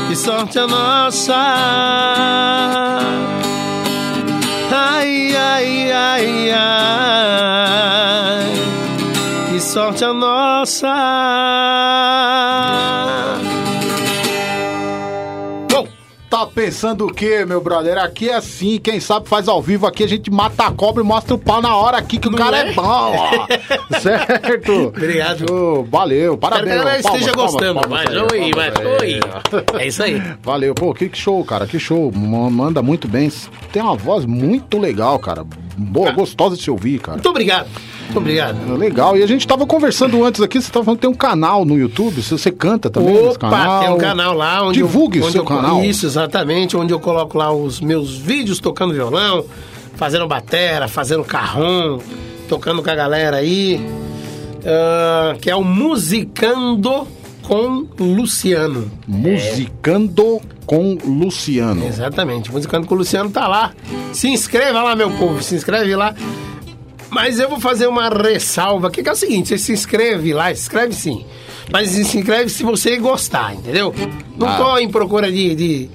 Que 0.08 0.16
sorte 0.16 0.58
a 0.58 0.66
nossa 0.66 1.34
ai, 6.18 6.50
ai, 6.50 8.08
que 9.50 9.60
sorte 9.60 10.04
a 10.04 10.12
nossa. 10.12 10.88
Bom, 15.70 15.86
tá 16.28 16.44
pensando 16.46 17.06
o 17.06 17.14
que, 17.14 17.44
meu 17.44 17.60
brother? 17.60 17.98
Aqui 17.98 18.30
é 18.30 18.34
assim, 18.34 18.78
quem 18.78 18.98
sabe 18.98 19.28
faz 19.28 19.46
ao 19.46 19.62
vivo 19.62 19.86
aqui, 19.86 20.02
a 20.02 20.08
gente 20.08 20.28
mata 20.28 20.64
a 20.64 20.72
cobra 20.72 21.04
e 21.04 21.06
mostra 21.06 21.36
o 21.36 21.38
pau 21.38 21.62
na 21.62 21.76
hora 21.76 21.98
aqui, 21.98 22.18
que 22.18 22.28
Não 22.28 22.34
o 22.34 22.38
cara 22.38 22.66
é, 22.66 22.70
é 22.70 22.72
bom, 22.72 22.82
ó. 22.82 23.46
certo? 24.00 24.88
Obrigado. 24.88 25.46
Oh, 25.48 25.84
valeu, 25.84 26.36
parabéns. 26.36 26.74
Espero 26.74 26.90
que 26.90 26.96
a 26.96 26.98
esteja 26.98 27.32
palmas, 27.32 27.52
gostando. 27.52 27.80
Palmas, 27.80 28.04
palmas, 28.04 28.22
mas, 28.22 28.32
aí, 28.32 28.50
mas, 28.56 28.74
oi, 29.00 29.20
mas, 29.22 29.52
oi. 29.52 29.80
É 29.80 29.86
isso 29.86 30.02
aí. 30.02 30.20
Valeu, 30.42 30.74
pô, 30.74 30.92
que 30.92 31.08
show, 31.14 31.44
cara, 31.44 31.64
que 31.64 31.78
show. 31.78 32.10
Manda 32.10 32.82
muito 32.82 33.06
bem. 33.06 33.30
Tem 33.72 33.80
uma 33.80 33.94
voz 33.94 34.24
muito 34.26 34.78
legal, 34.78 35.16
cara 35.20 35.46
Boa, 35.78 36.10
gostosa 36.10 36.56
de 36.56 36.62
se 36.62 36.70
ouvir, 36.70 36.98
cara. 36.98 37.16
Muito 37.16 37.28
obrigado. 37.28 37.68
Muito 38.04 38.18
obrigado. 38.18 38.76
Legal. 38.76 39.16
E 39.16 39.22
a 39.22 39.26
gente 39.26 39.46
tava 39.46 39.66
conversando 39.66 40.24
antes 40.24 40.40
aqui, 40.40 40.60
você 40.60 40.72
tava 40.72 40.84
falando 40.84 40.98
que 40.98 41.02
tem 41.02 41.10
um 41.10 41.14
canal 41.14 41.64
no 41.64 41.78
YouTube, 41.78 42.20
se 42.20 42.30
você 42.30 42.50
canta 42.50 42.90
também 42.90 43.14
nesse 43.14 43.36
Opa, 43.36 43.50
canal. 43.50 43.80
tem 43.80 43.90
um 43.90 43.98
canal 43.98 44.34
lá 44.34 44.64
onde 44.64 44.78
Divulgue 44.78 45.18
eu, 45.18 45.24
onde 45.24 45.32
seu 45.32 45.42
eu, 45.42 45.46
canal. 45.46 45.84
Isso, 45.84 46.06
exatamente, 46.06 46.76
onde 46.76 46.92
eu 46.92 46.98
coloco 46.98 47.38
lá 47.38 47.52
os 47.52 47.80
meus 47.80 48.16
vídeos 48.16 48.58
tocando 48.58 48.92
violão, 48.92 49.44
fazendo 49.94 50.26
batera, 50.26 50.88
fazendo 50.88 51.22
carrom, 51.22 51.98
tocando 52.48 52.82
com 52.82 52.90
a 52.90 52.94
galera 52.94 53.36
aí. 53.36 53.80
ah, 54.66 55.36
que 55.40 55.50
é 55.50 55.54
o 55.54 55.62
Musicando 55.62 57.06
com 57.48 57.86
Luciano. 57.98 58.90
Musicando 59.06 60.38
com 60.66 60.98
Luciano. 61.02 61.86
Exatamente, 61.86 62.52
Musicando 62.52 62.86
com 62.86 62.94
Luciano 62.94 63.30
tá 63.30 63.48
lá. 63.48 63.72
Se 64.12 64.28
inscreva 64.28 64.82
lá, 64.82 64.94
meu 64.94 65.10
povo, 65.12 65.42
se 65.42 65.54
inscreve 65.54 65.96
lá. 65.96 66.14
Mas 67.10 67.40
eu 67.40 67.48
vou 67.48 67.58
fazer 67.58 67.86
uma 67.86 68.10
ressalva, 68.10 68.90
que, 68.90 69.02
que 69.02 69.08
é 69.08 69.12
o 69.12 69.16
seguinte, 69.16 69.48
você 69.48 69.56
se 69.56 69.72
inscreve 69.72 70.34
lá, 70.34 70.54
se 70.54 70.60
inscreve 70.60 70.92
sim. 70.94 71.24
Mas 71.72 71.88
se 71.88 72.18
inscreve 72.18 72.50
se 72.50 72.62
você 72.62 72.98
gostar, 72.98 73.54
entendeu? 73.54 73.94
Não 74.36 74.46
Ah. 74.46 74.56
tô 74.58 74.78
em 74.78 74.90
procura 74.90 75.32
de... 75.32 75.54
de- 75.54 75.90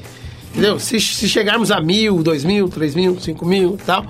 entendeu? 0.52 0.80
Se, 0.80 1.00
se 1.00 1.30
chegarmos 1.30 1.72
a 1.72 1.80
mil, 1.80 2.24
dois 2.24 2.44
mil, 2.44 2.68
três 2.68 2.96
mil, 2.96 3.20
cinco 3.20 3.46
mil 3.46 3.76
e 3.80 3.86
tal, 3.86 4.06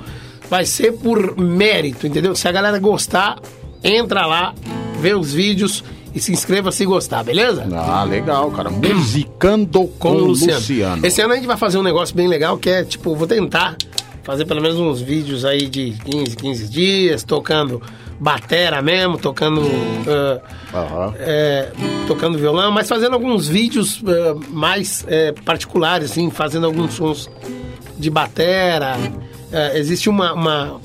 vai 0.50 0.66
ser 0.66 0.94
por 0.94 1.38
mérito, 1.38 2.08
entendeu? 2.08 2.34
Se 2.36 2.48
a 2.48 2.52
galera 2.54 2.80
gostar, 2.80 3.38
entra 3.84 4.26
lá, 4.26 4.54
vê 5.02 5.14
os 5.14 5.34
vídeos 5.34 5.84
e 6.14 6.20
se 6.20 6.32
inscreva 6.32 6.72
se 6.72 6.86
gostar, 6.86 7.24
beleza? 7.24 7.68
Ah, 7.74 8.04
legal, 8.04 8.52
cara. 8.52 8.70
Musicando 8.70 9.82
com, 9.88 9.88
com 9.98 10.12
o 10.12 10.26
Luciano. 10.26 10.54
Luciano. 10.60 11.06
Esse 11.06 11.22
ano 11.22 11.34
a 11.34 11.36
gente 11.36 11.48
vai 11.48 11.58
fazer 11.58 11.78
um 11.78 11.84
negócio 11.84 12.16
bem 12.16 12.28
legal 12.28 12.58
que 12.58 12.70
é, 12.70 12.84
tipo, 12.84 13.16
vou 13.16 13.28
tentar 13.28 13.76
fazer 14.24 14.46
pelo 14.46 14.62
menos 14.62 14.78
uns 14.78 15.02
vídeos 15.02 15.44
aí 15.44 15.68
de 15.68 15.92
15, 16.06 16.36
15 16.38 16.70
dias, 16.70 17.24
tocando 17.24 17.82
batera 18.20 18.82
mesmo, 18.82 19.18
tocando. 19.18 19.62
Aham. 20.74 21.14
é, 21.20 21.72
tocando 22.08 22.38
violão, 22.38 22.72
mas 22.72 22.88
fazendo 22.88 23.14
alguns 23.14 23.48
vídeos 23.48 24.02
ah, 24.08 24.36
mais 24.50 25.04
é, 25.08 25.32
particulares, 25.32 26.12
assim, 26.12 26.30
fazendo 26.30 26.66
alguns 26.66 26.94
sons 26.94 27.30
de 27.98 28.10
batera. 28.10 28.96
É, 29.52 29.78
existe 29.78 30.10
uma, 30.10 30.34
uma- 30.34 30.82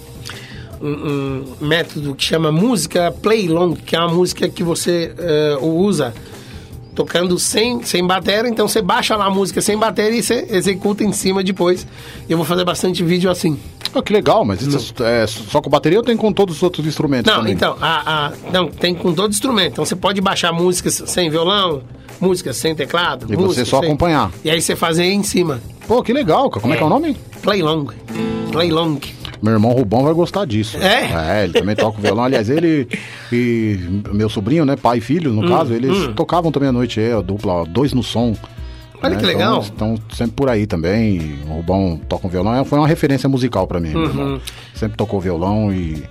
um, 0.80 1.44
um 1.60 1.66
método 1.66 2.14
que 2.14 2.24
chama 2.24 2.50
música 2.52 3.12
play 3.22 3.48
long, 3.48 3.74
que 3.74 3.94
é 3.96 3.98
uma 3.98 4.12
música 4.14 4.48
que 4.48 4.62
você 4.62 5.12
é, 5.18 5.58
usa 5.60 6.12
tocando 6.94 7.38
sem, 7.38 7.80
sem 7.84 8.04
bateria, 8.04 8.48
então 8.50 8.66
você 8.66 8.82
baixa 8.82 9.14
lá 9.14 9.26
a 9.26 9.30
música 9.30 9.60
sem 9.60 9.78
bateria 9.78 10.18
e 10.18 10.22
você 10.22 10.46
executa 10.50 11.04
em 11.04 11.12
cima 11.12 11.44
depois. 11.44 11.86
Eu 12.28 12.36
vou 12.36 12.44
fazer 12.44 12.64
bastante 12.64 13.04
vídeo 13.04 13.30
assim. 13.30 13.56
Ah, 13.94 14.02
que 14.02 14.12
legal, 14.12 14.44
mas 14.44 14.60
isso 14.62 14.92
é 15.04 15.26
só 15.26 15.60
com 15.62 15.70
bateria 15.70 15.98
ou 15.98 16.04
tem 16.04 16.16
com 16.16 16.32
todos 16.32 16.56
os 16.56 16.62
outros 16.62 16.84
instrumentos 16.86 17.30
Não, 17.30 17.38
também? 17.38 17.54
então, 17.54 17.76
a, 17.80 18.26
a- 18.26 18.32
não, 18.52 18.66
tem 18.68 18.94
com 18.94 19.14
todo 19.14 19.30
instrumento. 19.30 19.72
Então 19.74 19.84
você 19.84 19.94
pode 19.96 20.20
baixar 20.20 20.52
músicas 20.52 21.00
sem 21.06 21.30
violão, 21.30 21.82
músicas 22.20 22.56
sem 22.56 22.74
teclado. 22.74 23.26
E 23.32 23.36
você 23.36 23.42
músicas 23.46 23.68
só 23.68 23.78
sem- 23.78 23.88
acompanhar. 23.88 24.30
E 24.44 24.50
aí 24.50 24.60
você 24.60 24.74
fazer 24.74 25.04
em 25.04 25.22
cima. 25.22 25.60
Pô, 25.86 26.02
que 26.02 26.12
legal, 26.12 26.50
cara. 26.50 26.60
Como 26.60 26.74
é, 26.74 26.76
que 26.76 26.82
é 26.82 26.86
o 26.86 26.88
nome? 26.90 27.16
Play 27.40 27.62
long. 27.62 27.86
Play 28.50 28.70
long. 28.72 28.98
Meu 29.42 29.52
irmão 29.52 29.72
Rubão 29.72 30.02
vai 30.04 30.12
gostar 30.14 30.44
disso. 30.46 30.76
É? 30.78 31.40
É, 31.40 31.44
ele 31.44 31.52
também 31.52 31.76
toca 31.76 31.98
o 31.98 32.02
violão. 32.02 32.24
Aliás, 32.24 32.48
ele 32.50 32.88
e 33.32 33.78
meu 34.12 34.28
sobrinho, 34.28 34.64
né, 34.64 34.76
pai 34.76 34.98
e 34.98 35.00
filho, 35.00 35.30
Hum, 35.30 35.34
no 35.42 35.48
caso, 35.48 35.72
eles 35.72 36.08
tocavam 36.14 36.50
também 36.50 36.68
à 36.68 36.72
noite, 36.72 37.00
é, 37.00 37.12
a 37.12 37.20
dupla, 37.20 37.52
ó, 37.52 37.64
dois 37.64 37.92
no 37.92 38.02
som. 38.02 38.34
Olha 39.02 39.14
né? 39.14 39.20
que 39.20 39.26
legal. 39.26 39.64
Então, 39.72 39.94
estão 39.94 40.16
sempre 40.16 40.32
por 40.32 40.48
aí 40.48 40.66
também. 40.66 41.38
O 41.48 41.52
Rubão 41.54 42.00
toca 42.08 42.26
um 42.26 42.30
violão. 42.30 42.54
É, 42.54 42.64
Foi 42.64 42.78
uma 42.78 42.88
referência 42.88 43.28
musical 43.28 43.66
pra 43.66 43.78
mim. 43.78 43.90
meu 43.90 44.00
Uhum. 44.00 44.06
irmão. 44.08 44.40
Sempre 44.74 44.96
tocou 44.96 45.20
violão 45.20 45.72
e. 45.72 46.02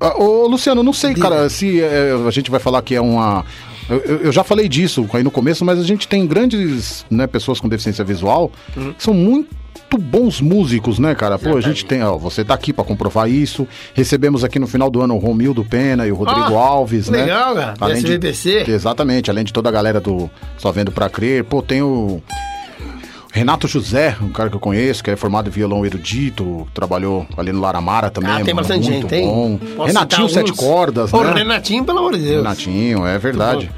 Ah, 0.00 0.20
Ô, 0.20 0.48
Luciano, 0.48 0.82
não 0.82 0.92
sei, 0.92 1.14
cara, 1.14 1.48
se 1.48 1.80
é, 1.80 2.10
a 2.26 2.30
gente 2.32 2.50
vai 2.50 2.58
falar 2.58 2.82
que 2.82 2.94
é 2.94 3.00
uma. 3.00 3.44
Eu, 3.88 3.98
eu- 3.98 4.16
eu 4.22 4.32
já 4.32 4.42
falei 4.42 4.68
disso 4.68 5.08
aí 5.12 5.22
no 5.22 5.30
começo, 5.30 5.64
mas 5.64 5.78
a 5.78 5.82
gente 5.84 6.08
tem 6.08 6.26
grandes 6.26 7.06
né, 7.10 7.26
pessoas 7.28 7.60
com 7.60 7.68
deficiência 7.68 8.02
visual 8.04 8.50
Uhum. 8.76 8.92
que 8.94 9.02
são 9.04 9.14
muito 9.14 9.54
bons 9.98 10.40
músicos, 10.40 10.98
né, 10.98 11.14
cara? 11.14 11.38
Pô, 11.38 11.56
a 11.56 11.60
gente 11.60 11.84
tem, 11.84 12.02
ó, 12.02 12.16
você 12.18 12.44
tá 12.44 12.54
aqui 12.54 12.72
pra 12.72 12.84
comprovar 12.84 13.30
isso. 13.30 13.66
Recebemos 13.94 14.42
aqui 14.42 14.58
no 14.58 14.66
final 14.66 14.90
do 14.90 15.00
ano 15.00 15.14
o 15.14 15.18
Romildo 15.18 15.64
Pena 15.64 16.06
e 16.06 16.10
o 16.12 16.14
Rodrigo 16.16 16.56
Ah, 16.56 16.66
Alves, 16.66 17.08
né? 17.08 17.22
legal, 17.22 17.54
cara, 17.54 17.74
Além 17.80 17.96
de- 18.02 18.06
SBPC. 18.06 18.64
Exatamente, 18.68 19.30
além 19.30 19.44
de 19.44 19.52
toda 19.52 19.68
a 19.68 19.72
galera 19.72 20.00
do 20.00 20.28
Só 20.58 20.72
Vendo 20.72 20.90
Pra 20.90 21.08
Crer. 21.08 21.44
Pô, 21.44 21.62
tem 21.62 21.80
o 21.82 22.20
Renato 23.32 23.66
José, 23.66 24.16
um 24.22 24.28
cara 24.30 24.48
que 24.48 24.54
eu 24.56 24.60
conheço, 24.60 25.02
que 25.02 25.10
é 25.10 25.16
formado 25.16 25.48
em 25.48 25.50
violão 25.50 25.84
erudito, 25.84 26.66
trabalhou 26.72 27.26
ali 27.36 27.50
no 27.52 27.60
Laramara 27.60 28.08
também. 28.10 28.30
Ah, 28.30 28.44
tem 28.44 28.54
bastante 28.54 28.88
muito 28.88 29.08
gente, 29.08 29.24
bom. 29.26 29.46
hein? 29.48 29.60
Posso 29.76 29.86
Renatinho 29.88 30.28
Sete? 30.28 30.52
Cordas, 30.52 31.10
Pô, 31.10 31.22
né? 31.24 31.32
Renatinho, 31.34 31.84
pelo 31.84 31.98
amor 31.98 32.12
de 32.16 32.20
Deus. 32.22 32.36
Renatinho, 32.36 33.04
é 33.06 33.18
verdade. 33.18 33.70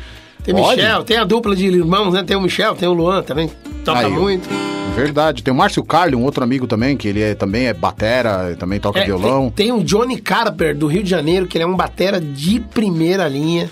Tem 0.46 0.54
Pode? 0.54 0.80
Michel, 0.80 1.02
tem 1.04 1.16
a 1.16 1.24
dupla 1.24 1.54
de 1.56 1.66
irmãos, 1.66 2.14
né? 2.14 2.22
Tem 2.22 2.36
o 2.36 2.40
Michel, 2.40 2.74
tem 2.76 2.88
o 2.88 2.92
Luan 2.92 3.22
também. 3.22 3.50
Toca 3.84 3.98
Aí, 3.98 4.10
muito. 4.10 4.48
Verdade. 4.94 5.42
Tem 5.42 5.52
o 5.52 5.56
Márcio 5.56 5.82
Carli, 5.84 6.14
um 6.14 6.22
outro 6.22 6.42
amigo 6.44 6.66
também, 6.68 6.96
que 6.96 7.08
ele 7.08 7.20
é- 7.20 7.34
também 7.34 7.66
é 7.66 7.74
batera, 7.74 8.56
também 8.58 8.78
toca 8.80 9.00
É, 9.00 9.04
violão. 9.04 9.50
Tem, 9.50 9.66
tem 9.66 9.72
o 9.72 9.82
Johnny 9.82 10.16
Carper, 10.20 10.76
do 10.76 10.86
Rio 10.86 11.02
de 11.02 11.10
Janeiro, 11.10 11.46
que 11.46 11.58
ele 11.58 11.64
é 11.64 11.66
um 11.66 11.74
batera 11.76 12.20
de 12.20 12.60
primeira 12.60 13.26
linha. 13.28 13.68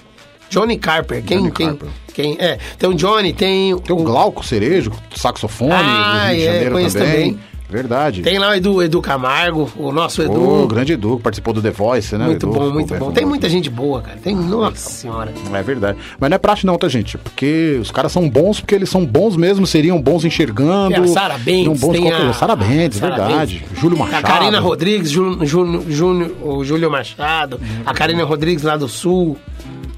Johnny 0.51 0.77
Carper. 0.77 1.23
Quem, 1.25 1.39
Johnny 1.39 1.51
quem, 1.53 1.67
Carper. 1.69 1.89
quem, 2.13 2.37
é, 2.39 2.59
tem 2.79 2.91
o 2.91 2.95
Johnny, 2.95 3.33
tem, 3.33 3.77
Tem 3.79 3.97
o 3.97 4.03
Glauco 4.03 4.45
Cerejo, 4.45 4.91
saxofone, 5.17 5.73
Ah, 5.73 6.27
do 6.27 6.29
Rio 6.29 6.37
de 6.37 6.43
é, 6.43 6.45
Janeiro 6.45 6.75
também. 6.75 6.91
também. 6.91 7.39
Verdade. 7.69 8.23
tem 8.23 8.39
lá 8.39 8.51
o 8.51 8.55
Edu, 8.55 8.83
Edu 8.83 9.01
Camargo, 9.01 9.71
o 9.77 9.91
nosso 9.91 10.23
Edu. 10.23 10.65
O 10.65 10.67
grande 10.67 10.93
Edu, 10.93 11.17
que 11.17 11.23
participou 11.23 11.53
do 11.55 11.63
The 11.63 11.71
Voice, 11.71 12.17
né? 12.17 12.27
muito 12.27 12.47
Edu, 12.47 12.53
bom, 12.53 12.71
muito 12.71 12.95
bom. 12.95 13.11
Tem 13.11 13.25
muita 13.25 13.49
gente 13.49 13.71
boa, 13.71 14.03
cara. 14.03 14.19
Tem, 14.23 14.35
nossa 14.35 14.91
senhora. 14.91 15.33
É 15.53 15.63
verdade. 15.63 15.99
Mas 16.19 16.31
não 16.31 16.35
é 16.35 16.39
praxe 16.39 16.67
não, 16.67 16.77
tá, 16.77 16.89
gente? 16.89 17.19
Porque 17.19 17.79
os 17.81 17.91
caras 17.91 18.13
são 18.13 18.29
bons 18.29 18.61
porque 18.61 18.75
eles 18.75 18.89
são 18.89 19.05
bons 19.05 19.37
mesmo, 19.37 19.67
seriam 19.67 20.01
bons 20.01 20.25
enxergando. 20.25 20.95
Tem 20.95 21.05
a 21.05 21.09
Sara 21.09 21.39
Bentes, 21.39 21.81
bons 21.81 21.93
tem 21.93 22.13
a... 22.13 22.33
Sara 22.33 22.57
Bentes, 22.57 23.01
verdade. 23.01 23.65
Júlio 23.75 23.97
A 23.97 24.05
Machado. 24.05 24.27
Karina 24.27 24.61
Rodrigues, 24.61 25.11
Júnior, 25.11 25.47
Júnior, 25.47 25.85
Júnior, 25.89 26.33
o 26.43 26.65
Júlio 26.65 26.91
Machado, 26.91 27.61
a 27.85 27.95
Karina 27.95 28.25
Rodrigues 28.25 28.63
lá 28.63 28.77
do 28.77 28.89
Sul. 28.89 29.37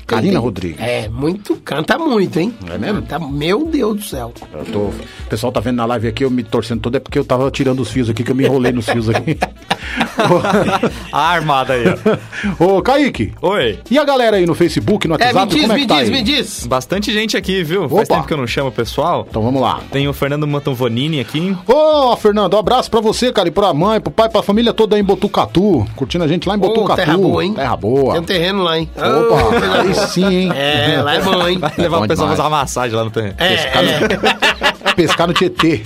Karina 0.07 0.39
Rodrigues. 0.39 0.81
É, 0.81 1.09
muito, 1.09 1.57
canta 1.57 1.99
muito, 1.99 2.39
hein? 2.39 2.55
É 2.71 2.79
mesmo? 2.79 3.03
Canta, 3.03 3.19
meu 3.29 3.65
Deus 3.67 3.97
do 3.97 4.03
céu. 4.05 4.33
Eu 4.53 4.65
tô- 4.65 4.79
O 4.79 4.95
pessoal 5.29 5.53
tá 5.53 5.61
vendo 5.61 5.77
na 5.77 5.85
live 5.87 6.09
aqui, 6.09 6.25
eu 6.25 6.31
me 6.31 6.43
torcendo 6.43 6.81
todo, 6.81 6.97
é 6.97 7.01
porque 7.01 7.19
eu 7.19 7.25
tava 7.25 7.51
tirando 7.51 7.81
os 7.81 7.91
fios 7.91 8.09
aqui, 8.09 8.23
que 8.23 8.31
eu 8.31 8.35
me 8.37 8.45
enrolei 8.45 8.73
nos 8.73 8.89
fios 8.89 9.09
aqui. 9.09 9.37
A 11.13 11.21
armada 11.31 11.75
aí, 11.75 11.85
ó. 12.59 12.65
Ô, 12.77 12.83
Kaique, 12.83 13.33
Oi. 13.43 13.79
e 13.91 13.99
a 13.99 14.05
galera 14.05 14.37
aí 14.37 14.47
no 14.47 14.55
Facebook, 14.55 15.07
no 15.07 15.15
É, 15.15 15.27
WhatsApp, 15.33 15.47
me 15.47 15.53
diz, 15.55 15.61
como 15.63 15.73
é 15.73 15.75
me 15.77 15.81
que 15.83 15.87
tá 15.89 15.95
diz, 16.01 16.05
aí? 16.09 16.11
me 16.15 16.23
diz. 16.23 16.67
Bastante 16.67 17.13
gente 17.13 17.37
aqui, 17.37 17.63
viu? 17.63 17.89
Faz 17.89 18.03
Opa. 18.09 18.15
tempo 18.17 18.27
que 18.29 18.33
eu 18.33 18.39
não 18.39 18.47
chamo 18.47 18.69
o 18.69 18.73
pessoal. 18.73 19.27
Então 19.29 19.43
vamos 19.43 19.61
lá. 19.61 19.81
Tem 19.91 20.09
o 20.09 20.13
Fernando 20.13 20.47
Mantovonini 20.47 21.21
aqui. 21.21 21.57
Ô, 21.67 22.17
Fernando, 22.17 22.55
um 22.55 22.59
abraço 22.59 22.91
pra 22.91 23.01
você, 23.01 23.33
cara, 23.33 23.49
e 23.49 23.51
pra 23.51 23.73
mãe, 23.75 24.01
pro 24.01 24.11
pai, 24.11 24.29
pra 24.29 24.43
família 24.43 24.73
toda 24.73 24.97
aí 24.97 25.03
em 25.03 25.05
Botucatu, 25.05 25.87
curtindo 25.97 26.25
a 26.25 26.29
gente 26.29 26.49
lá 26.49 26.55
em 26.55 26.59
Ô, 26.59 26.63
Botucatu. 26.63 26.97
terra 26.97 27.17
boa, 27.19 27.45
hein? 27.45 27.53
Terra 27.55 27.77
boa. 27.77 28.13
Tem 28.13 28.21
um 28.23 28.25
terreno 28.25 28.63
lá, 28.63 28.79
hein? 28.79 28.89
Opa, 28.97 29.81
aí. 29.81 29.96
Sim, 30.09 30.27
hein? 30.35 30.53
É, 30.55 31.01
lá 31.03 31.15
é 31.15 31.21
bom, 31.21 31.49
hein? 31.49 31.59
Vai 31.59 31.73
levar 31.79 31.99
bom 31.99 32.05
o 32.05 32.09
pessoal 32.09 32.29
a 32.29 32.31
fazer 32.31 32.43
uma 32.43 32.51
massagem 32.51 32.97
lá 32.97 33.05
no 33.05 33.11
terreno. 33.11 33.35
É, 33.39 33.49
Pescar 33.57 33.83
no, 33.83 33.91
é, 33.91 34.93
pescar 34.97 35.27
no 35.29 35.35
Tietê. 35.35 35.83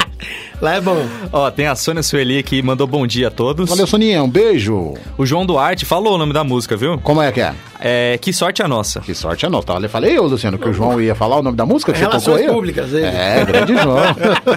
lá 0.61 0.75
é 0.75 0.81
bom. 0.81 1.05
Ó, 1.33 1.51
tem 1.51 1.67
a 1.67 1.75
Sônia 1.75 2.03
Sueli 2.03 2.43
que 2.43 2.63
mandou 2.63 2.87
bom 2.87 3.07
dia 3.07 3.29
a 3.29 3.31
todos. 3.31 3.69
Valeu, 3.69 3.87
Soninha, 3.87 4.23
um 4.23 4.29
beijo. 4.29 4.95
O 5.19 5.25
João 5.27 5.45
Duarte 5.47 5.85
falou 5.85 6.15
o 6.15 6.19
nome 6.19 6.33
da 6.33 6.45
música, 6.45 6.77
viu? 6.77 6.99
Como 6.99 7.21
é 7.23 7.31
que 7.33 7.41
é? 7.41 7.55
É 7.81 8.19
Que 8.21 8.33
Sorte 8.33 8.63
a 8.63 8.69
Nossa. 8.69 9.01
Que 9.01 9.15
sorte 9.15 9.47
a 9.47 9.51
nossa. 9.51 9.73
Eu 9.73 9.89
falei, 9.89 10.19
ô, 10.19 10.25
Luciano, 10.27 10.59
que 10.59 10.69
o 10.69 10.73
João 10.73 11.01
ia 11.01 11.15
falar 11.15 11.39
o 11.39 11.43
nome 11.43 11.57
da 11.57 11.65
música 11.65 11.93
que 11.93 11.99
você 11.99 12.05
Relações 12.05 12.25
tocou 12.37 12.49
aí? 12.49 12.55
públicas, 12.55 12.93
ele. 12.93 13.07
É, 13.07 13.45
grande 13.45 13.75
João. 13.77 14.17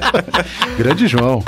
grande 0.77 1.07
João. 1.07 1.43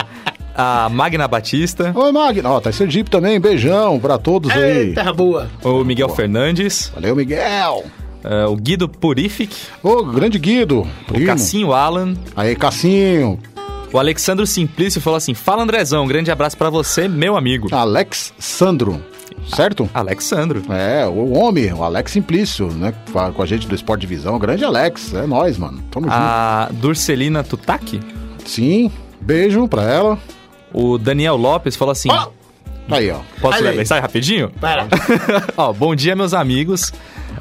A 0.56 0.88
Magna 0.90 1.28
Batista. 1.28 1.92
Oi, 1.94 2.12
Magno. 2.12 2.50
Ó, 2.50 2.60
tá 2.62 2.70
em 2.70 2.74
Sergipe 2.74 3.10
também. 3.10 3.40
Beijão 3.40 4.00
pra 4.00 4.18
todos 4.18 4.50
É, 4.52 4.72
aí. 4.72 4.94
terra 4.94 5.12
boa. 5.14 5.50
O 5.64 5.84
Miguel 5.84 6.10
Fernandes. 6.10 6.92
Valeu, 6.94 7.16
Miguel. 7.16 7.84
é, 8.24 8.46
o 8.46 8.56
Guido 8.56 8.88
Purific. 8.88 9.54
Ô, 9.84 10.04
grande 10.06 10.40
Guido. 10.40 10.82
O 10.82 11.14
Primo. 11.14 11.26
Cassinho 11.28 11.74
Alan. 11.74 12.14
Aí, 12.36 12.56
Cassinho. 12.56 13.38
O 13.92 14.00
Alexandro 14.00 14.48
Simplício 14.48 15.00
falou 15.02 15.18
assim: 15.18 15.34
Fala 15.34 15.64
Andrezão, 15.64 16.04
um 16.04 16.08
grande 16.08 16.32
abraço 16.32 16.58
pra 16.58 16.70
você, 16.70 17.08
meu 17.08 17.36
amigo. 17.38 17.68
Alex 17.74 18.34
Sandro. 18.40 19.02
certo? 19.54 19.90
Alexandro. 19.94 20.64
É, 20.70 21.06
o 21.06 21.34
homem, 21.34 21.72
o 21.74 21.84
Alex 21.84 22.12
Simplício, 22.14 22.68
né? 22.74 22.94
Com 23.36 23.42
a 23.42 23.46
gente 23.46 23.68
do 23.68 23.76
Esporte 23.76 24.02
Divisão. 24.02 24.40
Grande 24.40 24.64
Alex, 24.66 25.14
é 25.14 25.26
nós, 25.28 25.58
mano. 25.58 25.84
Tamo 25.92 26.08
A 26.10 26.70
Durcelina 26.72 27.44
Tutaki. 27.44 27.98
junto. 27.98 28.50
Sim, 28.50 28.92
beijo 29.22 29.68
pra 29.68 29.84
ela. 29.84 30.18
O 30.78 30.98
Daniel 30.98 31.38
Lopes 31.38 31.76
falou 31.76 31.92
assim... 31.94 32.10
Ó, 32.12 32.28
Aí, 32.90 33.10
ó. 33.10 33.20
Posso 33.42 33.64
ler 33.64 33.70
a 33.70 33.74
mensagem 33.74 34.02
rapidinho? 34.04 34.52
Para. 34.62 34.86
Ó, 35.58 35.74
bom 35.74 35.96
dia, 35.96 36.16
meus 36.16 36.36
amigos. 36.36 36.94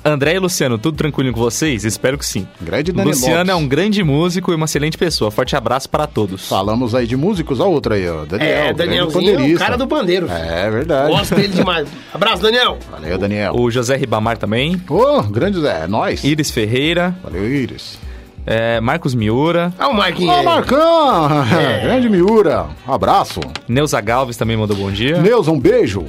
André 0.02 0.36
e 0.36 0.38
Luciano, 0.38 0.78
tudo 0.78 0.96
tranquilo 0.96 1.32
com 1.34 1.38
vocês? 1.40 1.84
Espero 1.84 2.16
que 2.16 2.24
sim. 2.24 2.48
Grande 2.62 2.92
Daniel 2.92 3.08
Luciano 3.14 3.50
é 3.50 3.52
Lopes. 3.52 3.66
um 3.66 3.68
grande 3.68 4.02
músico 4.02 4.52
e 4.52 4.54
uma 4.54 4.64
excelente 4.64 4.96
pessoa. 4.96 5.30
Forte 5.30 5.54
abraço 5.54 5.88
para 5.90 6.06
todos. 6.06 6.48
Falamos 6.48 6.94
aí 6.94 7.06
de 7.06 7.14
músicos, 7.14 7.60
a 7.60 7.64
outra 7.66 7.96
aí, 7.96 8.08
ó. 8.08 8.24
Daniel, 8.24 8.48
É, 8.48 8.72
Danielzinho, 8.72 9.54
o 9.54 9.58
cara 9.58 9.76
do 9.76 9.86
pandeiro. 9.86 10.30
É 10.30 10.70
verdade. 10.70 11.10
Gosto 11.10 11.34
dele 11.34 11.48
demais. 11.48 11.88
Abraço, 12.14 12.42
Daniel. 12.42 12.78
Valeu, 12.90 13.18
Daniel. 13.18 13.54
O 13.54 13.70
José 13.70 13.96
Ribamar 13.96 14.38
também. 14.38 14.80
Ô, 14.88 15.22
grande 15.24 15.60
Zé, 15.60 15.84
é 15.84 15.86
nóis. 15.86 16.24
Iris 16.24 16.50
Ferreira. 16.50 17.14
Valeu, 17.22 17.46
Iris. 17.46 17.98
É, 18.46 18.80
Marcos 18.80 19.14
Miura. 19.14 19.72
Olha 19.78 19.88
o 19.88 19.94
Marquinhos 19.94 20.34
aí. 20.36 20.44
Marcão! 20.44 21.28
Grande 21.82 22.08
Miura. 22.08 22.66
Abraço. 22.86 23.40
Neuza 23.68 24.00
Galves 24.00 24.36
também 24.36 24.56
mandou 24.56 24.76
bom 24.76 24.90
dia. 24.90 25.20
Neuza, 25.20 25.50
um 25.50 25.58
beijo. 25.58 26.04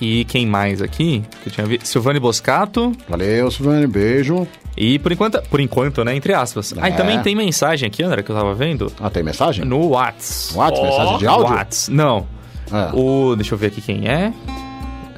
E 0.00 0.24
quem 0.26 0.46
mais 0.46 0.80
aqui? 0.80 1.24
Que 1.42 1.48
eu 1.48 1.52
tinha 1.52 1.66
visto? 1.66 1.86
Silvane 1.86 2.20
Boscato. 2.20 2.92
Valeu, 3.08 3.50
Silvane, 3.50 3.86
beijo. 3.86 4.46
E 4.76 4.96
por 5.00 5.10
enquanto, 5.10 5.42
por 5.50 5.58
enquanto, 5.60 6.04
né? 6.04 6.14
Entre 6.14 6.32
aspas. 6.32 6.72
Ah, 6.80 6.88
e 6.88 6.92
É. 6.92 6.96
também 6.96 7.20
tem 7.20 7.34
mensagem 7.34 7.88
aqui, 7.88 8.02
André, 8.04 8.22
que 8.22 8.30
eu 8.30 8.36
tava 8.36 8.54
vendo. 8.54 8.92
Ah, 9.00 9.10
tem 9.10 9.24
mensagem? 9.24 9.64
No 9.64 9.88
Whats. 9.90 10.52
Whats, 10.54 10.80
mensagem 10.80 11.18
de 11.18 11.26
áudio? 11.26 11.52
Whats. 11.52 11.88
Não. 11.88 12.26
É. 12.72 12.90
O. 12.94 13.34
Deixa 13.34 13.54
eu 13.54 13.58
ver 13.58 13.68
aqui 13.68 13.80
quem 13.80 14.06
é. 14.08 14.32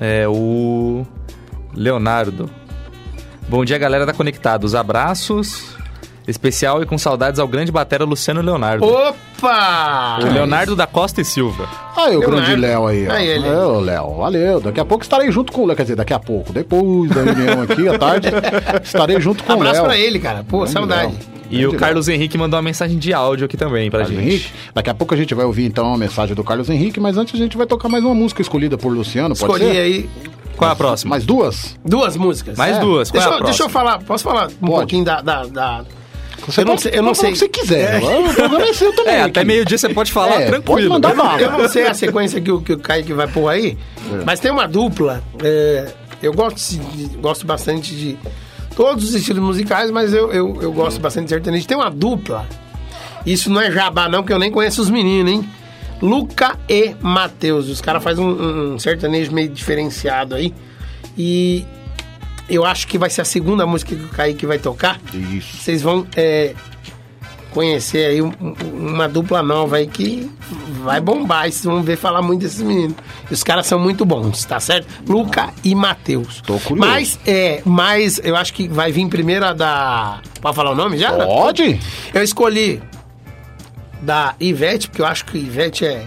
É 0.00 0.26
o. 0.26 1.06
Leonardo. 1.74 2.48
Bom 3.48 3.64
dia, 3.64 3.76
galera 3.76 4.06
da 4.06 4.14
Conectados. 4.14 4.74
Abraços. 4.74 5.76
Especial 6.28 6.82
e 6.82 6.86
com 6.86 6.96
saudades 6.98 7.40
ao 7.40 7.48
grande 7.48 7.72
batera 7.72 8.04
Luciano 8.04 8.40
Leonardo. 8.40 8.84
Opa! 8.84 10.18
O 10.22 10.32
Leonardo 10.32 10.76
da 10.76 10.86
Costa 10.86 11.20
e 11.20 11.24
Silva. 11.24 11.68
Aí, 11.96 12.14
o 12.16 12.20
Leonardo. 12.20 12.30
grande 12.46 12.60
Léo 12.60 12.86
aí, 12.86 13.08
ó. 13.08 13.12
Aí 13.12 13.26
ele. 13.28 13.48
É, 13.48 13.56
o 13.56 13.80
Léo, 13.80 14.14
valeu. 14.16 14.60
Daqui 14.60 14.80
a 14.80 14.84
pouco 14.84 15.02
estarei 15.02 15.30
junto 15.32 15.52
com 15.52 15.62
o 15.62 15.66
Léo. 15.66 15.76
Quer 15.76 15.82
dizer, 15.82 15.96
daqui 15.96 16.12
a 16.12 16.18
pouco. 16.18 16.52
Depois 16.52 17.10
da 17.10 17.22
reunião 17.22 17.62
aqui, 17.62 17.88
à 17.88 17.98
tarde, 17.98 18.28
estarei 18.84 19.20
junto 19.20 19.42
com 19.42 19.50
o 19.52 19.56
Abraço 19.56 19.74
Léo. 19.80 19.84
pra 19.84 19.96
ele, 19.98 20.18
cara. 20.18 20.44
Pô, 20.48 20.58
Grande 20.58 20.72
saudade. 20.72 21.12
Léo. 21.12 21.40
E 21.50 21.66
o 21.66 21.74
Carlos 21.76 22.06
Henrique 22.06 22.38
mandou 22.38 22.56
uma 22.58 22.62
mensagem 22.62 22.96
de 22.96 23.12
áudio 23.12 23.46
aqui 23.46 23.56
também 23.56 23.90
pra 23.90 24.00
Carlos 24.00 24.16
gente. 24.16 24.28
Henrique. 24.30 24.50
Daqui 24.72 24.88
a 24.90 24.94
pouco 24.94 25.14
a 25.14 25.16
gente 25.16 25.34
vai 25.34 25.44
ouvir 25.44 25.64
então 25.64 25.92
a 25.92 25.98
mensagem 25.98 26.32
do 26.36 26.44
Carlos 26.44 26.70
Henrique, 26.70 27.00
mas 27.00 27.16
antes 27.18 27.34
a 27.34 27.38
gente 27.38 27.56
vai 27.56 27.66
tocar 27.66 27.88
mais 27.88 28.04
uma 28.04 28.14
música 28.14 28.40
escolhida 28.40 28.78
por 28.78 28.92
Luciano, 28.92 29.34
pode 29.34 29.52
Escolhi 29.52 29.72
ser? 29.74 29.80
aí 29.80 30.10
Qual 30.56 30.70
é 30.70 30.72
a 30.72 30.76
próxima? 30.76 31.10
Mais 31.10 31.24
duas? 31.26 31.76
duas 31.84 32.16
músicas. 32.16 32.56
Mais 32.56 32.76
É. 32.76 32.80
duas. 32.80 33.10
Qual 33.10 33.20
Deixa, 33.20 33.28
é 33.28 33.32
a 33.32 33.40
eu- 33.40 33.44
deixa 33.46 33.62
eu 33.64 33.68
próxima? 33.68 33.90
falar, 33.90 33.98
posso 34.04 34.22
falar 34.22 34.46
um 34.46 34.66
Pode. 34.66 34.72
pouquinho 34.78 35.04
da. 35.04 35.20
da, 35.22 35.44
da- 35.46 35.84
Você 36.46 36.60
Eu 36.60 36.64
não 36.64 36.72
pode- 36.72 36.82
sei- 36.82 36.92
eu 36.94 37.02
não 37.02 37.14
sei. 37.14 37.30
o 37.30 37.32
que 37.32 37.38
você 37.38 37.48
quiser. 37.48 37.98
O 38.02 38.34
programa 38.34 38.62
é 38.68 38.72
seu 38.72 38.94
também. 38.96 39.14
É, 39.14 39.22
até 39.22 39.44
meio-dia 39.44 39.76
você 39.78 39.88
pode 39.88 40.10
falar 40.12 40.40
É, 40.40 40.46
tranquilo. 40.46 40.62
pode 40.64 40.88
mandar 40.88 41.14
bala. 41.14 41.40
Eu 41.40 41.50
não 41.52 41.68
sei 41.68 41.86
a 41.86 41.94
sequência 41.94 42.40
que 42.40 42.50
o, 42.50 42.60
que 42.60 42.72
o 42.72 42.78
Kaique 42.78 43.12
vai 43.12 43.26
pôr 43.28 43.48
aí, 43.48 43.76
É. 44.12 44.24
mas 44.24 44.40
tem 44.40 44.50
uma 44.50 44.66
dupla. 44.66 45.22
é, 45.42 45.92
eu 46.22 46.32
gosto, 46.32 46.78
gosto 47.20 47.46
bastante 47.46 47.94
de 47.94 48.18
todos 48.76 49.04
os 49.04 49.14
estilos 49.14 49.42
musicais, 49.42 49.90
mas 49.90 50.12
eu, 50.12 50.32
eu, 50.32 50.58
eu 50.62 50.72
gosto 50.72 51.00
bastante 51.00 51.24
de 51.24 51.30
sertanejo. 51.30 51.66
Tem 51.66 51.76
uma 51.76 51.90
dupla. 51.90 52.46
Isso 53.26 53.50
não 53.50 53.60
é 53.60 53.70
jabá, 53.70 54.08
não, 54.08 54.20
porque 54.22 54.32
eu 54.32 54.38
nem 54.38 54.50
conheço 54.50 54.80
os 54.82 54.88
meninos, 54.90 55.30
hein? 55.32 55.48
Luca 56.02 56.58
e 56.68 56.94
Matheus. 57.02 57.68
Os 57.68 57.80
caras 57.82 58.02
fazem 58.02 58.24
um, 58.24 58.74
um 58.74 58.78
sertanejo 58.78 59.30
meio 59.32 59.48
diferenciado 59.50 60.34
aí. 60.34 60.54
E 61.18 61.64
eu 62.50 62.64
acho 62.64 62.86
que 62.88 62.98
vai 62.98 63.08
ser 63.10 63.22
a 63.22 63.24
segunda 63.24 63.66
música 63.66 63.94
que 63.94 64.04
o 64.04 64.08
Kaique 64.08 64.44
vai 64.46 64.58
tocar. 64.58 65.00
Isso. 65.14 65.56
Vocês 65.58 65.80
vão 65.82 66.06
é, 66.16 66.54
conhecer 67.52 68.06
aí 68.06 68.22
um- 68.22 68.32
um- 68.40 68.54
uma 68.92 69.08
dupla 69.08 69.42
nova 69.42 69.76
aí 69.76 69.86
que 69.86 70.30
vai 70.82 71.00
bombar. 71.00 71.48
E 71.48 71.52
vocês 71.52 71.64
vão 71.64 71.82
ver 71.82 71.96
falar 71.96 72.22
muito 72.22 72.42
desses 72.42 72.60
meninos. 72.62 72.96
E 73.30 73.34
os 73.34 73.42
caras 73.42 73.66
são 73.66 73.78
muito 73.78 74.04
bons, 74.04 74.44
tá 74.44 74.60
certo? 74.60 74.86
Luca 75.08 75.50
e 75.64 75.74
Matheus. 75.74 76.40
Tô 76.46 76.58
curioso. 76.60 76.88
Mas, 76.90 77.18
é, 77.26 77.60
mas 77.64 78.20
eu 78.22 78.36
acho 78.36 78.52
que 78.52 78.68
vai 78.68 78.92
vir 78.92 79.08
primeiro 79.08 79.44
a 79.46 79.52
da. 79.52 80.20
Pode 80.40 80.54
falar 80.56 80.70
o 80.70 80.74
nome 80.76 80.96
já? 80.98 81.12
Pode? 81.12 81.78
Eu 82.14 82.22
escolhi 82.22 82.80
da 84.00 84.34
Ivete, 84.40 84.88
porque 84.88 85.02
eu 85.02 85.06
acho 85.06 85.24
que 85.26 85.36
Ivete 85.38 85.84
é. 85.84 86.04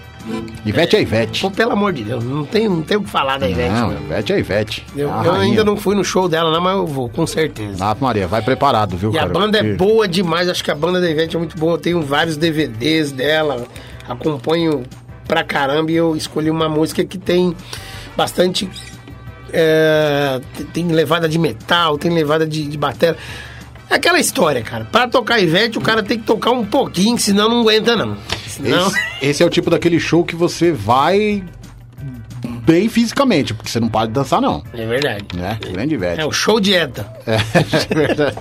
Ivete 0.65 0.95
é 0.95 1.01
Ivete. 1.01 1.41
Pô, 1.41 1.51
pelo 1.51 1.71
amor 1.74 1.91
de 1.93 2.03
Deus, 2.03 2.24
não 2.24 2.45
tem, 2.45 2.69
não 2.69 2.82
tem 2.82 2.95
o 2.97 3.03
que 3.03 3.09
falar 3.09 3.38
da 3.39 3.49
Ivete. 3.49 3.74
Não, 3.74 3.89
meu. 3.89 4.01
Ivete 4.01 4.34
é 4.34 4.39
Ivete. 4.39 4.86
Eu, 4.95 5.13
A 5.13 5.26
eu 5.26 5.34
ainda 5.34 5.63
não 5.63 5.76
fui 5.76 5.95
no 5.95 6.03
show 6.03 6.30
dela, 6.30 6.51
não, 6.51 6.61
mas 6.61 6.76
eu 6.78 6.88
vou, 6.88 7.09
com 7.09 7.28
certeza. 7.28 7.84
Ah, 7.86 7.95
Maria, 7.99 8.28
vai 8.28 8.41
preparado, 8.41 8.95
viu, 8.95 9.11
E 9.13 9.17
a 9.17 9.21
cara? 9.21 9.34
banda 9.34 9.57
é 9.59 9.74
boa 9.74 10.07
demais, 10.07 10.47
acho 10.47 10.63
que 10.63 10.71
a 10.71 10.76
banda 10.76 11.01
da 11.01 11.09
Ivete 11.09 11.36
é 11.36 11.39
muito 11.39 11.57
boa. 11.57 11.74
Eu 11.74 11.78
tenho 11.78 12.01
vários 12.01 12.38
DVDs 12.38 13.11
dela, 13.11 13.65
acompanho 14.07 14.84
pra 15.28 15.43
caramba 15.43 15.91
e 15.91 15.95
eu 15.95 16.15
escolhi 16.15 16.49
uma 16.49 16.69
música 16.69 17.03
que 17.03 17.17
tem 17.17 17.55
bastante. 18.15 18.69
é, 19.51 20.39
tem- 20.74 20.88
levada 20.88 21.28
de 21.30 21.38
metal, 21.38 21.97
tem 21.97 22.11
levada 22.11 22.45
de, 22.47 22.65
de 22.67 22.78
bateria. 22.78 23.17
É 23.89 23.95
aquela 23.95 24.19
história, 24.19 24.61
cara. 24.63 24.86
Pra 24.91 25.07
tocar 25.07 25.39
Ivete, 25.39 25.78
o 25.78 25.82
cara 25.82 26.01
tem 26.01 26.17
que 26.17 26.26
tocar 26.26 26.51
um 26.51 26.65
pouquinho, 26.65 27.17
senão 27.19 27.49
não 27.49 27.61
aguenta, 27.61 27.95
não. 27.95 28.17
Senão. 28.56 28.88
Esse, 28.88 28.99
esse 29.22 29.43
é 29.43 29.45
o 29.45 29.49
tipo 29.49 29.70
daquele 29.70 29.99
show 29.99 30.24
que 30.24 30.36
você 30.36 30.72
vai 30.72 31.43
bem 32.66 32.88
fisicamente, 32.89 33.54
porque 33.54 33.70
você 33.70 33.80
não 33.80 33.89
pode 33.89 34.12
dançar, 34.12 34.41
não. 34.41 34.64
É 34.74 34.86
verdade. 34.86 35.26
Né? 35.36 35.58
Grande 35.72 35.95
Ivete. 35.95 36.22
É 36.22 36.26
o 36.26 36.32
show 36.32 36.60
dieta. 36.60 37.06
É, 37.26 37.36
é 37.60 37.95
verdade. 37.95 38.36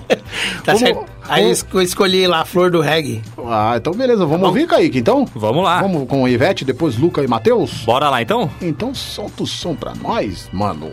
Tá 0.65 0.73
Como- 0.73 0.79
certo? 0.79 1.05
Aí 1.29 1.45
eu 1.45 1.51
esco- 1.53 1.79
eu 1.79 1.83
escolhi 1.83 2.27
lá 2.27 2.41
a 2.41 2.45
flor 2.45 2.71
do 2.71 2.81
reggae. 2.81 3.23
Ah, 3.47 3.75
então 3.77 3.93
beleza, 3.95 4.25
vamos 4.27 4.47
ouvir, 4.47 4.67
Kaique, 4.67 4.99
então? 4.99 5.25
Vamos 5.35 5.63
lá. 5.65 5.81
Vamos 5.83 6.07
com 6.09 6.27
Ivete, 6.29 6.65
depois 6.65 6.97
Luca 6.97 7.23
e 7.23 7.27
Matheus? 7.29 7.83
Bora 7.85 8.11
lá 8.11 8.21
então? 8.23 8.51
Então 8.61 8.95
solta 8.95 9.43
o 9.45 9.47
som 9.47 9.75
pra 9.75 9.93
nós, 9.95 10.49
mano. 10.53 10.91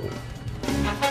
Balança 0.64 1.09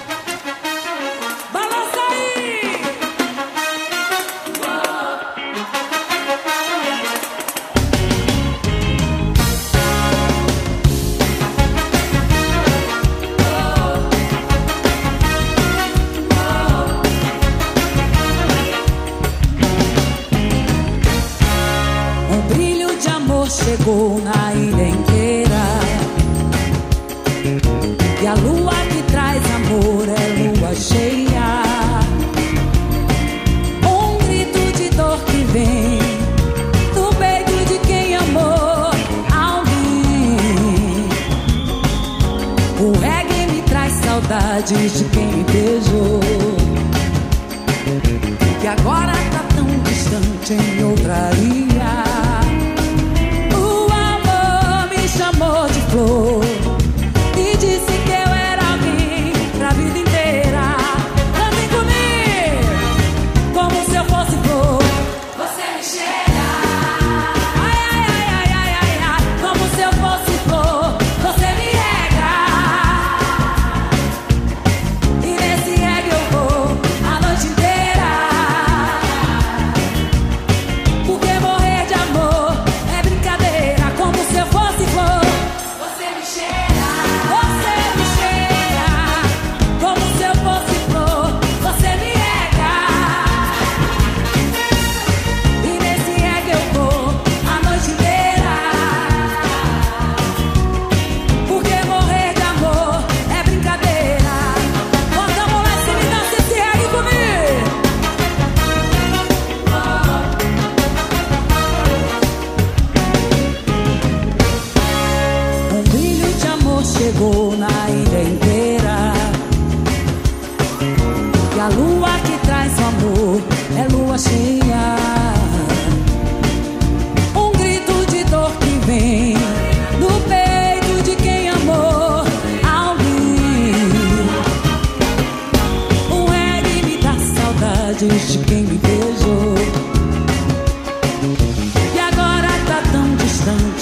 chegou 23.89 24.21
na 24.21 24.38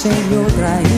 You're 0.06 0.46
right. 0.60 0.95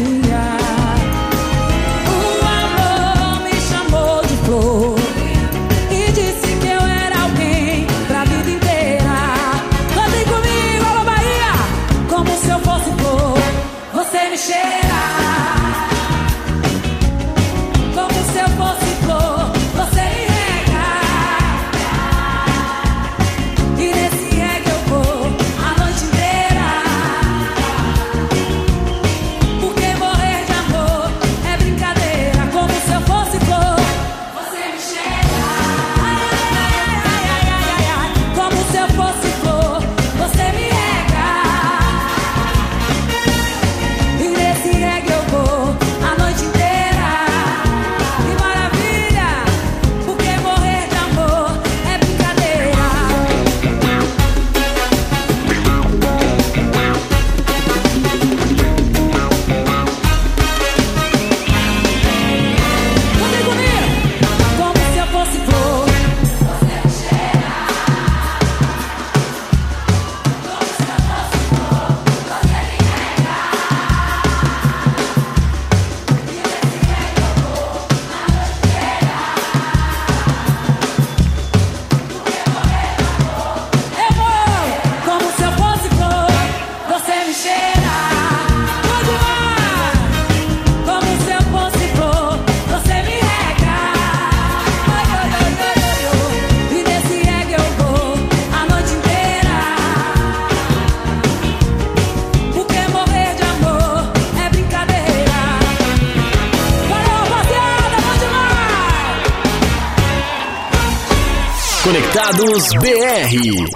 Conectados 112.18 112.70
BR. 112.80 113.70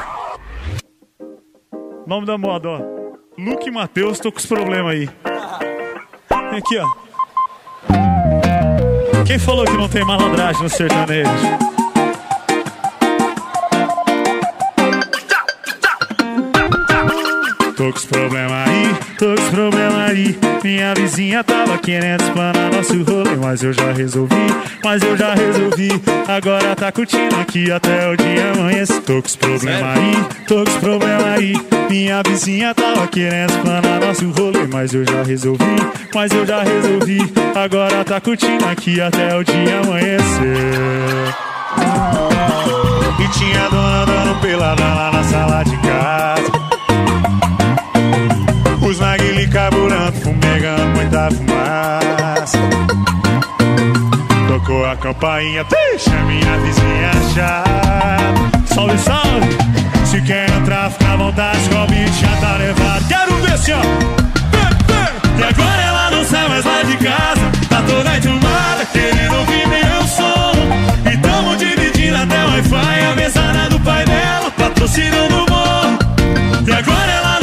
Nome 2.08 2.26
da 2.26 2.36
moda, 2.36 2.70
ó. 2.70 2.80
Luke 3.38 3.68
e 3.68 3.70
Matheus, 3.70 4.18
tô 4.18 4.32
com 4.32 4.38
os 4.38 4.46
problemas 4.46 4.94
aí. 4.94 5.08
Vem 6.50 6.58
aqui, 6.58 6.76
ó. 6.78 6.88
Quem 9.24 9.38
falou 9.38 9.64
que 9.64 9.76
não 9.76 9.88
tem 9.88 10.04
malandragem 10.04 10.60
no 10.60 10.68
sertanejo? 10.68 11.30
Tô 17.76 17.92
com 17.92 17.98
os 17.98 18.04
problemas 18.06 18.68
aí, 18.68 18.71
tô 19.22 19.36
com 19.36 19.40
os 19.40 19.48
problemas 19.50 20.10
aí. 20.10 20.36
Minha 20.64 20.94
vizinha 20.94 21.44
tava 21.44 21.78
querendo 21.78 22.22
espanar 22.22 22.72
nosso 22.72 23.02
rolê, 23.04 23.36
mas 23.36 23.62
eu 23.62 23.72
já 23.72 23.92
resolvi, 23.92 24.46
mas 24.82 25.02
eu 25.02 25.16
já 25.16 25.34
resolvi. 25.34 25.90
Agora 26.26 26.74
tá 26.74 26.90
curtindo 26.90 27.36
aqui 27.36 27.70
até 27.70 28.08
o 28.08 28.16
dia 28.16 28.52
amanhecer. 28.52 29.00
Tô 29.02 29.22
com 29.22 29.28
os 29.28 29.36
problemas 29.36 29.96
aí, 29.96 30.44
tô 30.48 30.56
com 30.56 30.70
os 30.70 30.76
problemas 30.78 31.24
aí. 31.24 31.54
Minha 31.88 32.22
vizinha 32.26 32.74
tava 32.74 33.06
querendo 33.06 33.50
espanar 33.50 34.00
nosso 34.00 34.28
rolê, 34.30 34.66
mas 34.72 34.92
eu 34.92 35.04
já 35.04 35.22
resolvi, 35.22 35.76
mas 36.12 36.32
eu 36.32 36.44
já 36.44 36.62
resolvi. 36.62 37.20
Agora 37.54 38.04
tá 38.04 38.20
curtindo 38.20 38.64
aqui 38.64 39.00
até 39.00 39.36
o 39.36 39.44
dia 39.44 39.80
amanhecer. 39.84 40.22
E 43.20 43.28
tinha 43.38 43.68
dona 43.68 44.04
dando 44.04 44.40
pelada 44.40 44.82
lá 44.82 45.12
na 45.12 45.22
sala 45.22 45.62
de 45.62 45.76
casa. 45.76 46.61
Carburando, 49.62 50.12
fumegando 50.20 50.86
muita 50.96 51.28
fumaça. 51.30 52.58
Tocou 54.48 54.84
a 54.84 54.96
campainha, 54.96 55.64
deixa 55.64 56.10
minha 56.24 56.58
vizinha 56.58 57.12
chata. 57.32 58.74
Salve, 58.74 58.98
salve! 58.98 59.48
Se 60.04 60.20
quer 60.22 60.50
entrar, 60.50 60.90
fica 60.90 61.12
à 61.12 61.16
vontade, 61.16 61.58
que 61.68 61.74
o 61.74 62.12
já 62.20 62.36
tá 62.40 62.56
levado. 62.56 63.06
Quero 63.06 63.34
ver 63.36 63.58
se 63.58 63.72
ó. 63.72 63.80
E 65.38 65.42
agora 65.42 65.82
ela 65.82 66.10
não 66.10 66.24
sai 66.24 66.48
mais 66.48 66.64
lá 66.64 66.82
de 66.82 66.96
casa. 66.96 67.52
Tá 67.68 67.82
toda 67.82 68.16
enturmada, 68.16 68.84
querendo 68.92 69.36
ouvir 69.36 69.66
meu 69.68 70.02
som. 70.08 70.52
E 71.10 71.16
tamo 71.18 71.56
dividindo 71.56 72.16
até 72.16 72.44
o 72.44 72.48
Wi-Fi, 72.50 73.04
a 73.12 73.14
mesada 73.14 73.68
do 73.70 73.78
pai 73.80 74.04
dela, 74.04 74.50
patrocinando 74.58 75.36
o 75.36 75.50
morro. 75.50 75.98
E 76.66 76.72
agora 76.72 77.10
ela 77.10 77.40
não 77.40 77.41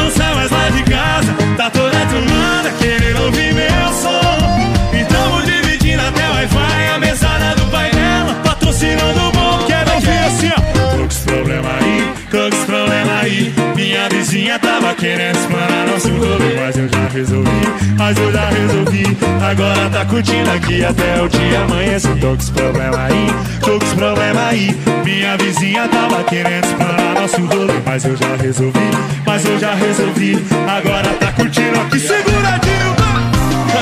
querendo 2.90 3.24
ouvir 3.26 3.54
meu 3.54 3.94
som 3.94 4.98
E 4.98 5.06
tamo 5.06 5.42
dividindo 5.44 6.02
até 6.02 6.28
Wi-Fi 6.28 6.88
A 6.96 7.00
mesada 7.00 7.56
do 7.56 7.68
pai 7.68 7.92
dela 7.92 8.36
patrocinando 8.44 9.28
o 9.28 9.32
bom 9.32 9.66
Quero 9.68 9.94
ouvir 9.94 10.20
assim 10.26 10.50
ó 10.58 10.62
Tô 10.92 10.98
com 10.98 11.06
os 11.06 11.18
problemas 11.20 11.72
aí, 11.84 12.14
tô 12.32 12.38
com 12.38 12.56
os 12.56 12.66
problemas 12.66 13.24
aí. 13.24 13.54
Minha 13.76 14.10
vizinha 14.10 14.60
tava 14.60 14.94
querendo 14.96 15.38
explanar 15.38 15.88
nosso 15.88 16.10
rolê 16.10 16.56
Mas 16.56 16.78
eu 16.78 16.90
já 16.90 17.08
resolvi, 17.14 17.62
mas 17.98 18.18
eu 18.18 18.32
já 18.32 18.50
resolvi. 18.50 19.18
Agora 19.42 19.90
tá 19.90 20.06
curtindo 20.06 20.52
aqui 20.52 20.84
até 20.84 21.22
o 21.22 21.28
dia 21.28 21.62
amanhecer. 21.62 22.16
Tô 22.20 22.28
com 22.28 22.34
os 22.34 22.50
problemas 22.50 23.00
aí, 23.00 23.28
tô 23.62 23.80
com 23.80 23.86
os 23.86 23.94
problemas 23.94 24.44
aí. 24.44 24.80
Minha 25.04 25.38
vizinha 25.38 25.88
tava 25.88 26.24
querendo 26.24 26.66
explanar 26.66 27.22
nosso 27.22 27.42
rolê 27.46 27.74
Mas 27.86 28.06
eu 28.06 28.16
já 28.16 28.36
resolvi, 28.36 28.90
mas 29.26 29.46
eu 29.46 29.60
já 29.60 29.74
resolvi. 29.74 30.46
Agora 30.68 31.10
tá 31.20 31.32
curtindo 31.32 31.80
aqui 31.80 32.00
seguradinho 32.00 32.29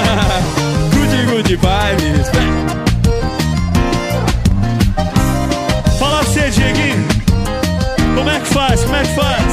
Good, 0.94 1.26
good 1.28 1.56
vibes. 1.56 2.28
Fala 6.00 6.24
você, 6.24 6.50
Dieguinho 6.50 7.08
Como 8.16 8.30
é 8.30 8.40
que 8.40 8.48
faz, 8.48 8.84
como 8.84 8.96
é 8.96 9.02
que 9.02 9.16
faz? 9.16 9.44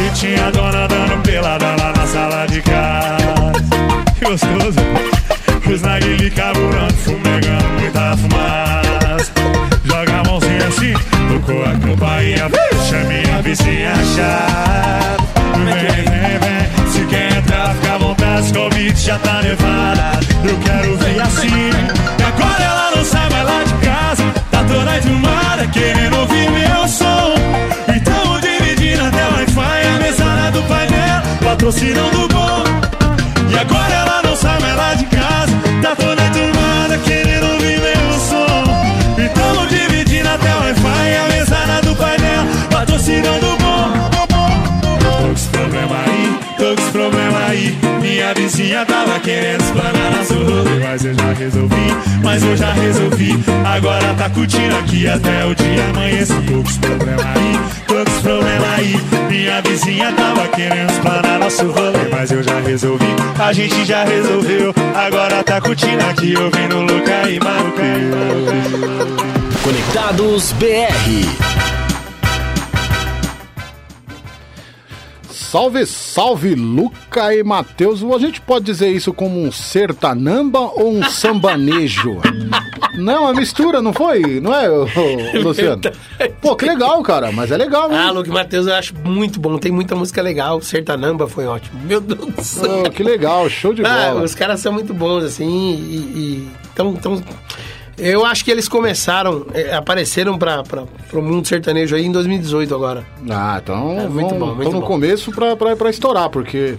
E 0.00 0.10
tinha 0.14 0.46
a 0.46 0.50
dona 0.50 0.88
dando 0.88 1.22
pelada 1.22 1.66
lá 1.78 1.92
na 1.96 2.06
sala 2.06 2.46
de 2.46 2.62
casa. 2.62 3.52
Que 4.18 4.24
gostoso. 4.24 4.80
Os 5.72 5.82
narguilé 5.82 6.30
carburando, 6.30 6.94
fumegando 6.94 7.68
muita 7.78 8.16
fumaça. 8.16 9.32
Joga 9.84 10.20
a 10.20 10.24
mãozinha 10.24 10.66
assim, 10.66 10.94
tocou 11.28 11.62
a 11.62 11.72
campainha 11.78 12.48
Deixa 12.48 12.98
minha 13.04 13.42
vizinha 13.42 13.94
chata. 14.14 15.22
Vem, 15.56 16.04
vem, 16.04 16.38
vem 16.38 16.90
Se 16.90 17.04
quer 17.06 17.36
entrar, 17.36 17.74
fica 17.74 17.98
o 18.40 18.70
beat 18.70 18.96
já 18.96 19.18
tá 19.18 19.40
levada 19.40 20.18
Eu 20.42 20.56
quero 20.58 20.96
ver 20.96 21.20
assim 21.20 21.70
E 22.18 22.22
agora 22.22 22.62
ela 22.62 22.90
não 22.96 23.04
sai 23.04 23.28
mais 23.28 23.44
lá 23.44 23.62
de 23.64 23.74
casa. 23.86 24.24
Tá 24.50 24.64
toda 24.64 24.96
enturmada, 24.96 25.66
querendo 25.66 26.16
ouvir 26.18 26.50
meu 26.50 26.88
som. 26.88 27.34
E 27.94 28.00
tamo 28.00 28.40
dividindo 28.40 29.04
até 29.04 29.28
o 29.28 29.34
Wi-Fi 29.34 29.86
A 29.86 29.98
mesada 29.98 30.50
do 30.52 30.62
pai 30.62 30.86
dela, 30.86 31.22
patrocinando 31.44 32.24
o 32.24 32.28
bom 32.28 32.64
E 33.50 33.58
agora 33.58 33.92
ela 33.92 34.22
não 34.22 34.34
sai 34.34 34.58
mais 34.60 34.76
lá 34.76 34.94
de 34.94 35.04
casa. 35.04 35.52
Tá 35.82 35.94
toda 35.94 36.22
enturmada, 36.24 36.98
querendo 37.04 37.46
ouvir 37.52 37.78
meu 37.78 38.18
som. 38.20 39.22
E 39.22 39.28
tamo 39.28 39.66
dividindo 39.66 40.28
até 40.30 40.54
o 40.56 40.60
Wi-Fi 40.60 41.16
A 41.16 41.28
mesada 41.28 41.82
do 41.82 41.94
pai 41.94 42.16
dela, 42.18 42.46
patrocinando 42.70 43.46
o 43.46 43.56
bom 43.58 44.10
Tô 44.98 45.26
com 45.26 45.32
os 45.32 45.46
problemas 45.46 45.98
aí, 46.06 46.38
tô 46.56 46.64
com 46.74 46.82
os 46.82 46.90
problemas 46.90 47.50
aí 47.50 47.99
Minha 48.10 48.34
vizinha 48.34 48.84
tava 48.84 49.20
querendo 49.20 49.60
explanar 49.62 50.10
nosso 50.16 50.34
rolê 50.34 50.80
Mas 50.82 51.04
eu 51.04 51.14
já 51.14 51.32
resolvi, 51.32 51.86
mas 52.24 52.42
eu 52.42 52.56
já 52.56 52.72
resolvi. 52.72 53.44
Agora 53.64 54.14
tá 54.14 54.28
curtindo 54.28 54.76
aqui 54.78 55.06
até 55.06 55.46
o 55.46 55.54
dia 55.54 55.88
amanhecer. 55.90 56.34
Tô 56.44 56.54
com 56.54 56.68
os 56.68 56.78
problemas 56.78 57.24
aí, 57.24 57.60
tô 57.86 57.94
com 57.94 58.10
os 58.10 58.20
problemas 58.20 58.68
aí. 58.78 59.00
Minha 59.30 59.62
vizinha 59.62 60.12
tava 60.12 60.48
querendo 60.48 60.90
explanar 60.90 61.38
nosso 61.38 61.66
rolê 61.68 62.08
Mas 62.10 62.32
eu 62.32 62.42
já 62.42 62.58
resolvi, 62.58 63.06
a 63.38 63.52
gente 63.52 63.84
já 63.84 64.02
resolveu. 64.02 64.74
Agora 64.92 65.44
tá 65.44 65.60
curtindo 65.60 66.04
aqui, 66.04 66.34
ouvindo 66.36 66.80
Luca 66.80 67.30
e 67.30 67.38
Matheus 67.38 68.50
Conectados 69.62 70.52
BR. 70.54 71.79
Salve, 75.50 75.84
salve, 75.84 76.54
Luca 76.54 77.34
e 77.34 77.42
Matheus. 77.42 78.04
A 78.04 78.18
gente 78.20 78.40
pode 78.40 78.64
dizer 78.66 78.88
isso 78.90 79.12
como 79.12 79.42
um 79.42 79.50
sertanamba 79.50 80.60
ou 80.60 80.92
um 80.92 81.02
sambanejo? 81.02 82.18
Não, 82.94 83.12
é 83.14 83.18
uma 83.18 83.34
mistura, 83.34 83.80
não 83.80 83.92
foi? 83.92 84.40
Não 84.40 84.52
é, 84.54 84.68
Luciano? 85.38 85.80
Pô, 86.40 86.54
que 86.56 86.66
legal, 86.66 87.00
cara. 87.02 87.30
Mas 87.32 87.50
é 87.50 87.56
legal, 87.56 87.90
hein? 87.90 87.96
Ah, 87.98 88.10
Luke 88.10 88.28
Matheus 88.28 88.66
eu 88.66 88.74
acho 88.74 88.94
muito 89.04 89.40
bom. 89.40 89.58
Tem 89.58 89.70
muita 89.72 89.94
música 89.94 90.20
legal. 90.20 90.60
Sertanamba 90.60 91.28
foi 91.28 91.46
ótimo. 91.46 91.80
Meu 91.84 92.00
Deus 92.00 92.32
do 92.34 92.44
céu. 92.44 92.82
Pô, 92.84 92.90
que 92.90 93.02
legal, 93.02 93.48
show 93.48 93.72
de 93.72 93.84
Ah, 93.84 94.10
bola. 94.10 94.24
os 94.24 94.34
caras 94.34 94.60
são 94.60 94.72
muito 94.72 94.92
bons, 94.92 95.22
assim, 95.24 95.48
e, 95.48 95.96
e 95.96 96.48
tão, 96.74 96.94
tão... 96.94 97.22
Eu 98.00 98.24
acho 98.24 98.44
que 98.44 98.50
eles 98.50 98.66
começaram, 98.68 99.46
eh, 99.52 99.74
apareceram 99.74 100.38
para 100.38 100.62
o 101.12 101.20
mundo 101.22 101.46
sertanejo 101.46 101.94
aí 101.94 102.04
em 102.06 102.12
2018 102.12 102.74
agora. 102.74 103.04
Ah, 103.28 103.60
então 103.62 103.98
É, 104.00 104.08
muito 104.08 104.34
bom, 104.34 104.54
muito 104.54 104.72
no 104.72 104.80
bom. 104.80 104.86
começo 104.86 105.30
pra 105.32 105.90
estourar, 105.90 106.30
porque 106.30 106.76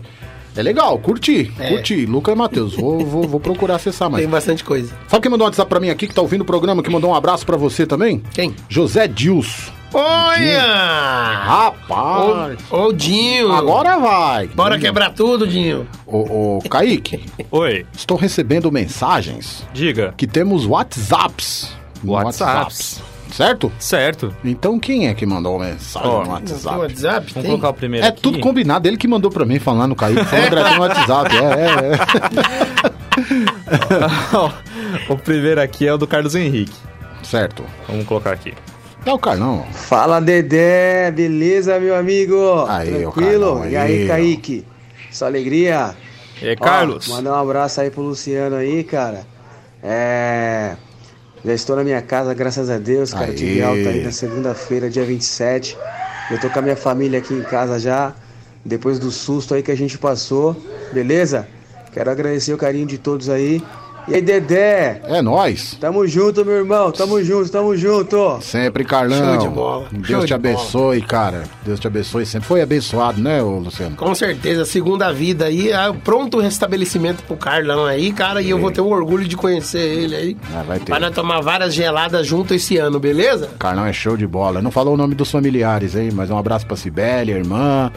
é 0.55 0.61
legal, 0.61 0.97
curti, 0.99 1.51
É. 1.59 1.69
curti. 1.69 2.05
Luca 2.05 2.31
e 2.31 2.35
Matheus, 2.35 2.75
vou, 2.75 2.99
vou, 3.05 3.23
vou 3.27 3.39
procurar 3.39 3.75
acessar 3.75 4.09
mais. 4.09 4.23
Tem 4.23 4.29
bastante 4.31 4.63
coisa. 4.63 4.93
Sabe 5.07 5.21
quem 5.21 5.31
mandou 5.31 5.45
um 5.45 5.49
WhatsApp 5.49 5.69
pra 5.69 5.79
mim 5.79 5.89
aqui, 5.89 6.07
que 6.07 6.13
tá 6.13 6.21
ouvindo 6.21 6.41
o 6.41 6.45
programa, 6.45 6.81
que 6.81 6.89
mandou 6.89 7.11
um 7.11 7.15
abraço 7.15 7.45
pra 7.45 7.55
você 7.57 7.85
também? 7.85 8.21
Quem? 8.33 8.55
José 8.67 9.07
Dilso. 9.07 9.71
Olha! 9.93 10.63
Rapaz! 11.43 12.57
Ô, 12.71 12.83
ô, 12.87 12.93
Dinho! 12.93 13.51
Agora 13.51 13.97
vai! 13.97 14.47
Bora 14.47 14.79
quebrar 14.79 15.11
tudo, 15.13 15.45
Dinho! 15.45 15.87
Ô, 16.07 16.57
ô, 16.57 16.61
Kaique, 16.69 17.25
Oi, 17.51 17.85
estou 17.93 18.15
recebendo 18.17 18.71
mensagens 18.71 19.65
diga. 19.73 20.13
que 20.15 20.25
temos 20.25 20.65
WhatsApps. 20.65 21.75
no 22.03 22.13
WhatsApps. 22.13 23.01
Certo? 23.33 23.71
Certo. 23.79 24.35
Então 24.43 24.77
quem 24.79 25.07
é 25.07 25.13
que 25.13 25.25
mandou 25.25 25.57
mensagem 25.57 26.09
Ó, 26.09 26.23
no 26.25 26.31
WhatsApp? 26.31 26.77
WhatsApp? 26.79 27.27
Vamos 27.27 27.33
Tem? 27.33 27.43
colocar 27.45 27.69
o 27.69 27.73
primeiro 27.73 28.05
É 28.05 28.09
aqui. 28.09 28.21
tudo 28.21 28.39
combinado, 28.39 28.87
ele 28.87 28.97
que 28.97 29.07
mandou 29.07 29.31
pra 29.31 29.45
mim 29.45 29.57
falando 29.57 29.89
no 29.91 29.95
Kaique, 29.95 30.23
falando 30.25 30.47
André 30.47 30.73
no 30.75 30.81
WhatsApp. 30.81 31.35
É, 31.37 31.91
é, 35.07 35.11
o 35.13 35.17
primeiro 35.17 35.61
aqui 35.61 35.87
é 35.87 35.93
o 35.93 35.97
do 35.97 36.05
Carlos 36.07 36.35
Henrique. 36.35 36.73
é. 37.21 37.25
Certo. 37.25 37.63
Vamos 37.87 38.05
colocar 38.05 38.31
aqui. 38.33 38.53
É 39.05 39.11
o 39.11 39.17
Carlão. 39.17 39.65
Fala 39.73 40.19
Dedé, 40.19 41.11
beleza 41.11 41.79
meu 41.79 41.95
amigo? 41.95 42.65
Aí, 42.67 42.89
Tranquilo? 42.89 43.55
Carlão, 43.55 43.69
e 43.69 43.75
aí, 43.75 43.97
aí, 43.99 44.05
ó. 44.05 44.07
Kaique? 44.07 44.65
Só 45.11 45.25
alegria? 45.25 45.95
E 46.41 46.47
aí, 46.49 46.55
Ó, 46.59 46.63
Carlos? 46.63 47.07
mandar 47.07 47.31
um 47.33 47.35
abraço 47.41 47.81
aí 47.81 47.89
pro 47.89 48.01
Luciano 48.03 48.55
aí, 48.55 48.83
cara. 48.83 49.25
É. 49.83 50.75
Já 51.43 51.53
estou 51.53 51.75
na 51.75 51.83
minha 51.83 52.01
casa, 52.01 52.33
graças 52.35 52.69
a 52.69 52.77
Deus, 52.77 53.11
cara. 53.11 53.25
Aê. 53.25 53.33
Tive 53.33 53.63
alta 53.63 53.89
aí 53.89 54.03
na 54.03 54.11
segunda-feira, 54.11 54.89
dia 54.89 55.03
27. 55.03 55.75
Eu 56.29 56.39
tô 56.39 56.49
com 56.49 56.59
a 56.59 56.61
minha 56.61 56.75
família 56.75 57.17
aqui 57.17 57.33
em 57.33 57.41
casa 57.41 57.79
já. 57.79 58.13
Depois 58.63 58.99
do 58.99 59.09
susto 59.09 59.55
aí 59.55 59.63
que 59.63 59.71
a 59.71 59.75
gente 59.75 59.97
passou, 59.97 60.55
beleza? 60.93 61.47
Quero 61.91 62.11
agradecer 62.11 62.53
o 62.53 62.57
carinho 62.57 62.85
de 62.85 62.99
todos 62.99 63.27
aí. 63.27 63.61
E 64.07 64.15
aí, 64.15 64.21
Dedé? 64.21 65.01
É 65.05 65.21
nóis. 65.21 65.77
Tamo 65.79 66.07
junto, 66.07 66.43
meu 66.43 66.55
irmão. 66.55 66.91
Tamo 66.91 67.23
junto, 67.23 67.49
tamo 67.49 67.75
junto. 67.77 68.39
Sempre, 68.41 68.83
Carlão. 68.83 69.17
Show 69.17 69.37
de 69.37 69.55
bola. 69.55 69.87
Deus 69.91 70.07
Show 70.07 70.21
te 70.21 70.27
de 70.27 70.33
abençoe, 70.33 71.01
cara. 71.01 71.43
Deus 71.63 71.79
te 71.79 71.87
abençoe. 71.87 72.25
Sempre 72.25 72.47
foi 72.47 72.61
abençoado, 72.61 73.21
né, 73.21 73.41
ô 73.41 73.59
Luciano? 73.59 73.95
Com 73.95 74.13
certeza, 74.15 74.65
segunda 74.65 75.11
vida 75.13 75.45
aí, 75.45 75.71
ah, 75.71 75.93
pronto 76.03 76.39
restabelecimento 76.39 77.23
pro 77.23 77.37
Carlão 77.37 77.85
aí, 77.85 78.11
cara, 78.11 78.41
e 78.41 78.49
eu 78.49 78.57
vou 78.59 78.71
ter 78.71 78.81
o 78.81 78.87
orgulho 78.89 79.27
de 79.27 79.37
conhecer 79.37 79.79
ele 79.79 80.15
aí. 80.15 80.37
Ah, 80.53 80.63
vai 80.63 80.79
ter. 80.79 80.85
Pra 80.85 80.99
nós 80.99 81.13
tomar 81.13 81.41
várias 81.41 81.73
geladas 81.73 82.25
junto 82.25 82.53
esse 82.53 82.77
ano, 82.77 82.99
beleza? 82.99 83.49
Carlão 83.59 83.85
é 83.85 83.93
show 83.93 84.17
de 84.17 84.25
bola. 84.25 84.61
Não 84.61 84.71
falou 84.71 84.93
o 84.95 84.97
nome 84.97 85.15
dos 85.15 85.29
familiares, 85.29 85.95
hein? 85.95 86.09
Mas 86.13 86.29
um 86.29 86.37
abraço 86.37 86.65
pra 86.65 86.75
Sibélia, 86.75 87.35
irmã. 87.35 87.91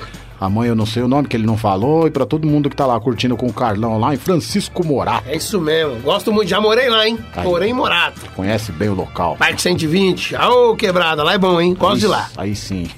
A 0.45 0.49
mãe 0.49 0.69
eu 0.69 0.75
não 0.77 0.87
sei 0.87 1.03
o 1.03 1.09
nome 1.09 1.27
que 1.29 1.37
ele 1.37 1.47
não 1.47 1.57
falou. 1.57 2.07
E 2.07 2.11
pra 2.11 2.27
todo 2.27 2.47
mundo 2.47 2.69
que 2.71 2.77
tá 2.77 2.87
lá 2.87 2.99
curtindo 3.01 3.37
com 3.37 3.47
o 3.47 3.53
Carlão 3.53 3.99
lá 3.99 4.15
em 4.15 4.17
Francisco 4.17 4.85
Morato. 4.87 5.25
É 5.29 5.37
isso 5.37 5.61
mesmo. 5.61 6.01
Gosto 6.01 6.33
muito, 6.33 6.49
já 6.49 6.61
morei 6.61 6.89
lá, 6.89 7.07
hein? 7.07 7.19
Aí. 7.35 7.45
Morei 7.45 7.71
em 7.71 7.73
Morato. 7.73 8.21
Conhece 8.35 8.73
bem 8.73 8.89
o 8.89 8.95
local. 8.95 9.37
Parque 9.37 9.61
120. 9.63 10.35
Ô, 10.37 10.77
quebrada, 10.77 11.23
lá 11.23 11.35
é 11.35 11.39
bom, 11.39 11.61
hein? 11.61 11.75
Gosto 11.75 12.01
de 12.01 12.07
lá. 12.07 12.29
Aí 12.37 12.55
sim. 12.55 12.89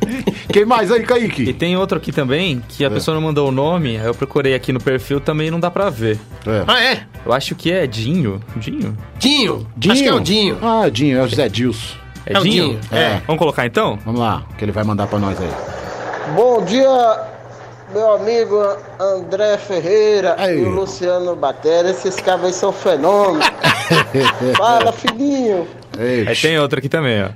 Quem 0.52 0.64
mais 0.64 0.90
aí, 0.90 1.00
E 1.00 1.04
Kaique? 1.04 1.52
tem 1.52 1.76
outro 1.76 1.98
aqui 1.98 2.12
também, 2.12 2.62
que 2.68 2.84
a 2.84 2.90
pessoa 2.90 3.14
não 3.14 3.20
mandou 3.22 3.48
o 3.48 3.52
nome, 3.52 3.96
aí 3.98 4.06
eu 4.06 4.14
procurei 4.14 4.54
aqui 4.54 4.72
no 4.72 4.80
perfil, 4.80 5.20
também 5.20 5.50
não 5.50 5.58
dá 5.60 5.70
pra 5.70 5.90
ver. 5.90 6.18
É. 6.46 6.64
Ah, 6.66 6.82
é? 6.82 7.02
Eu 7.26 7.32
acho 7.32 7.54
que 7.54 7.70
é 7.72 7.86
Dinho. 7.86 8.40
Dinho? 8.56 8.96
Dinho. 9.18 9.66
Acho 9.92 10.02
que 10.02 10.08
é 10.08 10.14
o 10.14 10.20
Dinho. 10.20 10.58
Ah, 10.62 10.88
Dinho, 10.88 11.18
é 11.18 11.22
o 11.22 11.28
José 11.28 11.48
Dilson. 11.48 11.96
É, 12.26 12.34
É 12.34 12.38
o 12.38 12.42
Dinho? 12.42 12.68
Dinho, 12.68 12.80
é. 12.92 13.20
Vamos 13.26 13.38
colocar 13.38 13.66
então? 13.66 13.98
Vamos 14.04 14.20
lá, 14.20 14.42
o 14.50 14.54
que 14.54 14.64
ele 14.64 14.72
vai 14.72 14.84
mandar 14.84 15.06
pra 15.06 15.18
nós 15.18 15.38
aí. 15.40 15.50
Bom 16.32 16.62
dia, 16.64 17.20
meu 17.92 18.14
amigo 18.14 18.60
André 18.98 19.56
Ferreira 19.58 20.34
Aí. 20.38 20.58
e 20.60 20.64
o 20.64 20.70
Luciano 20.70 21.36
Batera. 21.36 21.90
Esses 21.90 22.16
caras 22.16 22.44
aí 22.46 22.52
são 22.52 22.72
fenômenos. 22.72 23.46
Fala, 24.56 24.92
filhinho. 24.92 25.66
Aí 25.98 26.34
tem 26.36 26.58
outro 26.58 26.78
aqui 26.78 26.88
também, 26.88 27.22
ó. 27.24 27.28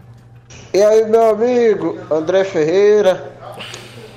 E 0.72 0.82
aí, 0.82 1.04
meu 1.06 1.30
amigo 1.30 1.98
André 2.10 2.44
Ferreira 2.44 3.30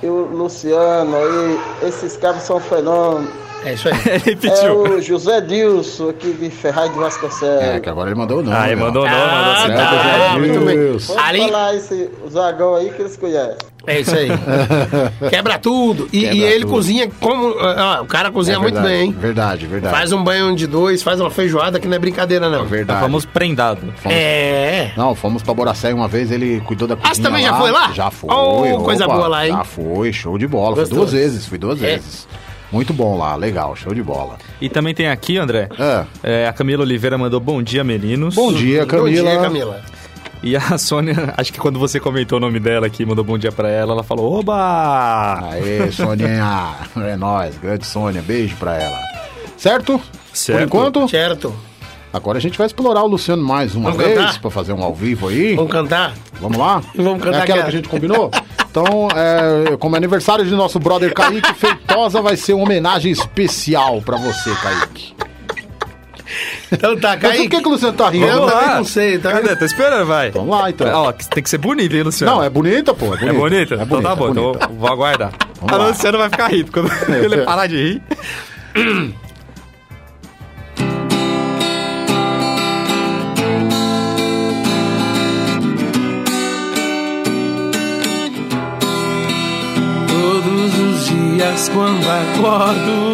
e 0.02 0.06
o 0.06 0.26
Luciano 0.26 1.16
aí. 1.16 1.88
Esses 1.88 2.16
caras 2.16 2.42
são 2.42 2.58
fenômenos. 2.58 3.30
É 3.64 3.74
isso 3.74 3.88
aí. 3.88 3.94
Ele 4.04 4.14
É 4.14 4.18
repetiu. 4.18 4.80
o 4.82 5.00
José 5.00 5.40
Dilson 5.40 6.08
aqui 6.10 6.32
de 6.32 6.50
Ferraz 6.50 6.90
de 6.92 6.98
Vasconcelos. 6.98 7.62
É, 7.62 7.78
que 7.80 7.88
agora 7.88 8.10
ele 8.10 8.18
mandou 8.18 8.40
o 8.40 8.42
nome. 8.42 8.56
Ah, 8.58 8.66
ele 8.66 8.80
mandou 8.80 9.04
o 9.04 9.06
nome, 9.06 9.16
mandou 9.20 9.30
Ah, 9.32 9.54
assim. 9.64 9.74
tá. 9.74 9.84
José 9.84 10.26
É, 10.26 10.38
muito 10.38 10.60
bem. 10.66 10.76
Dilson. 10.78 11.14
Pode 11.14 11.28
Ali- 11.28 11.44
falar 11.44 11.74
esse 11.76 12.10
zagão 12.28 12.74
aí 12.74 12.90
que 12.90 13.02
eles 13.02 13.16
conhecem. 13.16 13.71
É 13.86 14.00
isso 14.00 14.14
aí. 14.14 14.28
Quebra 15.30 15.58
tudo. 15.58 16.08
E, 16.12 16.20
Quebra 16.20 16.34
e 16.36 16.42
ele 16.42 16.60
tudo. 16.64 16.70
cozinha 16.72 17.10
como. 17.20 17.54
ah, 17.58 18.00
o 18.02 18.06
cara 18.06 18.30
cozinha 18.30 18.56
É 18.56 18.58
muito 18.60 18.74
verdade, 18.74 18.94
bem, 18.94 19.06
hein? 19.06 19.16
Verdade, 19.18 19.66
verdade. 19.66 19.94
Faz 19.94 20.12
um 20.12 20.22
banho 20.22 20.54
de 20.54 20.66
dois, 20.66 21.02
faz 21.02 21.20
uma 21.20 21.30
feijoada 21.30 21.80
que 21.80 21.88
não 21.88 21.96
é 21.96 21.98
brincadeira, 21.98 22.48
não. 22.48 22.58
É 22.60 22.62
o 22.62 22.66
Verdade. 22.66 23.00
famoso 23.00 23.26
prendado. 23.28 23.80
Fomos- 23.96 24.16
É. 24.16 24.92
Não, 24.96 25.14
fomos 25.14 25.42
pra 25.42 25.52
Boracé 25.54 25.92
uma 25.92 26.08
vez, 26.08 26.30
ele 26.30 26.60
cuidou 26.60 26.86
da 26.88 26.96
cozinha 26.96 27.14
você 27.14 27.22
também 27.22 27.44
já 27.44 27.54
foi 27.54 27.70
lá? 27.70 27.92
Já 27.92 28.10
foi. 28.10 28.30
Oh, 28.34 28.80
coisa 28.82 29.06
boa 29.06 29.26
lá, 29.28 29.46
hein? 29.46 29.52
Já 29.52 29.64
foi, 29.64 30.12
show 30.12 30.38
de 30.38 30.46
bola. 30.46 30.74
Fui 30.76 30.82
Gostou? 30.84 30.98
duas 31.00 31.12
vezes, 31.12 31.46
fui 31.46 31.58
duas 31.58 31.82
É. 31.82 31.86
vezes. 31.96 32.28
Muito 32.70 32.94
bom 32.94 33.18
lá, 33.18 33.36
legal, 33.36 33.76
show 33.76 33.92
de 33.92 34.02
bola. 34.02 34.36
E 34.58 34.66
também 34.68 34.94
tem 34.94 35.06
aqui, 35.08 35.36
André, 35.36 35.68
É. 35.78 36.04
é, 36.22 36.46
a 36.48 36.52
Camila 36.54 36.82
Oliveira 36.84 37.18
mandou 37.18 37.38
bom 37.38 37.62
dia, 37.62 37.84
meninos. 37.84 38.34
Bom 38.34 38.50
dia, 38.50 38.86
Camila. 38.86 39.22
Bom 39.24 39.30
dia, 39.30 39.40
Camila. 39.42 39.80
E 40.42 40.56
a 40.56 40.60
Sônia, 40.78 41.34
acho 41.36 41.52
que 41.52 41.60
quando 41.60 41.78
você 41.78 42.00
comentou 42.00 42.38
o 42.38 42.40
nome 42.40 42.58
dela 42.58 42.86
aqui, 42.86 43.04
mandou 43.06 43.24
bom 43.24 43.38
dia 43.38 43.52
pra 43.52 43.68
ela, 43.68 43.92
ela 43.92 44.02
falou, 44.02 44.38
oba! 44.40 45.50
Aê, 45.50 45.90
Soninha. 45.92 46.74
É 46.96 47.16
nóis, 47.16 47.56
grande 47.58 47.86
Sônia, 47.86 48.22
beijo 48.22 48.56
pra 48.56 48.74
ela. 48.76 48.98
Certo? 49.56 50.00
Certo. 50.32 50.58
Por 50.58 50.64
enquanto, 50.64 51.08
Certo. 51.08 51.54
agora 52.12 52.38
a 52.38 52.40
gente 52.40 52.58
vai 52.58 52.66
explorar 52.66 53.02
o 53.02 53.06
Luciano 53.06 53.42
mais 53.42 53.74
uma 53.74 53.90
Vamos 53.92 54.04
vez 54.06 54.36
pra 54.38 54.50
fazer 54.50 54.72
um 54.72 54.82
ao 54.82 54.94
vivo 54.94 55.28
aí. 55.28 55.54
Vamos 55.54 55.70
cantar? 55.70 56.14
Vamos 56.40 56.58
lá? 56.58 56.82
Vamos 56.94 57.22
cantar 57.22 57.38
É 57.38 57.42
aquela 57.42 57.62
que 57.62 57.68
a 57.68 57.72
gente 57.72 57.88
combinou? 57.88 58.30
Então, 58.70 59.08
é, 59.14 59.76
como 59.76 59.94
é 59.94 59.98
aniversário 59.98 60.44
de 60.44 60.54
nosso 60.54 60.78
brother 60.78 61.12
Kaique 61.12 61.52
Feitosa, 61.54 62.22
vai 62.22 62.36
ser 62.36 62.54
uma 62.54 62.64
homenagem 62.64 63.12
especial 63.12 64.00
pra 64.02 64.16
você, 64.16 64.50
Kaique. 64.56 65.14
Então 66.72 66.96
tá, 66.96 67.10
Mas 67.10 67.20
por 67.20 67.28
Kaique. 67.28 67.48
que, 67.48 67.60
que 67.60 67.68
o 67.68 67.70
Luciano 67.70 67.96
tá 67.96 68.08
rindo? 68.08 68.26
Eu 68.26 68.46
também 68.46 68.68
não 68.76 68.84
sei, 68.84 69.18
tá? 69.18 69.32
Cadê? 69.32 69.54
Tô 69.56 69.64
esperando, 69.64 70.06
vai. 70.06 70.30
Vamos 70.30 70.50
lá, 70.58 70.70
então. 70.70 70.88
Ó, 70.92 71.12
tem 71.12 71.42
que 71.42 71.50
ser 71.50 71.58
bonito, 71.58 71.94
hein, 71.94 72.02
Luciano? 72.02 72.36
Não, 72.36 72.42
é 72.42 72.48
bonita, 72.48 72.94
pô. 72.94 73.06
É 73.06 73.08
bonita. 73.10 73.26
É 73.26 73.32
bonita? 73.32 73.74
É 73.74 73.82
então 73.82 74.02
tá 74.02 74.14
bom, 74.16 74.28
é 74.28 74.30
então 74.30 74.42
bonita. 74.52 74.64
eu 74.70 74.74
vou 74.76 74.88
aguardar. 74.90 75.32
Vamos 75.60 75.72
a 75.74 75.76
lá. 75.76 75.88
Luciano 75.88 76.18
vai 76.18 76.30
ficar 76.30 76.48
rindo 76.48 76.72
quando 76.72 76.90
ele 77.14 77.42
parar 77.42 77.66
de 77.66 77.76
rir. 77.76 78.02
Todos 90.08 90.78
os 90.78 91.06
dias 91.06 91.68
quando 91.70 92.06
acordo 92.08 93.12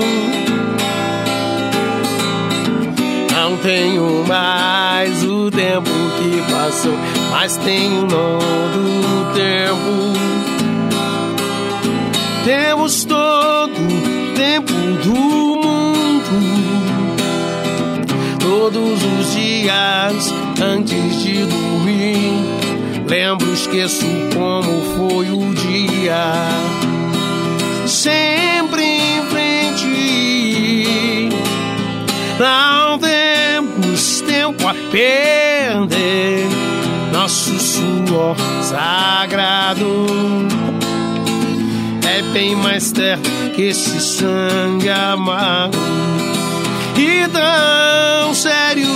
Não 3.49 3.57
tenho 3.57 4.27
mais 4.27 5.25
o 5.25 5.51
tempo 5.51 5.89
que 5.89 6.53
passou 6.53 6.93
Mas 7.31 7.57
tenho 7.57 8.05
o 8.05 9.33
tempo. 9.33 10.13
Temos 12.45 13.07
todo 13.07 13.73
o 13.73 14.35
tempo 14.35 14.75
do 15.03 15.15
mundo. 15.63 16.29
Todos 18.39 19.03
os 19.03 19.33
dias 19.33 20.35
antes 20.63 21.23
de 21.23 21.47
dormir 21.47 22.45
Lembro, 23.09 23.51
esqueço 23.55 24.05
como 24.35 24.83
foi 24.95 25.31
o 25.31 25.55
dia. 25.55 26.35
Sempre 27.87 28.48
Não 32.39 32.99
temos 33.01 34.21
tempo 34.21 34.69
a 34.69 34.75
perder. 34.93 36.47
Nosso 37.13 37.59
suor 37.59 38.37
sagrado 38.63 40.07
é 42.09 42.23
bem 42.33 42.55
mais 42.55 42.93
terno 42.93 43.25
que 43.57 43.63
esse 43.63 44.01
sangue 44.01 44.89
amargo 44.89 45.77
e 46.97 47.27
tão 47.29 48.33
sério. 48.35 48.87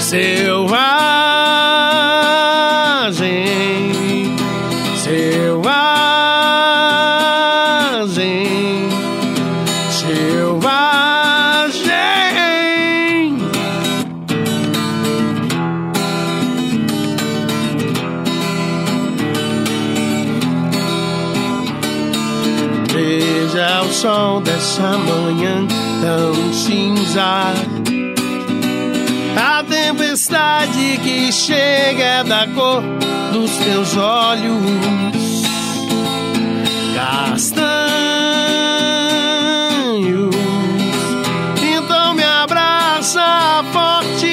Selvagem 0.00 1.37
sol 24.78 24.88
dessa 24.88 24.96
manhã 24.98 25.66
tão 26.00 26.52
cinza. 26.52 27.52
A 29.36 29.62
tempestade 29.64 30.98
que 31.02 31.32
chega 31.32 32.22
da 32.24 32.46
cor 32.48 32.82
dos 33.32 33.50
teus 33.58 33.96
olhos 33.96 34.54
castanhos. 36.94 37.88
Então 41.60 42.14
me 42.14 42.24
abraça 42.24 43.64
forte. 43.72 44.27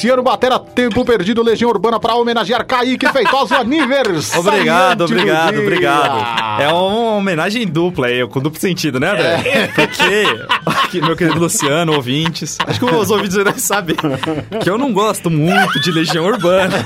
Luciano 0.00 0.22
Batera, 0.22 0.58
tempo 0.58 1.04
perdido, 1.04 1.42
Legião 1.42 1.68
Urbana 1.68 2.00
pra 2.00 2.14
homenagear 2.14 2.64
Kaique 2.64 3.06
Feitosa, 3.12 3.58
aniversário. 3.60 4.48
Obrigado, 4.48 5.04
obrigado, 5.04 5.60
obrigado. 5.60 6.62
É 6.62 6.68
uma 6.68 7.16
homenagem 7.16 7.66
dupla 7.66 8.06
aí, 8.06 8.26
com 8.26 8.40
duplo 8.40 8.58
sentido, 8.58 8.98
né, 8.98 9.10
André? 9.10 9.42
É. 9.44 9.66
Porque, 9.66 10.24
aqui, 10.90 11.00
meu 11.00 11.16
querido 11.16 11.38
Luciano, 11.38 11.94
ouvintes, 11.94 12.58
acho 12.66 12.80
que 12.80 12.84
os 12.84 13.10
ouvintes 13.10 13.34
já 13.36 13.44
devem 13.44 13.60
saber 13.60 13.96
que 14.60 14.68
eu 14.68 14.76
não 14.76 14.92
gosto 14.92 15.30
muito 15.30 15.80
de 15.80 15.92
Legião 15.92 16.24
Urbana. 16.26 16.84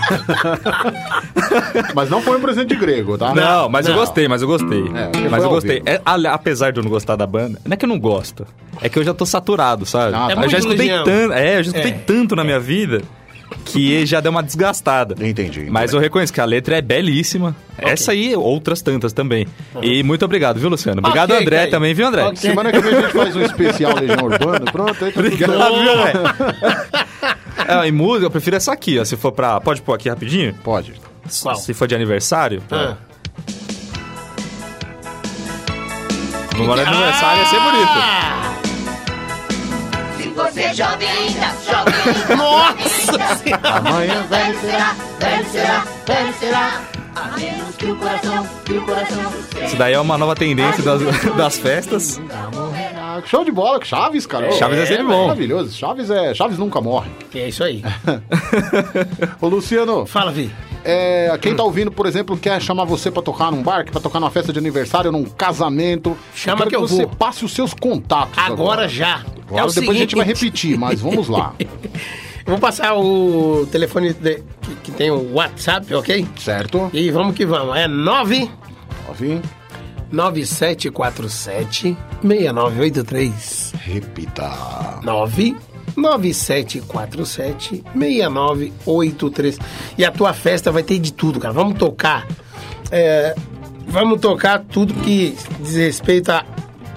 Mas 1.95 2.11
não 2.11 2.21
foi 2.21 2.37
um 2.37 2.41
presente 2.41 2.69
de 2.69 2.77
grego, 2.77 3.17
tá? 3.17 3.35
Não, 3.35 3.69
mas 3.69 3.87
eu 3.87 3.93
Não. 3.95 4.01
gostei, 4.01 4.29
mas 4.29 4.43
eu 4.43 4.49
gostei. 4.49 4.83
É, 4.95 5.29
mas 5.29 5.43
eu 5.43 5.49
gostei. 5.49 5.83
É, 5.87 6.01
apesar 6.31 6.71
de 6.71 6.79
eu 6.81 6.85
não 6.85 6.91
gostar 6.91 7.17
da 7.17 7.27
banda, 7.27 7.59
não 7.65 7.73
é 7.73 7.77
que 7.77 7.85
eu 7.85 7.89
não 7.89 7.99
gosto. 7.99 8.47
É 8.83 8.89
que 8.89 8.99
eu 8.99 9.05
já 9.05 9.15
tô 9.15 9.25
saturado, 9.25 9.87
sabe? 9.87 10.15
Ah, 10.15 10.29
tá. 10.35 10.43
É 10.43 10.45
eu 10.45 10.49
já 10.51 10.59
escutei 10.59 10.89
tanto. 10.89 11.33
É, 11.33 11.59
eu 11.59 11.63
já 11.65 11.71
escutei 11.71 11.93
É. 11.93 11.95
tanto 12.07 12.37
na 12.37 12.45
minha 12.45 12.61
vida 12.61 13.03
que 13.75 14.07
já 14.07 14.21
deu 14.21 14.31
uma 14.31 14.43
desgastada. 14.43 15.15
Entendi. 15.27 15.67
Mas 15.71 15.93
eu 15.93 16.01
reconheço 16.01 16.33
que 16.33 16.41
a 16.41 16.45
letra 16.45 16.79
é 16.79 16.83
belíssima. 16.83 17.55
Essa 17.77 18.13
aí 18.13 18.31
e 18.33 18.37
outras 18.37 18.81
tantas 18.81 19.13
também. 19.13 19.47
E 19.83 20.03
muito 20.03 20.25
obrigado, 20.25 20.59
viu, 20.59 20.69
Luciano? 20.69 21.01
Obrigado, 21.01 21.33
Ok, 21.33 21.43
André, 21.43 21.57
Caio. 21.59 21.71
também, 21.71 21.93
viu, 21.95 22.07
André? 22.07 22.35
Semana 22.37 22.71
que 22.73 22.81
vem 22.81 22.95
a 22.97 23.01
gente 23.03 23.13
faz 23.13 23.37
um 23.37 23.43
especial 23.43 23.95
Legião 23.97 24.25
Urbana. 24.25 24.71
Pronto, 24.71 25.05
aí 25.05 25.13
tá 25.13 25.23
tudo 25.23 25.27
Obrigado, 25.27 25.83
viu, 25.83 25.93
André? 25.93 26.13
É, 27.67 27.89
em 27.89 27.93
música, 27.93 28.27
eu 28.27 28.31
prefiro 28.31 28.57
essa 28.57 28.73
aqui, 28.73 28.99
ó. 28.99 29.05
Se 29.05 29.17
for 29.17 29.33
pra. 29.33 29.59
Pode 29.61 29.81
pôr 29.81 29.95
aqui 29.95 30.09
rapidinho? 30.09 30.53
Pode. 30.63 30.93
Qual? 31.43 31.55
Se 31.57 31.73
for 31.73 31.87
de 31.89 31.95
aniversário. 31.95 32.63
Ah. 32.71 32.97
No 36.59 36.65
meu 36.65 36.73
aniversário 36.73 37.43
ia 37.43 37.47
ser 37.49 37.61
bonito. 37.61 38.74
Você 40.35 40.61
é 40.63 40.75
jovem 40.75 41.09
ainda, 41.09 41.47
jovem 41.65 41.95
ainda. 42.07 42.37
Nossa! 42.37 43.13
Amanhã 43.63 44.23
Velho 44.29 44.61
será, 44.61 44.97
velho 45.19 45.47
será, 45.51 45.85
velho 46.07 46.35
será. 46.35 46.81
A 47.15 47.39
menos 47.39 47.77
que 47.77 47.87
o 47.87 47.97
coração, 47.97 48.47
que 48.65 48.73
o 48.73 48.85
coração 48.85 49.33
Isso 49.65 49.77
daí 49.77 49.95
é 49.95 50.01
uma 50.01 50.19
nova 50.19 50.35
tendência 50.35 50.83
das, 50.83 51.01
das 51.37 51.59
festas. 51.59 52.21
Show 53.27 53.45
de 53.45 53.53
bola, 53.53 53.79
Chaves, 53.85 54.27
cara. 54.27 54.51
Chaves 54.53 54.79
é 54.81 54.87
sempre 54.87 55.05
bom. 55.05 55.27
Maravilhoso. 55.29 55.73
Chaves 55.77 56.11
é. 56.11 56.35
Chaves 56.35 56.59
nunca 56.59 56.81
morre. 56.81 57.09
É 57.33 57.49
isso 57.49 57.63
aí. 57.63 57.83
Ô, 59.41 59.47
Luciano, 59.47 60.05
Fala, 60.07 60.33
Vi. 60.33 60.51
É, 60.85 61.39
quem 61.41 61.55
tá 61.57 61.63
ouvindo, 61.65 61.91
por 61.91 62.07
exemplo, 62.07 62.37
quer 62.37 62.61
chamar 62.61 62.85
você 62.85 63.11
pra 63.11 63.23
tocar 63.23 63.51
num 63.51 63.63
bar, 63.63 63.85
pra 63.91 64.01
tocar 64.01 64.21
numa 64.21 64.31
festa 64.31 64.53
de 64.53 64.59
aniversário, 64.59 65.11
num 65.11 65.25
casamento. 65.25 66.17
Chama 66.35 66.59
quero 66.59 66.71
que 66.71 66.77
eu 66.77 66.81
você 66.83 67.07
vou. 67.07 67.17
passe 67.17 67.45
os 67.45 67.53
seus 67.53 67.73
contatos. 67.75 68.37
Agora 68.39 68.87
já. 68.89 69.23
Agora, 69.49 69.71
é 69.71 69.75
depois 69.75 69.97
a 69.97 70.01
gente 70.01 70.15
vai 70.17 70.27
seguinte, 70.27 70.45
repetir, 70.45 70.79
mas 70.79 71.01
vamos 71.01 71.29
lá. 71.29 71.55
Eu 72.47 72.51
vou 72.51 72.59
passar 72.59 72.95
o 72.95 73.67
telefone 73.73 74.13
de- 74.13 74.43
que, 74.61 74.75
que 74.83 74.93
tem 74.93 75.11
o 75.11 75.33
WhatsApp, 75.33 75.95
ok? 75.95 76.27
certo? 76.37 76.91
E 76.93 77.11
vamos 77.11 77.35
que 77.35 77.47
vamos. 77.47 77.75
É 77.75 77.89
9 77.89 78.51
Nove. 79.09 79.41
9747 80.13 81.97
6983. 82.23 83.73
Repita. 83.81 85.01
9 85.03 85.57
9747 85.97 87.85
6983. 87.95 89.59
E 89.99 90.05
a 90.05 90.11
tua 90.11 90.33
festa 90.33 90.71
vai 90.71 90.83
ter 90.83 90.99
de 90.99 91.13
tudo, 91.13 91.39
cara. 91.41 91.55
Vamos 91.55 91.79
tocar. 91.79 92.27
é, 92.91 93.35
vamos 93.87 94.21
tocar 94.21 94.61
tudo 94.61 94.95
que 94.95 95.37
diz 95.61 95.77
respeito 95.77 96.31
à 96.31 96.45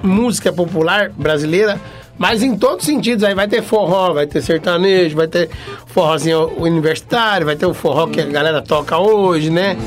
música 0.01 0.51
popular 0.53 1.09
brasileira, 1.09 1.79
mas 2.17 2.41
em 2.41 2.57
todos 2.57 2.79
os 2.79 2.85
sentidos. 2.85 3.23
Aí 3.23 3.35
vai 3.35 3.47
ter 3.47 3.61
forró, 3.61 4.13
vai 4.13 4.25
ter 4.25 4.41
sertanejo, 4.41 5.15
vai 5.15 5.27
ter 5.27 5.49
forrozinho 5.87 6.53
universitário, 6.57 7.45
vai 7.45 7.55
ter 7.55 7.65
o 7.65 7.73
forró 7.73 8.07
que 8.07 8.21
a 8.21 8.25
galera 8.25 8.61
toca 8.61 8.97
hoje, 8.97 9.49
né? 9.49 9.77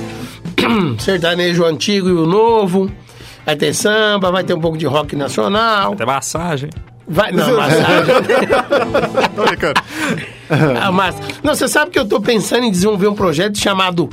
Sertanejo 0.99 1.65
antigo 1.65 2.09
e 2.09 2.13
o 2.13 2.27
novo. 2.27 2.91
Vai 3.45 3.57
ter 3.57 3.75
samba, 3.75 4.31
vai 4.31 4.45
ter 4.45 4.55
um 4.55 4.61
pouco 4.61 4.77
de 4.77 4.87
rock 4.87 5.17
nacional. 5.17 5.95
Até 5.95 6.05
massagem. 6.05 6.71
Vai, 7.11 7.33
não, 7.33 7.57
massagem. 7.57 8.15
Ah, 10.83 10.91
mas, 10.91 11.15
não, 11.45 11.55
você 11.55 11.69
sabe 11.69 11.93
que 11.93 11.99
eu 11.99 12.05
tô 12.05 12.21
pensando 12.21 12.65
em 12.65 12.73
desenvolver 12.73 13.07
um 13.07 13.15
projeto 13.15 13.57
chamado 13.57 14.11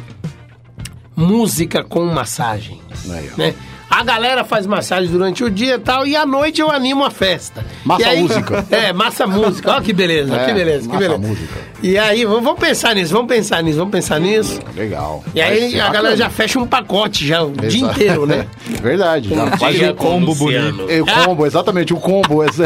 Música 1.16 1.84
com 1.84 2.06
Massagem. 2.06 2.80
Aí, 3.10 3.32
ó. 3.34 3.38
Né? 3.38 3.56
A 3.98 4.04
galera 4.04 4.44
faz 4.44 4.68
massagem 4.68 5.10
durante 5.10 5.44
o 5.44 5.50
dia 5.50 5.74
e 5.74 5.80
tal, 5.80 6.06
e 6.06 6.16
à 6.16 6.24
noite 6.24 6.62
eu 6.62 6.70
animo 6.70 7.04
a 7.04 7.10
festa. 7.10 7.66
Massa 7.84 8.04
E 8.04 8.06
aí- 8.06 8.22
música. 8.22 8.64
É, 8.70 8.94
massa 8.94 9.26
música. 9.26 9.72
Olha 9.72 9.82
que 9.82 9.92
beleza, 9.92 10.36
É, 10.36 10.46
que 10.46 10.54
beleza, 10.54 10.88
que 10.88 10.96
beleza. 10.98 11.18
música. 11.18 11.68
E 11.82 11.98
aí, 11.98 12.24
vamos, 12.26 12.60
pensar 12.60 12.94
nisso, 12.96 13.14
vamos 13.14 13.28
pensar 13.28 13.62
nisso, 13.64 13.78
vamos 13.80 13.92
pensar 13.92 14.20
nisso. 14.20 14.60
Legal. 14.76 15.24
E 15.34 15.42
aí 15.42 15.80
a 15.80 15.90
galera 15.90 16.16
já 16.18 16.30
fecha 16.30 16.60
um 16.60 16.66
pacote 16.68 17.26
já 17.26 17.42
o 17.44 17.52
dia 17.52 17.68
Exato. 17.68 17.94
inteiro, 17.94 18.26
né? 18.28 18.46
Verdade. 18.82 19.30
Já 19.30 19.58
faz 19.58 19.76
dia 19.76 19.92
um 19.92 19.96
com 19.96 20.06
combo 20.12 20.36
bonito. 20.36 20.86
É, 20.90 21.02
o 21.02 21.06
combo, 21.26 21.46
exatamente, 21.48 21.92
o 21.94 21.98
combo. 21.98 22.44
esse- 22.46 22.64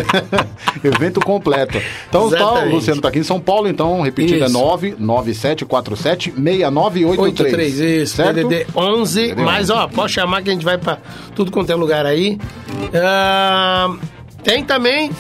Evento 0.84 1.20
completo. 1.22 1.82
Então, 2.10 2.30
tá, 2.30 2.64
o. 2.64 2.70
Luciano 2.72 3.02
tá 3.02 3.08
aqui 3.10 3.20
em 3.20 3.24
São 3.24 3.40
Paulo, 3.40 3.68
então, 3.70 4.02
repetindo, 4.02 4.36
Isso. 4.38 4.46
é 4.46 4.50
99747 4.50 6.34
6983. 6.36 7.20
83, 7.20 7.80
isso, 7.80 8.16
certo? 8.16 8.34
DDD 8.36 8.68
11, 8.76 9.22
DDD 9.28 9.42
mas 9.44 9.70
ó, 9.70 9.88
pode 9.88 10.12
chamar 10.14 10.42
que 10.42 10.50
a 10.50 10.54
gente 10.54 10.66
vai 10.66 10.78
pra 10.78 10.98
tudo 11.36 11.52
quanto 11.52 11.72
é 11.72 11.76
lugar 11.76 12.06
aí. 12.06 12.40
Ah, 12.94 13.96
tem 14.44 14.64
também, 14.64 15.12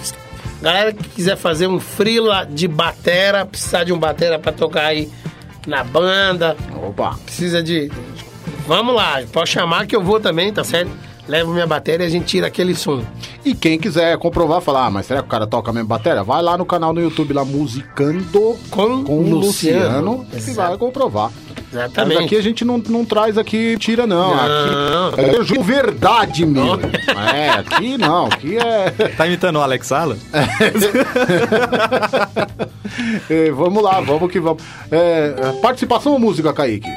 galera 0.62 0.93
que 0.93 1.10
quiser 1.10 1.38
fazer 1.38 1.68
um 1.68 1.80
frila 1.80 2.45
de 2.45 2.68
batera, 2.68 3.45
precisar 3.45 3.84
de 3.84 3.93
um 3.93 3.99
batera 3.99 4.39
pra 4.39 4.52
tocar 4.52 4.86
aí 4.86 5.10
na 5.68 5.84
banda, 5.84 6.56
Opa. 6.88 7.18
precisa 7.26 7.62
de... 7.62 7.91
Vamos 8.68 8.95
lá, 8.95 9.22
pode 9.32 9.49
chamar 9.49 9.86
que 9.86 9.95
eu 9.95 10.04
vou 10.04 10.20
também, 10.20 10.52
tá 10.52 10.64
certo? 10.64 10.91
Levo 11.28 11.54
minha 11.54 11.68
bateria 11.68 12.06
e 12.06 12.08
a 12.08 12.12
gente 12.12 12.26
tira 12.26 12.47
aquele 12.47 12.76
som. 12.76 13.04
E 13.45 13.54
quem 13.54 13.80
quiser 13.80 14.18
comprovar, 14.18 14.60
falar, 14.62 14.88
ah, 14.88 14.91
mas 14.91 15.06
será 15.06 15.22
que 15.22 15.28
o 15.28 15.30
cara 15.30 15.47
toca 15.47 15.70
a 15.72 15.74
mesma 15.74 15.88
bateria? 15.88 16.24
Vai 16.24 16.41
lá 16.41 16.58
no 16.58 16.66
canal 16.66 16.93
no 16.93 17.02
YouTube, 17.02 17.34
lá, 17.34 17.45
Musicando 17.45 18.58
Com 18.70 19.04
com 19.04 19.22
Luciano. 19.22 20.18
Luciano, 20.18 20.26
que 20.26 20.52
vai 20.52 20.78
comprovar. 20.78 21.32
Mas 21.72 21.84
Exatamente. 21.86 22.24
aqui 22.26 22.36
a 22.36 22.41
gente 22.41 22.65
não, 22.65 22.78
não 22.78 23.05
traz 23.05 23.38
aqui 23.38 23.78
tira, 23.78 24.05
não. 24.05 24.36
Não. 24.36 25.07
Aqui 25.09 25.22
é 25.22 25.43
ju- 25.43 25.61
verdade, 25.61 26.45
meu. 26.45 26.78
É, 27.34 27.49
aqui 27.51 27.97
não, 27.97 28.26
aqui 28.26 28.57
é... 28.57 28.91
Tá 29.15 29.26
imitando 29.26 29.55
o 29.57 29.61
Alex 29.61 29.88
Sala? 29.88 30.17
É, 33.30 33.49
vamos 33.51 33.82
lá, 33.82 34.01
vamos 34.01 34.30
que 34.32 34.39
vamos. 34.39 34.61
É, 34.91 35.34
é, 35.38 35.51
participação 35.61 36.11
ou 36.11 36.19
música, 36.19 36.51
Kaique? 36.51 36.89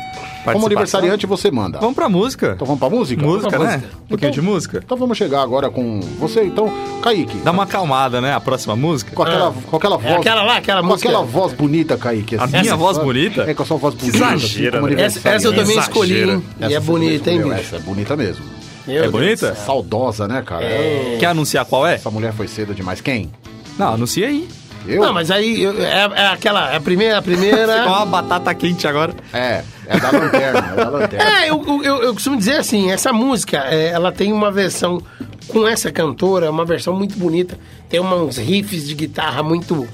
Como 0.52 0.66
aniversariante, 0.66 1.24
você 1.26 1.50
manda. 1.50 1.78
Vamos 1.78 1.94
pra 1.94 2.06
música. 2.08 2.52
Então 2.54 2.66
vamos 2.66 2.78
pra 2.80 2.90
música? 2.90 3.22
Música, 3.24 3.48
pra 3.50 3.58
né? 3.60 3.76
música. 3.76 3.96
Um 4.04 4.08
pouquinho 4.08 4.32
de 4.32 4.42
música. 4.42 4.82
Então 4.84 4.96
vamos 4.98 5.16
chegar 5.16 5.40
agora 5.40 5.70
com 5.70 6.00
você, 6.18 6.44
então, 6.44 6.70
Kaique. 7.02 7.38
Dá 7.38 7.50
uma 7.50 7.62
acalmada, 7.62 8.20
né? 8.20 8.34
A 8.34 8.40
próxima 8.40 8.76
música. 8.76 9.12
Com 9.14 9.22
aquela, 9.22 9.52
com 9.52 9.76
aquela 9.76 9.96
voz. 9.96 10.12
É 10.12 10.16
aquela 10.16 10.42
lá, 10.42 10.56
aquela 10.58 10.80
com 10.82 10.88
música. 10.88 11.08
aquela 11.08 11.24
voz 11.24 11.52
bonita, 11.54 11.96
Kaique. 11.96 12.36
A 12.36 12.44
assim. 12.44 12.60
minha 12.60 12.76
voz 12.76 12.96
Sabe? 12.96 13.06
bonita? 13.06 13.50
É, 13.50 13.54
com 13.54 13.62
a 13.62 13.66
sua 13.66 13.76
voz 13.78 13.94
bonita. 13.94 14.16
exagero, 14.18 14.63
como 14.72 14.86
né? 14.88 15.02
Essa, 15.02 15.28
essa 15.28 15.46
eu 15.46 15.52
também 15.52 15.62
Exagera. 15.76 15.80
escolhi, 15.82 16.22
hein? 16.22 16.44
E 16.60 16.64
Essa 16.64 16.74
é 16.74 16.80
você 16.80 16.86
bonita, 16.86 17.30
hein, 17.30 17.36
escolheu, 17.38 17.56
bicho? 17.58 17.66
Essa 17.74 17.76
é 17.76 17.78
bonita 17.80 18.16
mesmo. 18.16 18.44
Meu 18.86 18.96
É 18.96 19.00
Deus 19.02 19.12
bonita? 19.12 19.50
do 19.50 19.56
céu. 19.56 19.64
Saudosa, 19.66 20.28
né, 20.28 20.42
cara? 20.44 20.64
Eu- 20.64 21.18
Quer 21.18 21.26
anunciar 21.26 21.64
qual 21.64 21.86
é? 21.86 21.94
Essa 21.94 22.10
mulher 22.10 22.32
foi 22.32 22.46
cedo 22.48 22.74
demais. 22.74 23.00
Quem? 23.00 23.30
Não, 23.78 23.94
anuncia 23.94 24.26
aí. 24.26 24.46
Eu? 24.86 25.00
Não, 25.02 25.14
mas 25.14 25.30
aí 25.30 25.62
eu- 25.62 25.82
é, 25.82 26.10
é 26.14 26.26
aquela, 26.26 26.70
é 26.70 26.76
a 26.76 26.80
primeira, 26.80 27.16
a 27.18 27.22
Com 27.22 27.30
primeira. 27.30 27.86
uma 27.88 28.04
batata 28.04 28.54
quente 28.54 28.86
agora. 28.86 29.14
É, 29.32 29.62
é 29.86 29.98
da 29.98 30.10
lanterna, 30.10 30.72
é 30.72 30.76
da 30.76 30.88
lanterna. 30.90 31.24
É, 31.40 31.48
eu, 31.50 31.82
eu, 31.82 32.02
eu 32.02 32.12
costumo 32.12 32.36
dizer 32.36 32.56
assim, 32.58 32.90
essa 32.90 33.10
música, 33.10 33.64
é, 33.70 33.88
ela 33.88 34.12
tem 34.12 34.30
uma 34.30 34.52
versão 34.52 35.00
com 35.48 35.66
essa 35.66 35.90
cantora, 35.90 36.50
uma 36.50 36.66
versão 36.66 36.94
muito 36.94 37.16
bonita. 37.18 37.58
Tem 37.88 37.98
uma- 37.98 38.16
uns 38.16 38.36
riffs 38.36 38.86
de 38.86 38.94
guitarra 38.94 39.42
muito, 39.42 39.88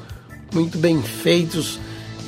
muito 0.52 0.76
bem 0.76 1.00
feitos. 1.00 1.78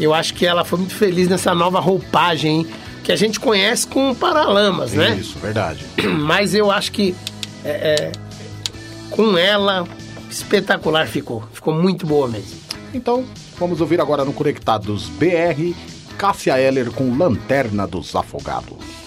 Eu 0.03 0.12
acho 0.12 0.34
que 0.34 0.44
ela 0.44 0.64
foi 0.64 0.80
muito 0.80 0.94
feliz 0.96 1.28
nessa 1.28 1.55
nova 1.55 1.78
roupagem 1.78 2.61
hein, 2.61 2.66
que 3.05 3.12
a 3.12 3.16
gente 3.16 3.38
conhece 3.38 3.86
com 3.86 4.12
Paralamas, 4.12 4.92
né? 4.92 5.14
Isso, 5.14 5.38
verdade. 5.38 5.86
Mas 6.18 6.57
eu 6.57 6.72
acho 6.72 6.90
que 6.90 7.14
é, 7.64 7.70
é, 7.70 8.12
com 9.11 9.38
ela, 9.38 9.86
espetacular 10.28 11.07
ficou. 11.07 11.44
Ficou 11.53 11.72
muito 11.72 12.05
boa 12.05 12.26
mesmo. 12.26 12.61
Então, 12.92 13.24
vamos 13.61 13.80
ouvir 13.80 14.00
agora 14.00 14.24
no 14.24 14.32
Conectados 14.32 15.09
BR, 15.09 15.72
Cássia 16.18 16.59
Eller 16.59 16.90
com 16.90 17.16
Lanterna 17.16 17.86
dos 17.86 18.16
Afogados. 18.16 19.01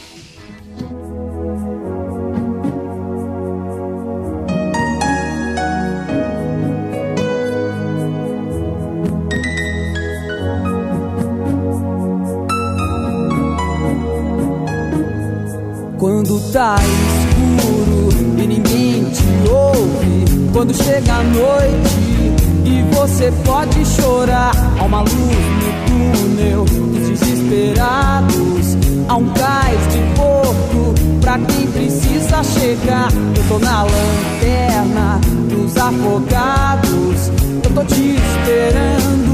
Quando 16.28 16.52
tá 16.52 16.76
escuro 16.82 18.10
e 18.42 18.48
ninguém 18.48 19.04
te 19.12 19.48
ouve, 19.48 20.26
quando 20.52 20.74
chega 20.74 21.14
a 21.14 21.24
noite 21.24 22.34
e 22.66 22.82
você 22.96 23.32
pode 23.44 23.86
chorar, 23.86 24.52
há 24.80 24.84
uma 24.86 25.02
luz 25.02 25.12
no 25.12 25.70
túnel 25.86 26.66
dos 26.66 27.20
desesperados, 27.20 28.76
há 29.08 29.16
um 29.18 29.30
cais 29.34 29.80
de 29.94 30.00
porto 30.16 30.96
pra 31.22 31.38
quem 31.38 31.68
precisa 31.68 32.44
chegar. 32.44 33.10
Eu 33.36 33.44
tô 33.48 33.60
na 33.60 33.84
lanterna 33.84 35.22
dos 35.48 35.78
afogados, 35.78 37.30
eu 37.64 37.72
tô 37.72 37.84
te 37.84 38.16
esperando, 38.16 39.25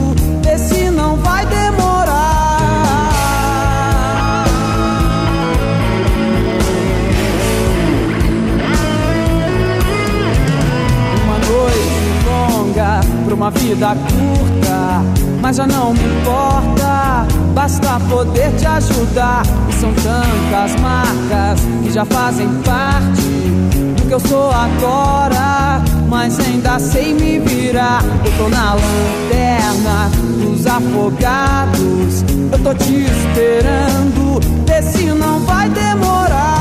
pra 13.26 13.36
uma 13.36 13.52
vida 13.52 13.88
curta, 13.90 15.02
mas 15.42 15.58
já 15.58 15.68
não 15.68 15.94
me 15.94 16.00
importa. 16.00 17.28
Basta 17.54 18.00
poder 18.10 18.52
te 18.58 18.66
ajudar. 18.66 19.44
E 19.70 19.74
são 19.74 19.94
tantas 19.94 20.80
marcas 20.82 21.60
que 21.84 21.92
já 21.92 22.06
fazem 22.06 22.48
parte 22.64 23.22
do 23.22 24.08
que 24.08 24.14
eu 24.14 24.20
sou 24.20 24.52
agora. 24.52 25.82
Mas 26.08 26.40
ainda 26.40 26.80
sei 26.80 27.14
me 27.14 27.40
virar. 27.40 28.04
Eu 28.26 28.32
tô 28.38 28.50
na 28.50 28.74
lanterna 28.74 30.10
dos 30.42 30.66
afogados. 30.66 32.24
Eu 32.52 32.60
tô 32.64 32.74
te 32.74 33.06
esperando. 33.06 34.40
Vê 34.66 34.82
se 34.82 35.06
não 35.06 35.40
vai 35.42 35.70
demorar. 35.70 36.61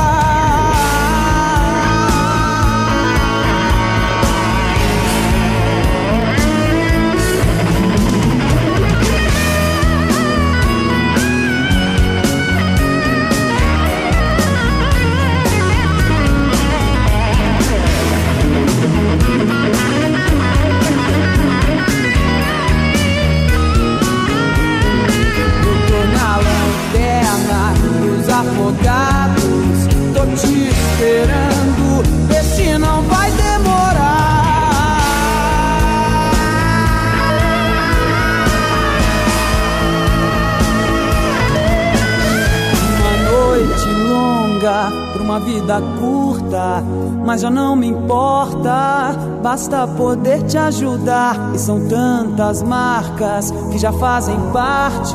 Vida 45.71 45.81
curta, 46.01 46.83
mas 47.25 47.43
já 47.43 47.51
não 47.51 47.77
me 47.77 47.87
importa. 47.87 49.15
Basta 49.41 49.87
poder 49.87 50.43
te 50.43 50.59
ajudar. 50.59 51.53
E 51.55 51.59
são 51.59 51.87
tantas 51.89 52.63
marcas 52.63 53.53
que 53.71 53.79
já 53.79 53.93
fazem 53.93 54.37
parte 54.53 55.15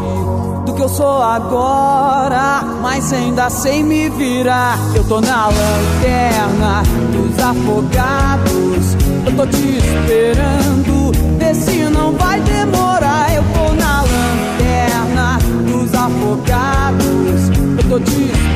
do 0.65 0.73
que 0.73 0.81
eu 0.81 0.87
sou 0.87 1.21
agora, 1.21 2.63
mas 2.81 3.11
ainda 3.11 3.49
sei 3.49 3.83
me 3.83 4.09
virar. 4.09 4.77
Eu 4.95 5.03
tô 5.03 5.19
na 5.19 5.47
lanterna 5.47 6.83
dos 7.11 7.37
afogados. 7.43 8.95
Eu 9.25 9.35
tô 9.35 9.45
te 9.47 9.77
esperando, 9.77 11.11
vê 11.37 11.53
se 11.53 11.83
não 11.89 12.13
vai 12.13 12.39
demorar. 12.39 13.33
Eu 13.35 13.43
tô 13.53 13.73
na 13.73 14.01
lanterna 14.01 15.37
dos 15.69 15.93
afogados. 15.93 17.49
Eu 17.77 17.89
tô 17.89 17.99
te 17.99 18.11
esperando, 18.11 18.54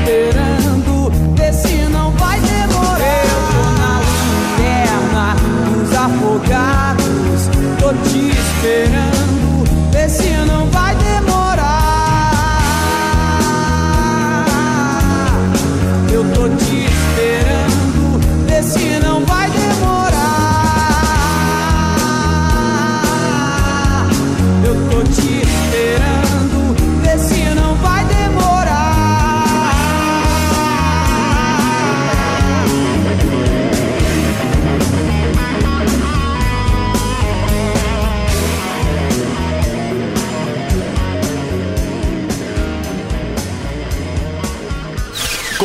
te 8.62 8.89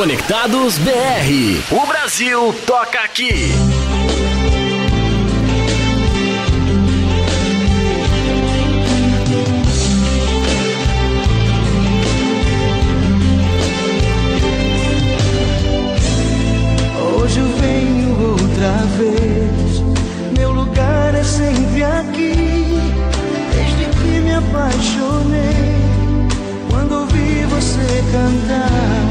Conectados 0.04 0.76
BR. 0.76 1.74
O 1.74 1.86
Brasil 1.86 2.54
toca 2.66 3.00
aqui. 3.00 3.50
Hoje 17.16 17.38
eu 17.40 17.48
venho 17.56 18.30
outra 18.30 18.72
vez. 18.98 19.82
Meu 20.36 20.52
lugar 20.52 21.14
é 21.14 21.24
sempre 21.24 21.82
aqui. 21.82 22.34
Desde 23.54 23.86
que 24.02 24.20
me 24.20 24.34
apaixonei. 24.34 25.74
Quando 26.68 26.92
ouvi 26.92 27.46
você 27.46 28.04
cantar, 28.12 29.03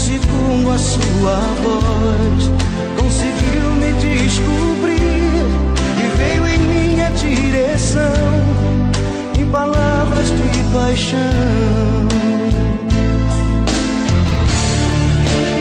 segundo 0.00 0.70
a 0.70 0.78
sua 0.78 1.36
voz 1.62 2.50
conseguiu 2.98 3.70
me 3.72 3.92
descobrir 4.00 5.44
e 5.98 6.16
veio 6.16 6.46
em 6.46 6.58
minha 6.58 7.10
direção 7.10 8.00
em 9.38 9.44
palavras 9.46 10.30
de 10.30 10.62
paixão. 10.72 11.18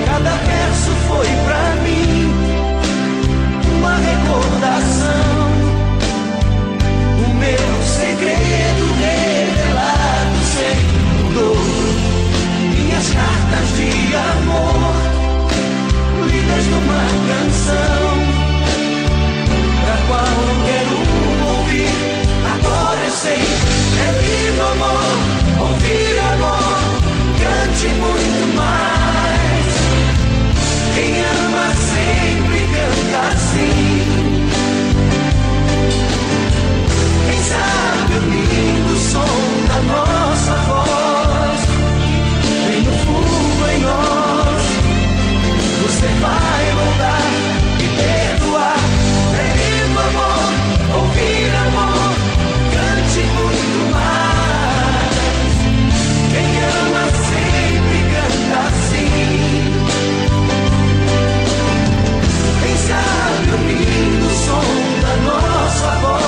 Cada 0.05 0.31
verso 0.31 0.91
foi 1.09 1.27
pra 1.45 1.61
mim 1.73 1.78
de 13.79 14.15
amor, 14.15 14.93
lindas 16.27 16.65
numa 16.67 17.03
canção, 17.29 18.03
da 19.85 19.95
qual 20.07 20.27
eu 20.27 20.55
quero 20.67 20.97
ouvir. 21.49 21.93
Agora 22.55 22.99
eu 23.05 23.11
sei, 23.11 23.41
é 23.41 24.09
lindo 24.21 24.61
amor, 24.61 25.15
ouvir 25.61 26.19
amor, 26.33 26.77
cante 27.39 27.87
muito 27.87 28.43
mais. 28.55 29.69
Quem 30.95 31.11
ama 31.21 31.67
sempre 31.75 32.59
canta 32.73 33.19
assim. 33.29 33.99
Quem 37.29 37.39
sabe 37.43 38.13
o 38.13 38.21
lindo 38.29 38.95
som 38.97 39.33
da 39.67 39.79
noite. 39.93 40.18
você 45.99 46.07
vai 46.07 46.63
mudar 46.75 47.19
e 47.77 47.87
perdoar. 47.97 48.79
É 49.33 49.49
Proibido 49.49 49.99
amor, 49.99 50.47
ouvir 50.95 51.51
amor, 51.67 52.11
cante 52.73 53.21
muito 53.35 53.79
mais. 53.91 55.55
Quem 56.31 56.49
ama 56.63 57.03
sempre 57.27 57.97
canta 58.13 58.57
assim. 58.69 59.61
Quem 62.61 62.75
sabe 62.77 63.49
o 63.51 63.59
lindo 63.67 64.29
som 64.45 64.67
da 65.01 65.13
nossa 65.25 65.89
voz. 65.99 66.18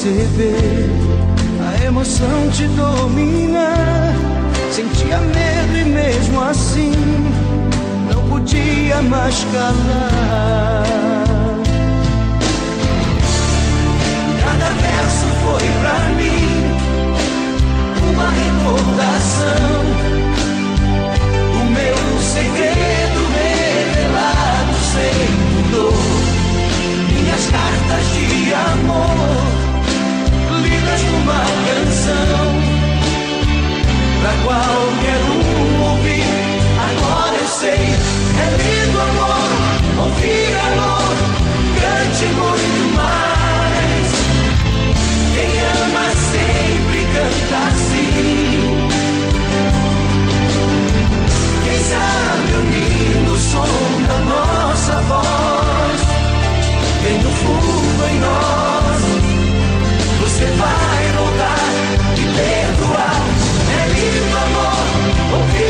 Perceber 0.00 0.88
a 1.60 1.84
emoção 1.84 2.50
te 2.50 2.66
domina. 2.68 3.74
Sentia 4.72 5.18
medo 5.18 5.76
e 5.76 5.84
mesmo 5.84 6.40
assim 6.42 6.92
não 8.10 8.22
podia 8.28 9.02
mais 9.02 9.44
calar. 9.52 10.84
Cada 14.42 14.70
verso 14.70 15.26
foi 15.44 15.68
pra 15.80 15.98
mim 16.16 16.44
uma 18.10 18.28
recordação. 18.30 19.80
O 21.60 21.64
meu 21.70 21.98
segredo 22.22 23.20
revelado 23.36 24.76
sem 24.92 25.70
dor. 25.70 25.92
Minhas 27.12 27.44
cartas 27.50 28.04
de 28.14 28.19
numa 31.10 31.42
canção. 31.66 32.46
Pra 34.20 34.32
qualquer 34.44 35.20
um 35.24 35.82
ouvir, 35.90 36.24
agora 36.88 37.36
eu 37.36 37.48
sei. 37.48 37.70
É 37.72 38.46
lindo 38.60 39.00
amor, 39.00 40.04
ouvir 40.04 40.52
amor, 40.68 41.14
cante 41.80 42.26
muito 42.26 42.82
mais. 42.96 44.08
Quem 45.34 45.50
ama 45.82 46.06
sempre 46.32 46.98
canta 47.14 47.58
assim. 47.68 48.60
Quem 51.64 51.78
sabe 51.78 52.50
unindo 52.60 53.32
o 53.32 53.38
som 53.38 54.02
da 54.08 54.18
nossa 54.32 54.94
voz, 55.02 56.00
vem 57.02 57.18
do 57.18 57.30
fundo 57.30 58.04
em 58.10 58.20
nós. 58.20 58.69
Amor, 65.30 65.42
ouvir 65.42 65.69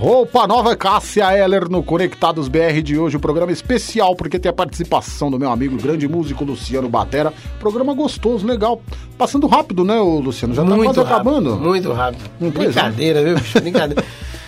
Roupa 0.00 0.46
nova 0.46 0.74
Cássia 0.74 1.30
Eller 1.36 1.68
no 1.68 1.82
Conectados 1.82 2.48
BR 2.48 2.80
de 2.82 2.96
hoje, 2.96 3.18
o 3.18 3.20
programa 3.20 3.52
especial 3.52 4.16
porque 4.16 4.38
tem 4.38 4.48
a 4.48 4.52
participação 4.52 5.30
do 5.30 5.38
meu 5.38 5.50
amigo, 5.50 5.76
grande 5.76 6.08
músico 6.08 6.42
Luciano 6.42 6.88
Batera. 6.88 7.34
Programa 7.58 7.92
gostoso, 7.92 8.46
legal. 8.46 8.80
Passando 9.18 9.46
rápido, 9.46 9.84
né, 9.84 10.00
Luciano? 10.00 10.54
Já 10.54 10.64
tá 10.64 10.70
muito 10.70 10.94
quase 10.94 11.00
rápido, 11.00 11.14
acabando. 11.14 11.56
Muito 11.58 11.92
rápido. 11.92 12.30
É. 12.40 12.48
Brincadeira, 12.48 13.22
viu? 13.22 13.34
bicho? 13.34 13.60
Brincadeira. 13.60 14.02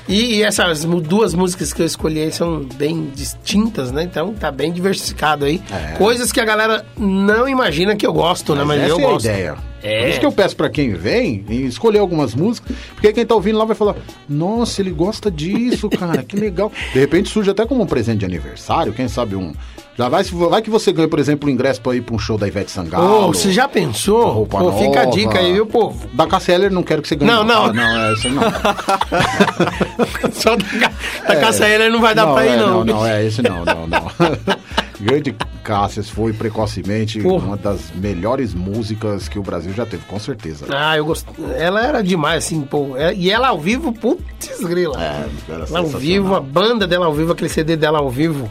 E, 0.09 0.37
e 0.37 0.43
essas 0.43 0.87
duas 0.87 1.35
músicas 1.35 1.71
que 1.71 1.83
eu 1.83 1.87
escolhi 1.87 2.23
aí 2.23 2.33
são 2.33 2.65
bem 2.77 3.11
distintas, 3.15 3.93
né? 3.93 4.05
Então 4.05 4.33
tá 4.33 4.51
bem 4.51 4.73
diversificado 4.73 5.45
aí. 5.45 5.63
É. 5.71 5.97
Coisas 5.99 6.33
que 6.33 6.41
a 6.41 6.47
galera 6.47 6.83
não 6.97 7.47
imagina 7.47 7.95
que 7.95 8.07
eu 8.07 8.13
gosto, 8.15 8.55
né? 8.55 8.65
Mas 8.65 8.89
eu 8.89 8.99
é 8.99 9.05
a 9.05 9.07
gosto. 9.07 9.27
ideia. 9.27 9.72
É. 9.83 10.01
Por 10.03 10.09
isso 10.11 10.21
que 10.21 10.27
eu 10.27 10.33
peço 10.33 10.57
pra 10.57 10.71
quem 10.71 10.95
vem 10.95 11.45
em 11.49 11.67
escolher 11.67 11.99
algumas 11.99 12.35
músicas, 12.35 12.77
porque 12.95 13.13
quem 13.13 13.27
tá 13.27 13.35
ouvindo 13.35 13.59
lá 13.59 13.65
vai 13.65 13.75
falar: 13.75 13.97
Nossa, 14.29 14.81
ele 14.81 14.91
gosta 14.91 15.31
disso, 15.31 15.91
cara, 15.91 16.23
que 16.23 16.37
legal. 16.37 16.71
De 16.93 17.01
repente 17.01 17.29
surge 17.29 17.51
até 17.51 17.67
como 17.67 17.83
um 17.83 17.87
presente 17.87 18.21
de 18.21 18.25
aniversário, 18.25 18.93
quem 18.93 19.09
sabe 19.09 19.35
um. 19.35 19.53
Já 19.97 20.09
vai, 20.09 20.25
vai 20.25 20.63
que 20.63 20.71
você 20.71 20.91
ganha, 20.91 21.07
por 21.07 21.19
exemplo, 21.19 21.49
um 21.49 21.53
ingresso 21.53 21.79
pra 21.81 21.95
ir 21.95 22.01
pra 22.01 22.15
um 22.15 22.19
show 22.19 22.39
da 22.39 22.49
Ivete 22.49 22.71
Sangalo. 22.71 23.29
Ô, 23.29 23.33
você 23.33 23.53
já 23.53 23.69
pensou? 23.69 24.27
Roupa 24.31 24.59
Pô, 24.59 24.73
fica 24.73 25.03
a 25.03 25.05
nova. 25.05 25.17
dica 25.17 25.39
aí, 25.39 25.53
viu, 25.53 25.67
povo? 25.67 26.09
Da 26.15 26.27
Cassia 26.27 26.55
Eller 26.55 26.71
não 26.71 26.83
quero 26.83 27.03
que 27.03 27.09
você 27.09 27.15
ganhe. 27.15 27.31
Não, 27.31 27.45
não. 27.45 27.67
Ah, 27.67 27.73
não, 27.75 28.07
é 28.07 28.13
isso 28.15 28.31
não. 28.31 28.43
Só 30.33 30.57
da, 30.57 30.93
da 31.29 31.41
Caça 31.41 31.69
Heller 31.69 31.91
não 31.91 32.01
vai 32.01 32.15
dar 32.15 32.27
pra 32.27 32.47
ir, 32.47 32.51
é, 32.51 32.57
não. 32.57 32.85
Não, 32.85 32.85
não, 32.85 33.07
é 33.07 33.27
esse 33.27 33.43
não, 33.43 33.65
não, 33.65 33.87
não. 33.87 34.11
Grande 35.03 35.35
Cássias 35.65 36.09
foi 36.09 36.33
precocemente 36.33 37.21
Porra. 37.21 37.47
uma 37.47 37.57
das 37.57 37.91
melhores 37.95 38.55
músicas 38.55 39.29
que 39.29 39.39
o 39.39 39.43
Brasil 39.43 39.73
já 39.73 39.85
teve, 39.87 40.05
com 40.07 40.19
certeza. 40.19 40.67
Ah, 40.71 40.97
eu 40.97 41.05
gosto. 41.05 41.33
Ela 41.57 41.85
era 41.87 42.03
demais, 42.03 42.45
assim, 42.45 42.63
pô. 42.63 42.97
É- 42.97 43.15
E 43.15 43.31
ela 43.31 43.49
ao 43.49 43.61
vivo, 43.61 43.93
putz 43.93 44.61
grila. 44.65 45.01
É, 45.03 45.29
era 45.53 45.65
Ela 45.65 45.79
ao 45.81 45.87
vivo, 45.87 46.35
a 46.35 46.41
banda 46.41 46.87
dela 46.87 47.07
ao 47.07 47.15
vivo, 47.15 47.33
aquele 47.33 47.49
CD 47.51 47.77
dela 47.77 47.99
ao 47.99 48.11
vivo. 48.11 48.49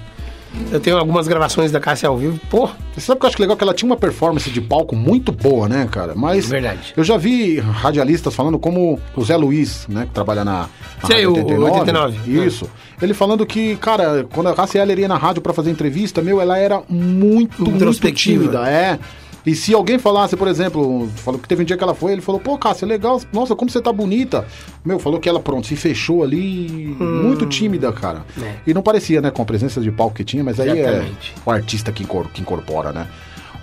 Eu 0.71 0.79
tenho 0.79 0.97
algumas 0.97 1.27
gravações 1.27 1.71
da 1.71 1.79
Cássia 1.79 2.09
ao 2.09 2.17
vivo. 2.17 2.39
Pô, 2.49 2.69
Você 2.93 3.01
sabe 3.01 3.19
que 3.19 3.25
eu 3.25 3.29
acho 3.29 3.41
legal 3.41 3.55
que 3.55 3.63
ela 3.63 3.73
tinha 3.73 3.89
uma 3.89 3.95
performance 3.95 4.49
de 4.49 4.59
palco 4.59 4.95
muito 4.95 5.31
boa, 5.31 5.69
né, 5.69 5.87
cara? 5.89 6.13
Mas 6.15 6.49
Verdade. 6.49 6.93
eu 6.95 7.03
já 7.03 7.15
vi 7.17 7.59
radialistas 7.59 8.35
falando 8.35 8.59
como 8.59 8.99
o 9.15 9.23
Zé 9.23 9.37
Luiz, 9.37 9.85
né, 9.87 10.05
que 10.05 10.11
trabalha 10.11 10.43
na, 10.43 10.67
na 11.01 11.07
Sei, 11.07 11.25
Rádio 11.25 11.57
o 11.57 11.63
89. 11.63 12.45
Isso. 12.45 12.69
Ele 13.01 13.13
falando 13.13 13.45
que, 13.45 13.75
cara, 13.77 14.25
quando 14.33 14.47
a 14.47 14.53
Cássia 14.53 14.81
Eller 14.81 14.99
ia 14.99 15.07
na 15.07 15.17
rádio 15.17 15.41
pra 15.41 15.53
fazer 15.53 15.71
entrevista, 15.71 16.21
meu, 16.21 16.41
ela 16.41 16.57
era 16.57 16.81
muito, 16.89 17.61
muito 17.63 17.75
Introspectiva. 17.75 18.43
tímida, 18.43 18.69
é. 18.69 18.99
E 19.45 19.55
se 19.55 19.73
alguém 19.73 19.97
falasse, 19.97 20.37
por 20.37 20.47
exemplo, 20.47 21.09
falou 21.15 21.39
que 21.39 21.47
teve 21.47 21.63
um 21.63 21.65
dia 21.65 21.75
que 21.75 21.83
ela 21.83 21.95
foi, 21.95 22.11
ele 22.11 22.21
falou, 22.21 22.39
pô, 22.39 22.57
Cássia, 22.57 22.87
legal, 22.87 23.19
nossa, 23.33 23.55
como 23.55 23.71
você 23.71 23.81
tá 23.81 23.91
bonita. 23.91 24.45
Meu, 24.85 24.99
falou 24.99 25.19
que 25.19 25.27
ela, 25.27 25.39
pronto, 25.39 25.65
se 25.65 25.75
fechou 25.75 26.23
ali, 26.23 26.95
muito 26.99 27.45
tímida, 27.47 27.91
cara. 27.91 28.23
É. 28.39 28.55
E 28.67 28.73
não 28.73 28.83
parecia, 28.83 29.19
né, 29.19 29.31
com 29.31 29.41
a 29.41 29.45
presença 29.45 29.81
de 29.81 29.91
palco 29.91 30.15
que 30.15 30.23
tinha, 30.23 30.43
mas 30.43 30.59
aí 30.59 30.69
é 30.69 30.79
Exatamente. 30.81 31.33
o 31.43 31.49
artista 31.51 31.91
que, 31.91 32.03
incor- 32.03 32.27
que 32.31 32.41
incorpora, 32.41 32.91
né? 32.91 33.07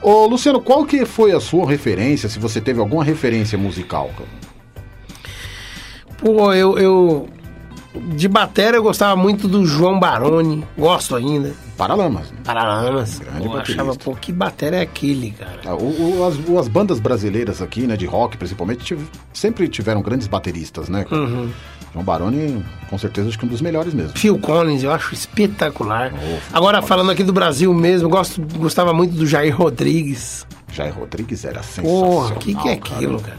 Ô, 0.02 0.26
Luciano, 0.26 0.60
qual 0.60 0.84
que 0.84 1.04
foi 1.04 1.30
a 1.32 1.40
sua 1.40 1.68
referência, 1.68 2.28
se 2.28 2.38
você 2.38 2.60
teve 2.60 2.80
alguma 2.80 3.04
referência 3.04 3.56
musical? 3.56 4.10
pô, 6.18 6.52
eu, 6.52 6.78
eu. 6.78 7.28
De 7.94 8.28
bateria 8.28 8.76
eu 8.76 8.82
gostava 8.82 9.16
muito 9.16 9.48
do 9.48 9.64
João 9.64 9.98
Baroni. 9.98 10.64
Gosto 10.76 11.16
ainda. 11.16 11.52
Paralamas. 11.76 12.30
né? 12.30 12.38
Paralamas. 12.44 13.18
Grande 13.18 13.46
Eu 13.46 13.52
baterista. 13.52 13.82
achava, 13.82 13.96
pô, 13.98 14.14
que 14.14 14.30
bateria 14.30 14.78
é 14.80 14.82
aquele, 14.82 15.30
cara? 15.30 15.60
Ah, 15.64 15.74
o- 15.74 16.18
o- 16.20 16.24
as, 16.26 16.36
o- 16.48 16.58
as 16.58 16.68
bandas 16.68 17.00
brasileiras 17.00 17.62
aqui, 17.62 17.86
né, 17.86 17.96
de 17.96 18.04
rock 18.06 18.36
principalmente, 18.36 18.84
tive- 18.84 19.06
sempre 19.32 19.68
tiveram 19.68 20.02
grandes 20.02 20.26
bateristas, 20.28 20.88
né? 20.88 21.04
cara? 21.04 21.22
Uhum. 21.22 21.50
João 21.92 22.04
Baroni, 22.04 22.62
com 22.90 22.98
certeza, 22.98 23.28
acho 23.30 23.38
que 23.38 23.46
um 23.46 23.48
dos 23.48 23.62
melhores 23.62 23.94
mesmo. 23.94 24.12
Phil 24.16 24.38
Collins, 24.38 24.82
eu 24.82 24.92
acho 24.92 25.14
espetacular. 25.14 26.10
Phil 26.12 26.38
Agora, 26.52 26.76
Collins. 26.78 26.88
falando 26.88 27.10
aqui 27.10 27.24
do 27.24 27.32
Brasil 27.32 27.72
mesmo, 27.72 28.08
gosto, 28.10 28.42
gostava 28.58 28.92
muito 28.92 29.14
do 29.14 29.26
Jair 29.26 29.56
Rodrigues. 29.56 30.46
Jair 30.70 30.94
Rodrigues 30.94 31.44
era 31.46 31.62
sensacional. 31.62 32.02
Porra, 32.10 32.34
o 32.34 32.38
que, 32.38 32.54
que 32.54 32.68
é 32.68 32.72
aquilo, 32.74 33.18
cara? 33.20 33.38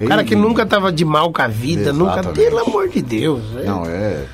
O 0.00 0.06
cara 0.06 0.22
que 0.24 0.34
nunca 0.36 0.66
tava 0.66 0.92
de 0.92 1.04
mal 1.04 1.32
com 1.32 1.40
a 1.42 1.48
vida, 1.48 1.92
nunca. 1.92 2.12
Exatamente. 2.20 2.40
Pelo 2.44 2.58
amor 2.60 2.88
de 2.88 3.00
Deus. 3.02 3.42
é. 3.58 3.64
Não, 3.64 3.84
é. 3.86 4.24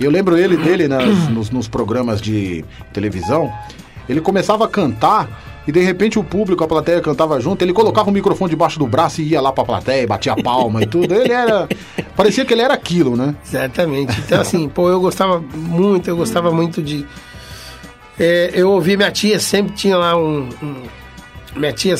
Eu 0.00 0.10
lembro 0.10 0.36
ele 0.36 0.56
dele 0.56 0.88
nas- 0.88 1.28
nos, 1.30 1.50
nos 1.50 1.68
programas 1.68 2.20
de 2.20 2.64
televisão. 2.92 3.52
Ele 4.08 4.20
começava 4.20 4.64
a 4.64 4.68
cantar 4.68 5.62
e 5.66 5.70
de 5.70 5.78
repente 5.80 6.18
o 6.18 6.24
público, 6.24 6.64
a 6.64 6.66
plateia 6.66 7.00
cantava 7.00 7.38
junto, 7.40 7.62
ele 7.62 7.72
colocava 7.72 8.10
o 8.10 8.12
microfone 8.12 8.50
debaixo 8.50 8.80
do 8.80 8.86
braço 8.86 9.20
e 9.22 9.28
ia 9.28 9.40
lá 9.40 9.52
pra 9.52 9.64
plateia, 9.64 10.04
batia 10.08 10.34
palma 10.34 10.82
e 10.82 10.86
tudo. 10.86 11.14
Ele 11.14 11.32
era. 11.32 11.68
Parecia 12.16 12.44
que 12.44 12.52
ele 12.52 12.62
era 12.62 12.74
aquilo, 12.74 13.16
né? 13.16 13.32
Exatamente. 13.46 14.18
Então, 14.26 14.40
assim, 14.40 14.68
pô, 14.68 14.88
eu 14.90 15.00
gostava 15.00 15.40
muito, 15.54 16.08
eu 16.10 16.16
gostava 16.16 16.50
muito 16.50 16.82
de. 16.82 17.06
É, 18.18 18.50
eu 18.54 18.70
ouvi 18.72 18.96
minha 18.96 19.10
tia, 19.12 19.38
sempre 19.38 19.72
tinha 19.74 19.96
lá 19.96 20.16
um. 20.16 20.48
um- 20.60 20.82
minha 21.54 21.72
tia. 21.72 21.94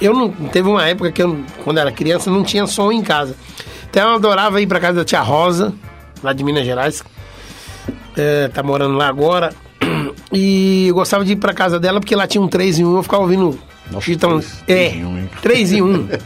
Eu 0.00 0.14
não. 0.14 0.30
Teve 0.30 0.68
uma 0.68 0.86
época 0.86 1.10
que 1.10 1.22
eu, 1.22 1.40
quando 1.64 1.78
era 1.78 1.90
criança, 1.90 2.30
não 2.30 2.42
tinha 2.42 2.66
som 2.66 2.92
em 2.92 3.02
casa. 3.02 3.36
Então 3.90 4.08
eu 4.10 4.14
adorava 4.16 4.60
ir 4.60 4.66
pra 4.66 4.80
casa 4.80 4.98
da 4.98 5.04
tia 5.04 5.20
Rosa, 5.20 5.74
lá 6.22 6.32
de 6.32 6.44
Minas 6.44 6.64
Gerais. 6.64 7.02
É, 8.16 8.48
tá 8.48 8.62
morando 8.62 8.96
lá 8.96 9.08
agora. 9.08 9.52
E 10.32 10.88
eu 10.88 10.94
gostava 10.94 11.24
de 11.24 11.32
ir 11.32 11.36
pra 11.36 11.54
casa 11.54 11.80
dela 11.80 12.00
porque 12.00 12.14
lá 12.14 12.26
tinha 12.26 12.42
um 12.42 12.48
3 12.48 12.80
em 12.80 12.84
1, 12.84 12.96
eu 12.96 13.02
ficava 13.02 13.22
ouvindo. 13.22 13.58
Chitão, 14.02 14.42
é, 14.66 14.92
3 15.40 15.72
em 15.72 15.82
1. 15.82 16.08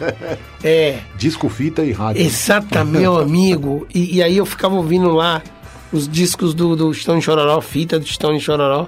É. 0.65 0.99
Disco, 1.17 1.49
fita 1.49 1.83
e 1.83 1.91
rádio. 1.91 2.23
Exatamente, 2.23 2.99
meu 3.03 3.19
amigo. 3.19 3.85
E, 3.93 4.17
e 4.17 4.23
aí 4.23 4.37
eu 4.37 4.47
ficava 4.47 4.77
ouvindo 4.77 5.11
lá 5.13 5.43
os 5.93 6.09
discos 6.09 6.55
do, 6.55 6.77
do 6.77 6.95
Stone 6.95 7.21
Chororó, 7.21 7.61
fita 7.61 7.99
do 7.99 8.07
Stone 8.07 8.41
Chororó. 8.41 8.87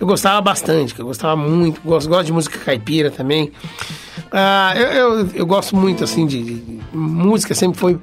Eu 0.00 0.06
gostava 0.06 0.40
bastante, 0.40 0.98
eu 0.98 1.06
gostava 1.06 1.36
muito. 1.36 1.80
Gosto, 1.84 2.08
gosto 2.08 2.26
de 2.26 2.32
música 2.32 2.58
caipira 2.58 3.08
também. 3.10 3.52
Ah, 4.32 4.72
eu, 4.76 4.88
eu, 4.88 5.30
eu 5.34 5.46
gosto 5.46 5.76
muito, 5.76 6.02
assim, 6.02 6.26
de, 6.26 6.42
de- 6.42 6.80
música, 6.92 7.54
sempre 7.54 7.78
foi... 7.78 7.98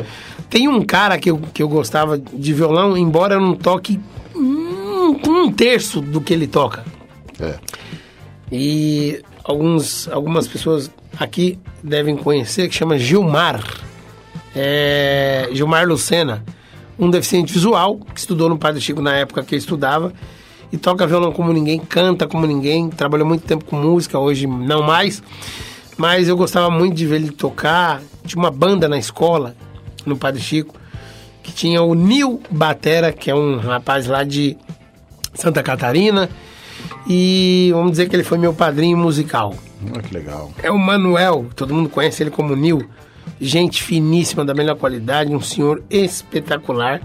Tem 0.50 0.68
um 0.68 0.84
cara 0.84 1.18
que 1.18 1.30
eu, 1.32 1.38
que 1.54 1.62
eu 1.62 1.68
gostava 1.68 2.18
de 2.18 2.54
violão, 2.54 2.96
embora 2.98 3.36
eu 3.36 3.42
não 3.42 3.56
toque 3.56 4.00
um, 4.36 5.18
um 5.28 5.52
terço 5.52 6.02
do 6.02 6.22
que 6.22 6.34
ele 6.34 6.48
toca. 6.48 6.86
É. 7.40 7.56
E 8.52 9.22
alguns, 9.44 10.08
algumas 10.08 10.48
pessoas 10.48 10.92
aqui 11.20 11.60
devem 11.84 12.16
conhecer, 12.16 12.68
que 12.68 12.76
chama 12.76 12.98
Gilmar. 12.98 13.64
É, 14.56 15.50
Gilmar 15.52 15.88
Lucena, 15.88 16.44
um 16.98 17.10
deficiente 17.10 17.54
visual, 17.54 18.00
que 18.14 18.20
estudou 18.20 18.50
no 18.50 18.58
Padre 18.58 18.82
Chico 18.82 19.02
na 19.02 19.16
época 19.16 19.44
que 19.44 19.54
eu 19.56 19.60
estudava, 19.60 20.12
e 20.72 20.78
toca 20.78 21.06
violão 21.08 21.32
como 21.32 21.54
ninguém, 21.54 21.80
canta 21.80 22.28
como 22.28 22.46
ninguém, 22.46 22.90
trabalhou 22.90 23.28
muito 23.28 23.46
tempo 23.46 23.66
com 23.66 23.76
música, 23.76 24.18
hoje 24.20 24.48
não 24.48 24.82
mais, 24.82 25.22
mas 26.00 26.30
eu 26.30 26.38
gostava 26.38 26.72
muito 26.72 26.96
de 26.96 27.06
ver 27.06 27.18
ele 27.18 27.30
tocar. 27.30 28.02
Tinha 28.26 28.42
uma 28.42 28.50
banda 28.50 28.88
na 28.88 28.98
escola, 28.98 29.54
no 30.06 30.16
Padre 30.16 30.42
Chico, 30.42 30.74
que 31.44 31.52
tinha 31.52 31.84
o 31.84 31.94
Nil 31.94 32.42
Batera, 32.50 33.12
que 33.12 33.30
é 33.30 33.36
um 33.36 33.58
rapaz 33.58 34.08
lá 34.08 34.24
de 34.24 34.58
Santa 35.34 35.62
Catarina, 35.62 36.30
e 37.06 37.70
vamos 37.74 37.92
dizer 37.92 38.08
que 38.08 38.16
ele 38.16 38.24
foi 38.24 38.38
meu 38.38 38.54
padrinho 38.54 38.98
musical. 38.98 39.54
Ah, 39.94 40.02
que 40.02 40.14
legal. 40.14 40.54
É 40.64 40.72
o 40.72 40.78
Manuel, 40.78 41.48
todo 41.54 41.74
mundo 41.74 41.90
conhece 41.90 42.24
ele 42.24 42.32
como 42.32 42.56
Nil. 42.56 42.90
Gente 43.42 43.84
finíssima, 43.84 44.46
da 44.46 44.54
melhor 44.54 44.78
qualidade, 44.78 45.36
um 45.36 45.42
senhor 45.42 45.84
espetacular. 45.90 47.02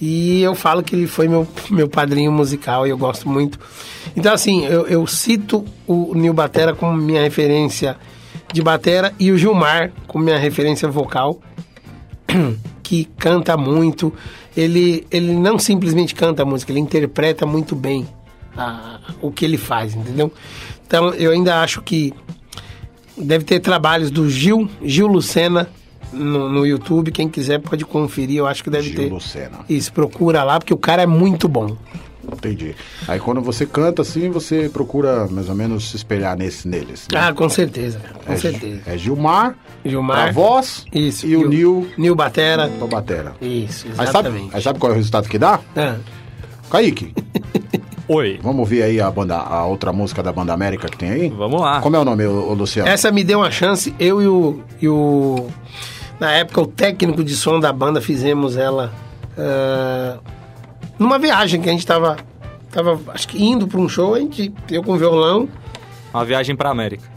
E 0.00 0.42
eu 0.42 0.54
falo 0.54 0.80
que 0.80 0.94
ele 0.94 1.08
foi 1.08 1.26
meu, 1.26 1.46
meu 1.70 1.88
padrinho 1.88 2.30
musical 2.30 2.86
e 2.86 2.90
eu 2.90 2.98
gosto 2.98 3.28
muito. 3.28 3.58
Então, 4.16 4.32
assim, 4.32 4.64
eu, 4.64 4.86
eu 4.86 5.04
cito 5.08 5.64
o 5.88 6.14
Nil 6.14 6.32
Batera 6.32 6.72
como 6.72 6.96
minha 6.96 7.22
referência 7.22 7.96
de 8.52 8.62
batera 8.62 9.12
e 9.18 9.30
o 9.32 9.38
Gilmar 9.38 9.92
como 10.06 10.24
minha 10.24 10.38
referência 10.38 10.88
vocal, 10.88 11.40
que 12.82 13.04
canta 13.18 13.56
muito. 13.56 14.12
Ele, 14.56 15.06
ele 15.10 15.32
não 15.32 15.58
simplesmente 15.58 16.14
canta 16.14 16.42
a 16.42 16.46
música, 16.46 16.70
ele 16.72 16.80
interpreta 16.80 17.46
muito 17.46 17.74
bem 17.74 18.06
a- 18.56 19.00
o 19.20 19.30
que 19.30 19.44
ele 19.44 19.56
faz, 19.56 19.94
entendeu? 19.94 20.30
Então, 20.86 21.08
eu 21.14 21.30
ainda 21.30 21.62
acho 21.62 21.80
que 21.80 22.12
deve 23.16 23.44
ter 23.44 23.60
trabalhos 23.60 24.10
do 24.10 24.28
Gil, 24.28 24.68
Gil 24.82 25.06
Lucena 25.06 25.68
no, 26.12 26.50
no 26.50 26.66
YouTube. 26.66 27.10
Quem 27.10 27.28
quiser 27.30 27.60
pode 27.60 27.84
conferir, 27.86 28.36
eu 28.36 28.46
acho 28.46 28.62
que 28.62 28.68
deve 28.68 28.88
Gil 28.88 28.96
ter. 28.96 29.10
Lucena. 29.10 29.60
Isso, 29.68 29.90
procura 29.92 30.44
lá, 30.44 30.58
porque 30.58 30.74
o 30.74 30.78
cara 30.78 31.00
é 31.02 31.06
muito 31.06 31.48
bom. 31.48 31.76
Entendi. 32.30 32.74
Aí 33.08 33.18
quando 33.18 33.40
você 33.40 33.66
canta 33.66 34.02
assim, 34.02 34.30
você 34.30 34.68
procura 34.68 35.26
mais 35.28 35.48
ou 35.48 35.54
menos 35.54 35.90
se 35.90 35.96
espelhar 35.96 36.36
nesse, 36.36 36.68
neles. 36.68 37.06
né? 37.12 37.18
Ah, 37.20 37.32
com 37.32 37.48
certeza, 37.48 38.00
com 38.24 38.32
é, 38.32 38.36
certeza. 38.36 38.80
É 38.86 38.96
Gilmar, 38.96 39.56
Gilmar. 39.84 40.28
a 40.28 40.32
voz 40.32 40.84
Isso. 40.92 41.26
e 41.26 41.36
o 41.36 41.48
Nil 41.48 41.88
Nil 41.98 42.14
Batera. 42.14 42.68
batera. 42.90 43.32
Isso, 43.40 43.86
Aí 43.88 43.94
sabe, 44.06 44.08
exatamente. 44.08 44.50
aí 44.56 44.62
sabe 44.62 44.78
qual 44.78 44.90
é 44.90 44.94
o 44.94 44.96
resultado 44.98 45.28
que 45.28 45.38
dá? 45.38 45.58
Ah. 45.76 45.96
Kaique, 46.70 47.12
Oi. 48.08 48.38
vamos 48.42 48.60
ouvir 48.60 48.82
aí 48.82 49.00
a, 49.00 49.10
banda, 49.10 49.36
a 49.36 49.64
outra 49.66 49.92
música 49.92 50.22
da 50.22 50.32
Banda 50.32 50.52
América 50.52 50.88
que 50.88 50.96
tem 50.96 51.10
aí? 51.10 51.28
Vamos 51.28 51.60
lá. 51.60 51.80
Como 51.80 51.96
é 51.96 51.98
o 51.98 52.04
nome, 52.04 52.24
ô, 52.26 52.50
ô, 52.50 52.54
Luciano? 52.54 52.88
Essa 52.88 53.10
me 53.10 53.22
deu 53.24 53.40
uma 53.40 53.50
chance, 53.50 53.94
eu 53.98 54.22
e 54.22 54.26
o, 54.26 54.60
e 54.80 54.88
o- 54.88 55.48
Na 56.20 56.32
época, 56.32 56.60
o 56.62 56.66
técnico 56.66 57.22
de 57.24 57.34
som 57.36 57.58
da 57.60 57.72
banda 57.72 58.00
fizemos 58.00 58.56
ela 58.56 58.92
ah, 59.36 60.18
numa 61.02 61.18
viagem 61.18 61.60
que 61.60 61.68
a 61.68 61.72
gente 61.72 61.86
tava. 61.86 62.16
Tava, 62.70 62.98
acho 63.08 63.28
que 63.28 63.42
indo 63.42 63.68
pra 63.68 63.78
um 63.78 63.88
show, 63.88 64.14
a 64.14 64.18
gente, 64.20 64.50
eu 64.70 64.82
com 64.82 64.96
violão. 64.96 65.46
Uma 66.14 66.24
viagem 66.24 66.56
pra 66.56 66.70
América. 66.70 67.02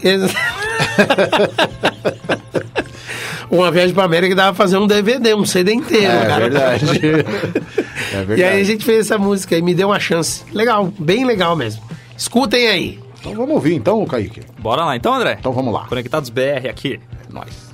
Uma 3.50 3.70
viagem 3.70 3.94
pra 3.94 4.04
América 4.04 4.34
dava 4.34 4.48
pra 4.54 4.64
fazer 4.64 4.76
um 4.76 4.86
DVD, 4.86 5.32
um 5.34 5.46
CD 5.46 5.72
inteiro, 5.72 6.04
É 6.12 6.26
cara. 6.26 6.40
verdade. 6.48 6.86
É 8.12 8.18
verdade. 8.18 8.40
E 8.40 8.44
aí 8.44 8.60
a 8.60 8.64
gente 8.64 8.84
fez 8.84 9.00
essa 9.00 9.18
música 9.18 9.56
e 9.58 9.62
me 9.62 9.74
deu 9.74 9.88
uma 9.88 9.98
chance. 10.00 10.42
Legal, 10.52 10.92
bem 10.98 11.24
legal 11.24 11.54
mesmo. 11.56 11.82
Escutem 12.16 12.68
aí. 12.68 13.00
Então 13.20 13.34
vamos 13.34 13.50
ouvir 13.54 13.74
então, 13.74 14.04
Kaique. 14.06 14.42
Bora 14.58 14.84
lá 14.84 14.96
então, 14.96 15.12
André. 15.12 15.36
Então 15.38 15.52
vamos 15.52 15.74
lá. 15.74 15.86
Conectados 15.86 16.30
BR 16.30 16.68
aqui. 16.70 17.00
É 17.28 17.32
nóis. 17.32 17.65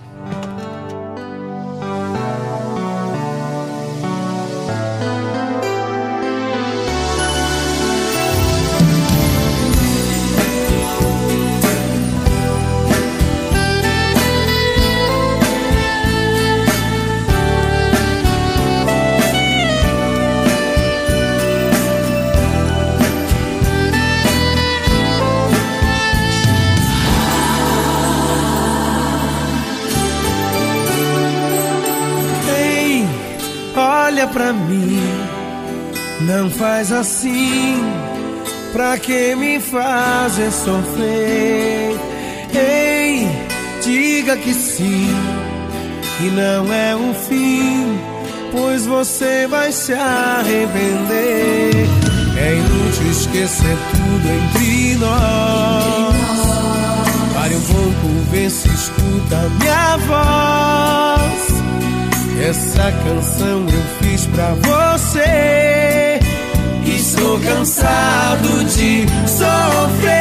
Assim, 37.03 37.83
pra 38.73 38.97
que 38.97 39.35
me 39.35 39.59
fazer 39.59 40.53
sofrer? 40.53 41.99
Ei, 42.55 43.29
diga 43.83 44.37
que 44.37 44.55
sim, 44.55 45.09
que 46.17 46.31
não 46.31 46.73
é 46.73 46.95
um 46.95 47.13
fim, 47.13 47.99
pois 48.53 48.87
você 48.87 49.49
vai 49.49 49.73
se 49.73 49.93
arrepender. 49.93 51.73
É 52.39 52.55
inútil 52.55 53.11
esquecer 53.11 53.77
tudo 53.91 54.29
entre 54.29 54.95
nós. 54.97 56.15
Pare 57.35 57.57
um 57.57 57.63
pouco, 57.63 58.31
vê 58.31 58.49
se 58.49 58.69
escuta 58.69 59.51
minha 59.59 59.97
voz. 60.07 61.33
Essa 62.49 62.93
canção 63.05 63.67
eu 63.69 63.83
fiz 64.01 64.27
pra 64.27 64.55
você. 64.55 66.02
Estou 67.03 67.37
cansado 67.41 68.65
de 68.65 69.05
sofrer. 69.27 70.13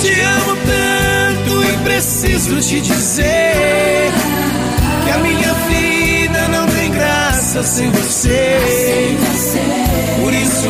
Te 0.00 0.20
amo 0.20 0.56
tanto 0.64 1.64
e 1.64 1.76
preciso 1.82 2.60
te 2.60 2.80
dizer 2.80 4.12
que 5.04 5.10
a 5.10 5.18
minha 5.18 5.52
vida 5.68 6.48
não 6.52 6.68
tem 6.68 6.92
graça 6.92 7.64
sem 7.64 7.90
você. 7.90 9.18
Por 10.20 10.32
isso, 10.34 10.68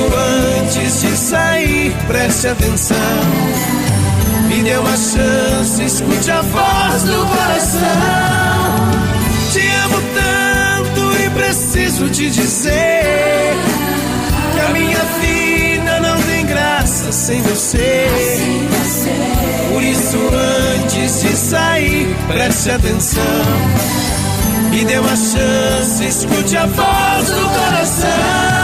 antes 0.62 1.02
de 1.02 1.14
sair, 1.14 1.94
preste 2.06 2.48
atenção. 2.48 2.96
Me 4.48 4.62
dê 4.62 4.78
uma 4.78 4.96
chance, 4.96 5.84
escute 5.84 6.30
a 6.30 6.40
voz 6.40 7.02
do 7.02 7.26
coração. 7.26 9.19
Preciso 11.80 12.10
te 12.10 12.30
dizer 12.30 13.54
que 14.52 14.60
a 14.60 14.68
minha 14.68 14.98
vida 14.98 16.00
não 16.00 16.20
tem 16.22 16.44
graça 16.44 17.10
sem 17.10 17.40
você. 17.40 18.06
Por 19.72 19.82
isso, 19.82 20.18
antes 20.82 21.22
de 21.22 21.36
sair, 21.36 22.14
preste 22.28 22.70
atenção. 22.70 23.22
Me 24.70 24.84
dê 24.84 24.98
uma 24.98 25.16
chance, 25.16 26.04
escute 26.06 26.56
a 26.58 26.66
voz 26.66 27.28
do 27.28 27.48
coração. 27.48 28.59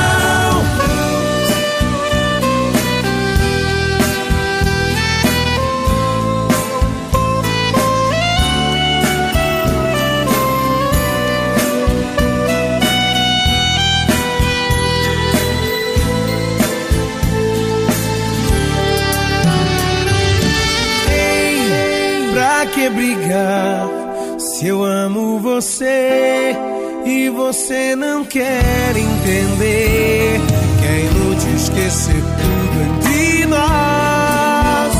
Explicar 22.97 23.89
se 24.39 24.67
eu 24.69 24.83
amo 24.83 25.39
você 25.39 26.57
e 27.05 27.29
você 27.29 27.95
não 27.95 28.25
quer 28.25 28.97
entender 28.97 30.41
que 30.81 30.87
é 30.87 31.01
inútil 31.05 31.55
esquecer 31.57 32.15
tudo 32.15 33.07
entre 33.07 33.47
nós. 33.47 34.95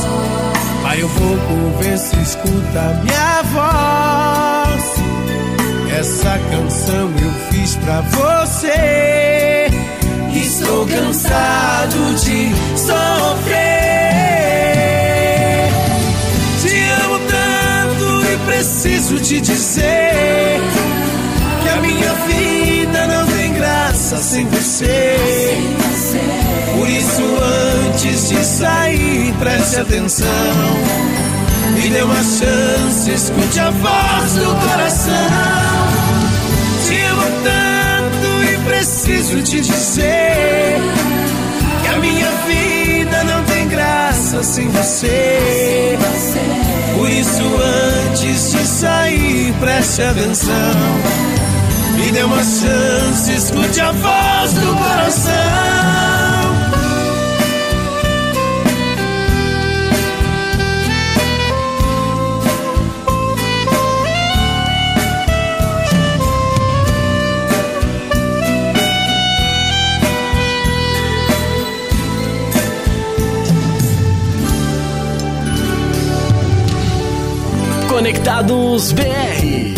Vai 0.83 1.03
um 1.03 1.09
pouco 1.09 1.83
ver 1.83 1.99
se 1.99 2.17
escuta 2.21 3.03
minha 3.03 3.43
voz. 3.55 4.85
Essa 5.99 6.39
canção 6.51 7.11
eu 7.23 7.33
fiz 7.51 7.77
pra 7.77 8.03
você. 8.03 9.71
Estou 10.35 10.87
cansado 10.87 12.15
de 12.17 12.51
sofrer. 12.79 13.66
Preciso 18.57 19.21
te 19.21 19.39
dizer 19.39 20.61
que 21.63 21.69
a 21.69 21.77
minha 21.83 22.13
vida 22.27 23.07
não 23.07 23.27
tem 23.27 23.53
graça 23.53 24.17
sem 24.17 24.47
você. 24.47 25.17
Por 26.75 26.89
isso, 26.89 27.23
antes 27.87 28.29
de 28.31 28.45
sair, 28.45 29.35
preste 29.39 29.77
atenção. 29.77 30.27
Me 31.75 31.91
dê 31.91 32.03
uma 32.03 32.15
chance, 32.15 33.11
escute 33.11 33.61
a 33.61 33.71
voz 33.71 34.33
do 34.33 34.55
coração. 34.67 35.13
Te 36.89 37.03
amo 37.03 37.27
tanto 37.45 38.45
e 38.53 38.59
preciso 38.65 39.43
te 39.43 39.61
dizer 39.61 40.81
que 41.83 41.89
a 41.89 41.99
minha 41.99 42.31
vida 42.47 43.25
não 43.25 43.45
tem 43.45 43.69
graça 43.69 44.43
sem 44.43 44.67
você. 44.69 45.99
Por 46.97 47.11
isso, 47.11 47.43
antes 48.09 48.53
de 48.53 48.67
sair, 48.67 49.53
preste 49.61 50.03
atenção. 50.03 50.53
Me 51.95 52.11
dê 52.11 52.23
uma 52.23 52.43
chance, 52.43 53.35
escute 53.35 53.81
a 53.81 53.93
voz 53.93 54.53
do 54.55 54.75
coração. 54.77 56.16
Conectados 78.11 78.93
BR. 78.93 79.75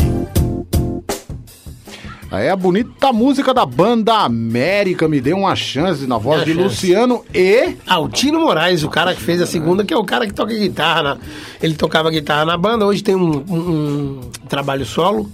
Aí 2.31 2.47
a 2.51 2.55
bonita 2.55 3.11
música 3.11 3.55
da 3.55 3.65
banda 3.65 4.17
América 4.19 5.09
me 5.09 5.19
deu 5.19 5.39
uma 5.39 5.57
chance 5.57 6.07
na 6.07 6.19
voz 6.19 6.45
de 6.45 6.53
chance. 6.53 6.63
Luciano 6.63 7.25
e. 7.35 7.75
Altino 7.87 8.41
Moraes, 8.43 8.85
o 8.85 8.91
cara 8.91 9.15
que 9.15 9.23
fez 9.23 9.41
a 9.41 9.47
segunda, 9.47 9.83
que 9.83 9.95
é 9.95 9.97
o 9.97 10.05
cara 10.05 10.27
que 10.27 10.35
toca 10.35 10.53
guitarra. 10.55 11.03
na- 11.03 11.17
ele 11.63 11.73
tocava 11.73 12.11
guitarra 12.11 12.45
na 12.45 12.59
banda, 12.59 12.85
hoje 12.85 13.03
tem 13.03 13.17
um, 13.17 13.43
um- 13.49 13.71
um 13.71 14.21
trabalho 14.47 14.85
solo, 14.85 15.33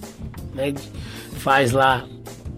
né? 0.54 0.72
Faz 1.38 1.72
lá 1.72 2.04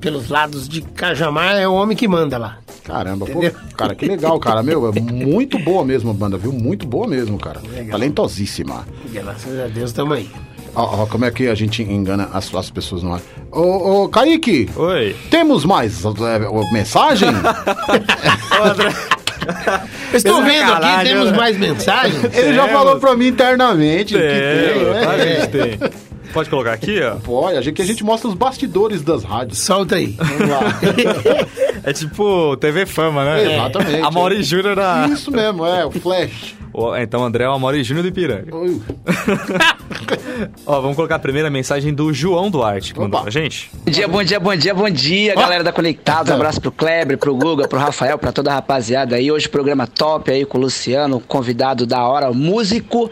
pelos 0.07 0.29
lados 0.29 0.69
de 0.69 0.83
Cajamar, 0.83 1.57
é 1.57 1.67
o 1.67 1.75
homem 1.75 1.97
que 1.97 2.07
manda 2.07 2.39
lá. 2.39 2.59
Caramba, 2.85 3.27
pô, 3.27 3.41
cara, 3.77 3.93
que 3.93 4.07
legal, 4.07 4.39
cara. 4.39 4.63
Meu, 4.63 4.89
é 4.89 5.01
muito 5.01 5.59
boa 5.59 5.85
mesmo 5.85 6.13
a 6.13 6.15
banda, 6.15 6.39
viu? 6.39 6.53
Muito 6.53 6.87
boa 6.87 7.09
mesmo, 7.09 7.37
cara. 7.37 7.61
Talentosíssima. 7.91 8.87
Graças 9.13 9.59
a 9.59 9.67
Deus, 9.67 9.91
tamo 9.91 10.15
aí. 10.15 10.31
Ó, 10.77 11.03
ó, 11.03 11.07
como 11.07 11.25
é 11.25 11.33
que 11.33 11.49
a 11.49 11.57
gente 11.57 11.83
engana 11.83 12.29
as, 12.33 12.55
as 12.55 12.71
pessoas 12.71 13.03
no 13.03 13.15
ar. 13.15 13.21
Ô, 13.51 14.05
ô, 14.05 14.09
Kaique, 14.09 14.71
Oi. 14.77 15.17
temos 15.29 15.65
mais 15.65 16.01
é, 16.01 16.73
mensagem? 16.73 17.29
Eu 20.13 20.17
estou 20.17 20.41
é 20.41 20.45
vendo 20.45 20.73
aqui, 20.73 21.05
temos 21.05 21.31
né? 21.33 21.37
mais 21.37 21.57
mensagens. 21.59 22.25
Ele 22.33 22.55
já 22.55 22.69
falou 22.69 23.01
pra 23.01 23.17
mim 23.17 23.27
internamente 23.29 24.15
que 24.15 24.21
tem, 24.21 24.29
Tem, 24.29 24.85
né? 24.85 25.03
claro 25.03 25.17
que 25.17 25.29
a 25.29 25.41
gente 25.41 25.49
tem. 25.49 26.06
Pode 26.37 26.51
colocar 26.51 26.75
aqui, 26.75 27.01
ó. 27.01 27.15
Pode, 27.15 27.57
a 27.57 27.63
gente, 27.63 27.77
que 27.77 27.81
a 27.81 27.85
gente 27.87 28.05
mostra 28.05 28.29
os 28.29 28.35
bastidores 28.35 29.01
das 29.01 29.25
rádios. 29.25 29.59
Solta 29.59 29.97
aí. 29.97 30.15
Vamos 30.19 30.49
lá. 30.51 30.61
É 31.83 31.95
tipo 31.95 32.55
TV 32.59 32.85
Fama, 32.85 33.25
né? 33.25 33.55
Exatamente. 33.55 34.03
A 34.03 34.11
Mauri 34.11 34.43
Júnior 34.43 34.77
da. 34.77 35.09
Isso 35.11 35.31
mesmo, 35.31 35.65
é, 35.65 35.87
o 35.87 35.91
Flash. 35.91 36.55
Ó, 36.75 36.95
Então, 36.95 37.25
André 37.25 37.45
é 37.45 37.49
o 37.49 37.59
Mauri 37.59 37.83
Júnior 37.83 38.03
do 38.03 38.09
Ipiranga. 38.09 38.51
Ó, 40.67 40.79
vamos 40.83 40.95
colocar 40.95 41.15
a 41.15 41.19
primeira 41.19 41.49
mensagem 41.49 41.95
do 41.95 42.13
João 42.13 42.51
Duarte, 42.51 42.93
que 42.93 43.01
mandou 43.01 43.19
Opa. 43.19 43.31
pra 43.31 43.41
gente. 43.41 43.71
Bom 43.87 43.91
dia, 43.91 44.07
bom 44.07 44.23
dia, 44.23 44.39
bom 44.39 44.55
dia, 44.57 44.75
bom 44.75 44.91
dia, 44.91 45.35
galera 45.35 45.65
da 45.65 45.73
Conectados. 45.73 46.31
Abraço 46.31 46.61
pro 46.61 46.71
Kleber, 46.71 47.17
pro 47.17 47.35
Guga, 47.35 47.67
pro 47.67 47.79
Rafael, 47.79 48.19
pra 48.19 48.31
toda 48.31 48.51
a 48.51 48.55
rapaziada 48.57 49.17
aí. 49.17 49.33
Hoje 49.33 49.49
programa 49.49 49.87
top 49.87 50.31
aí 50.31 50.45
com 50.45 50.59
o 50.59 50.61
Luciano, 50.61 51.19
convidado 51.19 51.87
da 51.87 52.07
hora, 52.07 52.31
músico 52.31 53.11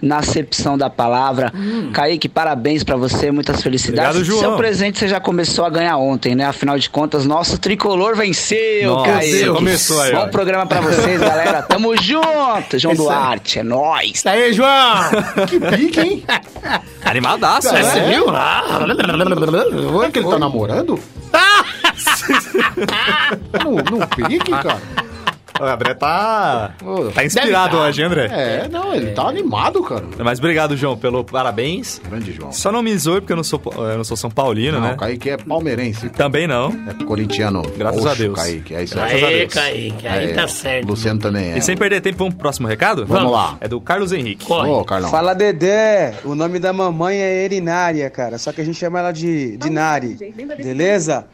na 0.00 0.18
acepção 0.18 0.76
da 0.76 0.90
palavra. 0.90 1.52
Kaique, 1.92 2.28
parabéns 2.28 2.84
pra 2.84 2.96
você, 2.96 3.30
muitas 3.30 3.62
felicidades. 3.62 4.16
Obrigado, 4.16 4.24
João. 4.24 4.40
Seu 4.40 4.56
presente 4.56 4.98
você 4.98 5.08
já 5.08 5.18
começou 5.20 5.64
a 5.64 5.70
ganhar 5.70 5.96
ontem, 5.96 6.34
né? 6.34 6.44
Afinal 6.44 6.78
de 6.78 6.88
contas, 6.90 7.24
nosso 7.26 7.58
tricolor 7.58 8.14
venceu, 8.16 8.90
Nossa, 8.94 9.10
Kaique. 9.12 9.46
começou 9.48 10.00
aí. 10.00 10.12
Bom 10.12 10.28
programa 10.28 10.66
pra 10.66 10.80
vocês, 10.80 11.20
galera. 11.20 11.62
Tamo 11.68 11.96
junto, 11.96 12.78
João 12.78 12.94
Duarte, 12.94 13.58
é 13.58 13.62
nóis. 13.62 14.12
Isso 14.14 14.28
aí, 14.28 14.52
João! 14.52 14.96
Que 15.48 15.60
pique, 15.60 16.00
hein? 16.00 16.24
Animadaço, 17.04 17.68
É, 17.68 17.72
né? 17.74 17.82
Você 17.82 18.00
viu? 18.14 18.24
Será 18.26 20.10
que 20.10 20.18
ele 20.18 20.28
tá 20.28 20.38
namorando? 20.38 20.98
no, 23.64 23.98
no 23.98 24.06
pique, 24.08 24.50
cara? 24.50 24.80
O 25.60 25.64
André 25.64 25.94
tá. 25.94 26.74
Tá 27.14 27.24
inspirado 27.24 27.76
tá. 27.76 27.82
hoje, 27.84 28.00
hein, 28.00 28.06
André? 28.08 28.26
É, 28.30 28.68
não, 28.68 28.94
ele 28.94 29.12
tá 29.12 29.28
animado, 29.28 29.82
cara. 29.82 30.04
Mas 30.18 30.38
obrigado, 30.38 30.76
João, 30.76 30.96
pelo 30.96 31.24
parabéns. 31.24 32.00
Grande 32.08 32.32
João. 32.32 32.52
Só 32.52 32.70
não 32.70 32.82
me 32.82 32.96
zoe 32.98 33.20
porque 33.20 33.32
eu 33.32 33.36
não 33.36 33.44
sou, 33.44 33.60
eu 33.76 33.96
não 33.96 34.04
sou 34.04 34.16
São 34.16 34.30
Paulino, 34.30 34.78
Não, 34.80 34.88
né? 34.88 34.92
o 34.94 34.96
Kaique 34.96 35.30
é 35.30 35.36
palmeirense. 35.36 36.08
Também 36.10 36.46
não. 36.46 36.72
É 36.88 37.04
corintiano. 37.04 37.62
Graças 37.76 38.00
Roxo, 38.00 38.12
a 38.12 38.14
Deus. 38.14 38.34
Kaique, 38.38 38.74
é 38.74 38.82
isso 38.84 38.94
Graças 38.94 39.12
aí. 39.14 39.24
a 39.24 39.26
Aí, 39.28 39.38
Deus. 39.38 39.54
Kaique, 39.54 40.08
aí 40.08 40.30
É, 40.30 40.34
tá 40.34 40.48
certo. 40.48 40.86
Luciano 40.88 41.20
também 41.20 41.52
é. 41.52 41.58
E 41.58 41.62
sem 41.62 41.76
perder 41.76 42.00
tempo, 42.00 42.18
vamos 42.18 42.34
pro 42.34 42.42
próximo 42.42 42.68
recado? 42.68 43.06
Vamos 43.06 43.32
lá. 43.32 43.56
É 43.60 43.68
do 43.68 43.80
Carlos 43.80 44.12
Henrique. 44.12 44.44
Corre. 44.44 44.68
Ô, 44.68 44.84
Carlão. 44.84 45.10
Fala 45.10 45.34
Dedé, 45.34 46.14
o 46.24 46.34
nome 46.34 46.58
da 46.58 46.72
mamãe 46.72 47.16
é 47.18 47.44
Erinária, 47.44 48.08
cara, 48.10 48.38
só 48.38 48.52
que 48.52 48.60
a 48.60 48.64
gente 48.64 48.78
chama 48.78 48.98
ela 48.98 49.12
de, 49.12 49.56
de 49.56 49.70
Nari, 49.70 50.16
beleza? 50.62 51.26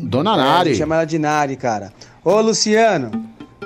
Dona 0.00 0.30
É, 0.30 0.34
a 0.34 0.36
Nari. 0.36 0.68
gente 0.70 0.78
chama 0.78 0.94
ela 0.96 1.04
de 1.04 1.18
Nari, 1.18 1.56
cara. 1.56 1.92
Ô 2.24 2.40
Luciano, 2.40 3.10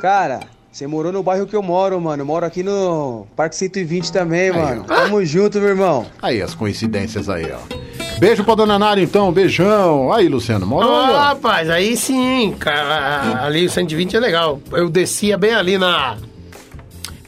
cara, 0.04 0.40
você 0.70 0.86
morou 0.86 1.10
no 1.10 1.22
bairro 1.22 1.46
que 1.46 1.56
eu 1.56 1.62
moro, 1.62 1.98
mano. 1.98 2.20
Eu 2.20 2.26
moro 2.26 2.44
aqui 2.44 2.62
no 2.62 3.26
Parque 3.34 3.56
120 3.56 4.12
também, 4.12 4.52
mano. 4.52 4.84
Tamo 4.84 5.24
junto, 5.24 5.58
meu 5.58 5.70
irmão. 5.70 6.04
Aí, 6.20 6.42
as 6.42 6.54
coincidências 6.54 7.26
aí, 7.30 7.50
ó. 7.50 8.18
Beijo 8.18 8.44
pra 8.44 8.54
Dona 8.54 8.78
Nari, 8.78 9.02
então. 9.02 9.32
Beijão. 9.32 10.12
Aí, 10.12 10.28
Luciano. 10.28 10.66
Mora 10.66 10.86
Ah, 10.86 11.10
ó? 11.10 11.18
rapaz, 11.28 11.70
aí 11.70 11.96
sim, 11.96 12.54
cara, 12.60 13.46
ali 13.46 13.64
o 13.64 13.70
120 13.70 14.14
é 14.14 14.20
legal. 14.20 14.60
Eu 14.72 14.90
descia 14.90 15.38
bem 15.38 15.54
ali 15.54 15.78
na 15.78 16.18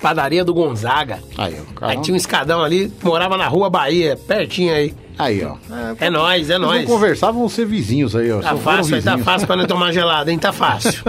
padaria 0.02 0.44
do 0.44 0.52
Gonzaga. 0.52 1.18
Aí, 1.38 1.56
ó. 1.80 1.86
Aí 1.86 1.98
tinha 2.02 2.12
um 2.12 2.18
escadão 2.18 2.62
ali, 2.62 2.92
morava 3.02 3.38
na 3.38 3.48
rua 3.48 3.70
Bahia, 3.70 4.18
pertinho 4.28 4.74
aí. 4.74 4.94
Aí, 5.18 5.42
ó. 5.44 5.56
É 5.98 6.10
nóis, 6.10 6.50
é 6.50 6.54
Eles 6.54 6.66
vão 6.66 6.74
nóis. 6.74 6.84
conversar, 6.86 7.30
vão 7.30 7.48
ser 7.48 7.64
vizinhos 7.66 8.14
aí, 8.14 8.30
ó. 8.30 8.40
Tá 8.40 8.50
Só 8.50 8.56
fácil, 8.58 8.96
aí 8.96 9.02
tá 9.02 9.16
fácil 9.18 9.46
pra 9.46 9.56
não 9.56 9.66
tomar 9.66 9.92
gelada, 9.92 10.30
hein? 10.30 10.38
Tá 10.38 10.52
fácil. 10.52 11.02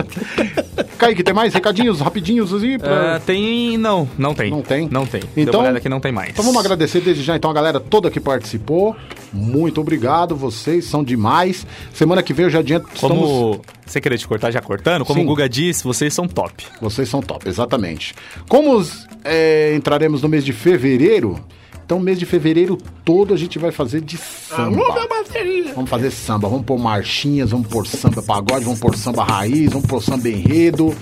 Kaique, 0.97 1.23
tem 1.23 1.33
mais 1.33 1.53
recadinhos 1.53 1.99
rapidinhos 1.99 2.53
assim? 2.53 2.77
Pra... 2.79 3.15
Ah, 3.15 3.19
tem. 3.19 3.77
Não, 3.77 4.07
não 4.17 4.33
tem. 4.33 4.49
Não 4.49 4.61
tem? 4.61 4.87
Não 4.89 5.05
tem. 5.05 5.21
Deu 5.35 5.43
Então- 5.43 5.59
uma 5.59 5.63
olhada 5.65 5.79
que 5.79 5.89
não 5.89 5.99
tem 5.99 6.11
mais. 6.11 6.29
Então 6.29 6.43
vamos 6.43 6.59
agradecer 6.59 7.01
desde 7.01 7.21
já 7.23 7.35
então 7.35 7.49
a 7.51 7.53
galera 7.53 7.79
toda 7.79 8.09
que 8.09 8.19
participou. 8.19 8.95
Muito 9.33 9.81
obrigado, 9.81 10.35
vocês 10.35 10.85
são 10.85 11.03
demais. 11.03 11.65
Semana 11.93 12.23
que 12.23 12.33
vem 12.33 12.45
eu 12.45 12.49
já 12.49 12.59
adianto. 12.59 12.87
Estamos... 12.93 13.17
Como. 13.29 13.61
Sem 13.85 14.01
querer 14.01 14.17
te 14.17 14.27
cortar, 14.27 14.51
já 14.51 14.61
cortando, 14.61 15.05
como 15.05 15.19
Sim. 15.19 15.25
o 15.25 15.29
Guga 15.29 15.47
disse, 15.47 15.83
vocês 15.83 16.13
são 16.13 16.27
top. 16.27 16.65
Vocês 16.81 17.07
são 17.07 17.21
top, 17.21 17.47
exatamente. 17.47 18.13
Como 18.49 18.85
é, 19.23 19.73
entraremos 19.75 20.21
no 20.21 20.27
mês 20.27 20.43
de 20.43 20.51
fevereiro, 20.51 21.39
então 21.87 22.01
mês 22.01 22.19
de 22.19 22.25
fevereiro 22.25 22.77
todo 23.05 23.33
a 23.33 23.37
gente 23.37 23.57
vai 23.57 23.71
fazer 23.71 24.01
de 24.01 24.17
samba. 24.17 25.07
bateria. 25.07 25.73
Vamos 25.73 25.89
fazer 25.89 26.11
samba, 26.11 26.49
vamos 26.49 26.65
pôr 26.65 26.77
marchinhas, 26.77 27.51
vamos 27.51 27.67
pôr 27.67 27.87
samba 27.87 28.21
pagode, 28.21 28.65
vamos 28.65 28.77
pôr 28.77 28.93
samba 28.97 29.23
raiz, 29.23 29.71
vamos 29.71 29.87
pôr 29.87 30.03
samba 30.03 30.27
enredo. 30.27 30.93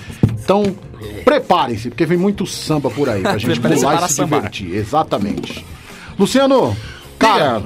Então, 0.44 0.64
preparem-se, 1.24 1.90
porque 1.90 2.06
vem 2.06 2.20
muito 2.20 2.46
samba 2.46 2.92
por 2.92 3.10
aí 3.10 3.24
pra 3.24 3.36
gente 3.40 3.60
pular 3.60 4.04
e 4.04 4.08
se 4.08 4.14
sambar. 4.14 4.42
divertir. 4.42 4.76
Exatamente. 4.76 5.66
Luciano, 6.20 6.78
cara, 7.18 7.64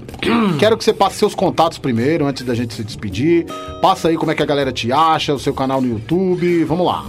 quero 0.57 0.77
que 0.77 0.85
você 0.85 0.93
passe 0.93 1.17
seus 1.17 1.35
contatos 1.35 1.77
primeiro, 1.77 2.25
antes 2.25 2.45
da 2.45 2.55
gente 2.55 2.73
se 2.73 2.85
despedir. 2.85 3.45
Passa 3.81 4.07
aí 4.07 4.15
como 4.15 4.31
é 4.31 4.35
que 4.35 4.41
a 4.41 4.45
galera 4.45 4.71
te 4.71 4.93
acha, 4.93 5.33
o 5.33 5.39
seu 5.39 5.53
canal 5.53 5.81
no 5.81 5.89
YouTube. 5.89 6.63
Vamos 6.63 6.85
lá, 6.85 7.05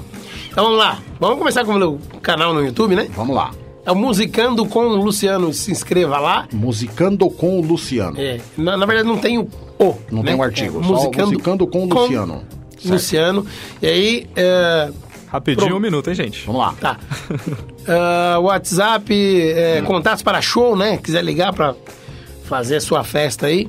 Então 0.51 0.65
vamos 0.65 0.79
lá. 0.81 0.99
Vamos 1.21 1.39
começar 1.39 1.65
com 1.65 1.71
o 1.71 1.79
meu 1.79 2.01
canal 2.21 2.53
no 2.53 2.65
YouTube, 2.65 2.97
né? 2.97 3.09
vamos 3.15 3.37
lá. 3.37 3.53
É 3.91 3.93
o 3.93 3.97
Musicando 3.97 4.65
com 4.67 4.87
o 4.87 4.97
Luciano. 4.97 5.53
Se 5.53 5.73
inscreva 5.73 6.19
lá. 6.19 6.47
Musicando 6.53 7.29
com 7.29 7.59
o 7.59 7.63
Luciano. 7.63 8.17
É, 8.21 8.39
na, 8.57 8.77
na 8.77 8.87
verdade, 8.87 9.09
não 9.09 9.19
tem 9.19 9.37
o 9.37 9.49
O. 9.79 9.97
Não 10.11 10.23
né? 10.23 10.31
tem 10.31 10.35
um 10.39 10.43
artigo, 10.43 10.79
É, 10.81 10.85
só 10.85 10.89
Musicando 11.25 11.67
com 11.67 11.85
o 11.85 11.89
Luciano. 11.93 12.43
Certo. 12.79 12.93
Luciano. 12.93 13.47
E 13.83 13.87
aí. 13.87 14.27
é, 14.37 14.91
Rapidinho, 15.29 15.67
Pro- 15.69 15.77
um 15.77 15.81
minuto, 15.81 16.09
hein, 16.09 16.15
gente? 16.15 16.45
Vamos 16.47 16.61
lá. 16.61 16.75
Tá. 16.81 16.99
Ah, 17.89 18.39
WhatsApp, 18.41 19.11
é, 19.13 19.81
contatos 19.83 20.23
para 20.23 20.41
show, 20.43 20.77
né? 20.77 20.99
Quiser 20.99 21.25
ligar 21.25 21.53
para 21.53 21.75
fazer 22.45 22.77
a 22.77 22.81
sua 22.81 23.03
festa 23.03 23.47
aí. 23.47 23.69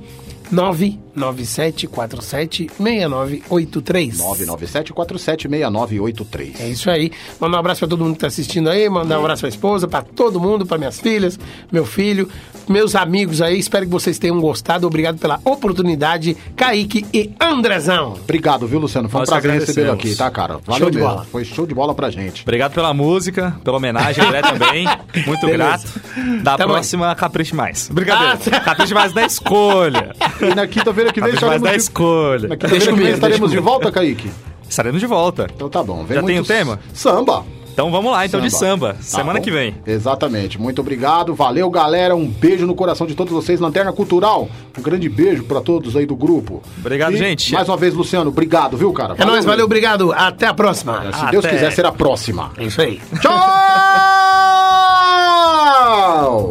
997476983. 1.18 4.14
997476983. 4.18 6.60
É 6.60 6.68
isso 6.70 6.90
aí. 6.90 7.12
Mandar 7.40 7.58
um 7.58 7.60
abraço 7.60 7.80
pra 7.80 7.88
todo 7.88 8.04
mundo 8.04 8.14
que 8.16 8.20
tá 8.22 8.28
assistindo 8.28 8.70
aí, 8.70 8.90
mandar 8.90 9.18
um 9.18 9.22
abraço 9.22 9.42
pra 9.42 9.50
esposa, 9.50 9.88
pra 9.88 10.02
todo 10.02 10.40
mundo, 10.40 10.66
pra 10.66 10.78
minhas 10.78 11.00
filhas, 11.00 11.40
meu 11.72 11.86
filho, 11.86 12.28
meus 12.68 12.96
amigos 12.96 13.42
aí. 13.42 13.58
Espero 13.60 13.86
que 13.86 13.92
vocês 13.92 14.18
tenham 14.20 14.40
gostado. 14.40 14.88
Obrigado 14.88 15.18
pela 15.18 15.40
oportunidade, 15.44 16.36
Kaique 16.56 17.06
e 17.14 17.32
Andrezão. 17.40 18.14
Obrigado, 18.14 18.68
viu, 18.68 18.80
Luciano? 18.80 19.10
Foi 19.10 19.20
um 19.20 19.22
Nós 19.22 19.30
prazer 19.30 19.52
recebê-lo 19.52 19.92
aqui, 19.94 20.16
tá, 20.16 20.30
cara? 20.32 20.60
Valeu 20.66 20.80
Show 20.80 20.90
de 20.92 20.98
mesmo. 20.98 21.10
bola. 21.12 21.26
Foi 21.32 21.46
show 21.46 21.66
de 21.68 21.74
bola 21.74 21.94
pra 21.94 22.10
gente. 22.10 22.42
Obrigado 22.44 22.74
pela 22.74 22.94
música, 22.94 23.56
pela 23.64 23.78
homenagem, 23.78 24.24
André 24.26 24.42
também. 24.58 24.86
Muito 25.26 25.46
Beleza. 25.46 25.58
grato. 25.58 26.02
Da 26.44 26.58
Tamo 26.58 26.74
aí. 26.74 26.80
próxima, 26.80 27.14
capriche 27.16 27.56
mais. 27.56 27.90
Brincadeira. 27.92 28.34
Ah, 28.34 28.38
tá. 28.38 28.60
Capriche 28.62 28.94
mais 28.94 29.14
na 29.14 29.26
escolha. 29.26 30.16
E 30.42 30.56
na 30.56 30.68
quinta-feira 30.68 31.01
que 31.14 31.22
vem 31.22 31.34
estaremos 31.34 31.70
de... 31.70 31.76
escolha. 31.78 32.48
Na 32.50 32.56
quinta-feira 32.56 32.86
que 32.86 32.92
vem 32.92 33.00
comigo, 33.00 33.16
estaremos 33.16 33.52
de 33.52 33.60
volta, 33.60 33.92
Kaique? 33.92 34.32
Estaremos 34.70 35.00
de 35.00 35.08
volta. 35.08 35.48
Então 35.54 35.70
tá 35.70 35.84
bom. 35.84 36.04
Vem 36.06 36.18
Já 36.18 36.24
tem 36.24 36.40
o 36.40 36.46
tema? 36.46 36.80
Samba. 36.94 37.44
Então 37.74 37.90
vamos 37.90 38.12
lá, 38.12 38.26
então, 38.26 38.42
de 38.42 38.52
samba. 38.52 38.96
Tá 38.96 39.02
Semana 39.02 39.40
bom? 39.40 39.46
que 39.46 39.50
vem. 39.50 39.74
Exatamente. 39.88 40.60
Muito 40.60 40.82
obrigado. 40.82 41.34
Valeu, 41.34 41.70
galera. 41.70 42.14
Um 42.16 42.28
beijo 42.28 42.68
no 42.68 42.76
coração 42.76 43.08
de 43.08 43.16
todos 43.16 43.32
vocês. 43.34 43.62
Lanterna 43.62 43.94
Cultural. 43.94 44.50
Um 44.78 44.82
grande 44.82 45.08
beijo 45.08 45.44
pra 45.46 45.62
todos 45.62 45.96
aí 45.96 46.06
do 46.06 46.16
grupo. 46.16 46.62
Obrigado, 46.78 47.14
E, 47.14 47.18
gente. 47.18 47.54
Mais 47.54 47.70
uma 47.70 47.78
vez, 47.78 47.94
Luciano, 47.94 48.30
obrigado, 48.30 48.76
viu, 48.76 48.92
cara? 48.92 49.16
É 49.18 49.24
nóis, 49.24 49.46
valeu, 49.46 49.66
obrigado. 49.66 50.12
Até 50.12 50.48
a 50.48 50.54
próxima. 50.54 51.14
Se 51.14 51.32
Deus 51.32 51.46
Até. 51.46 51.56
quiser, 51.56 51.72
será 51.72 51.90
a 51.90 51.94
próxima. 51.94 52.52
É 52.58 52.66
isso 52.66 52.82
aí. 52.82 53.02
Tchau! 53.22 53.32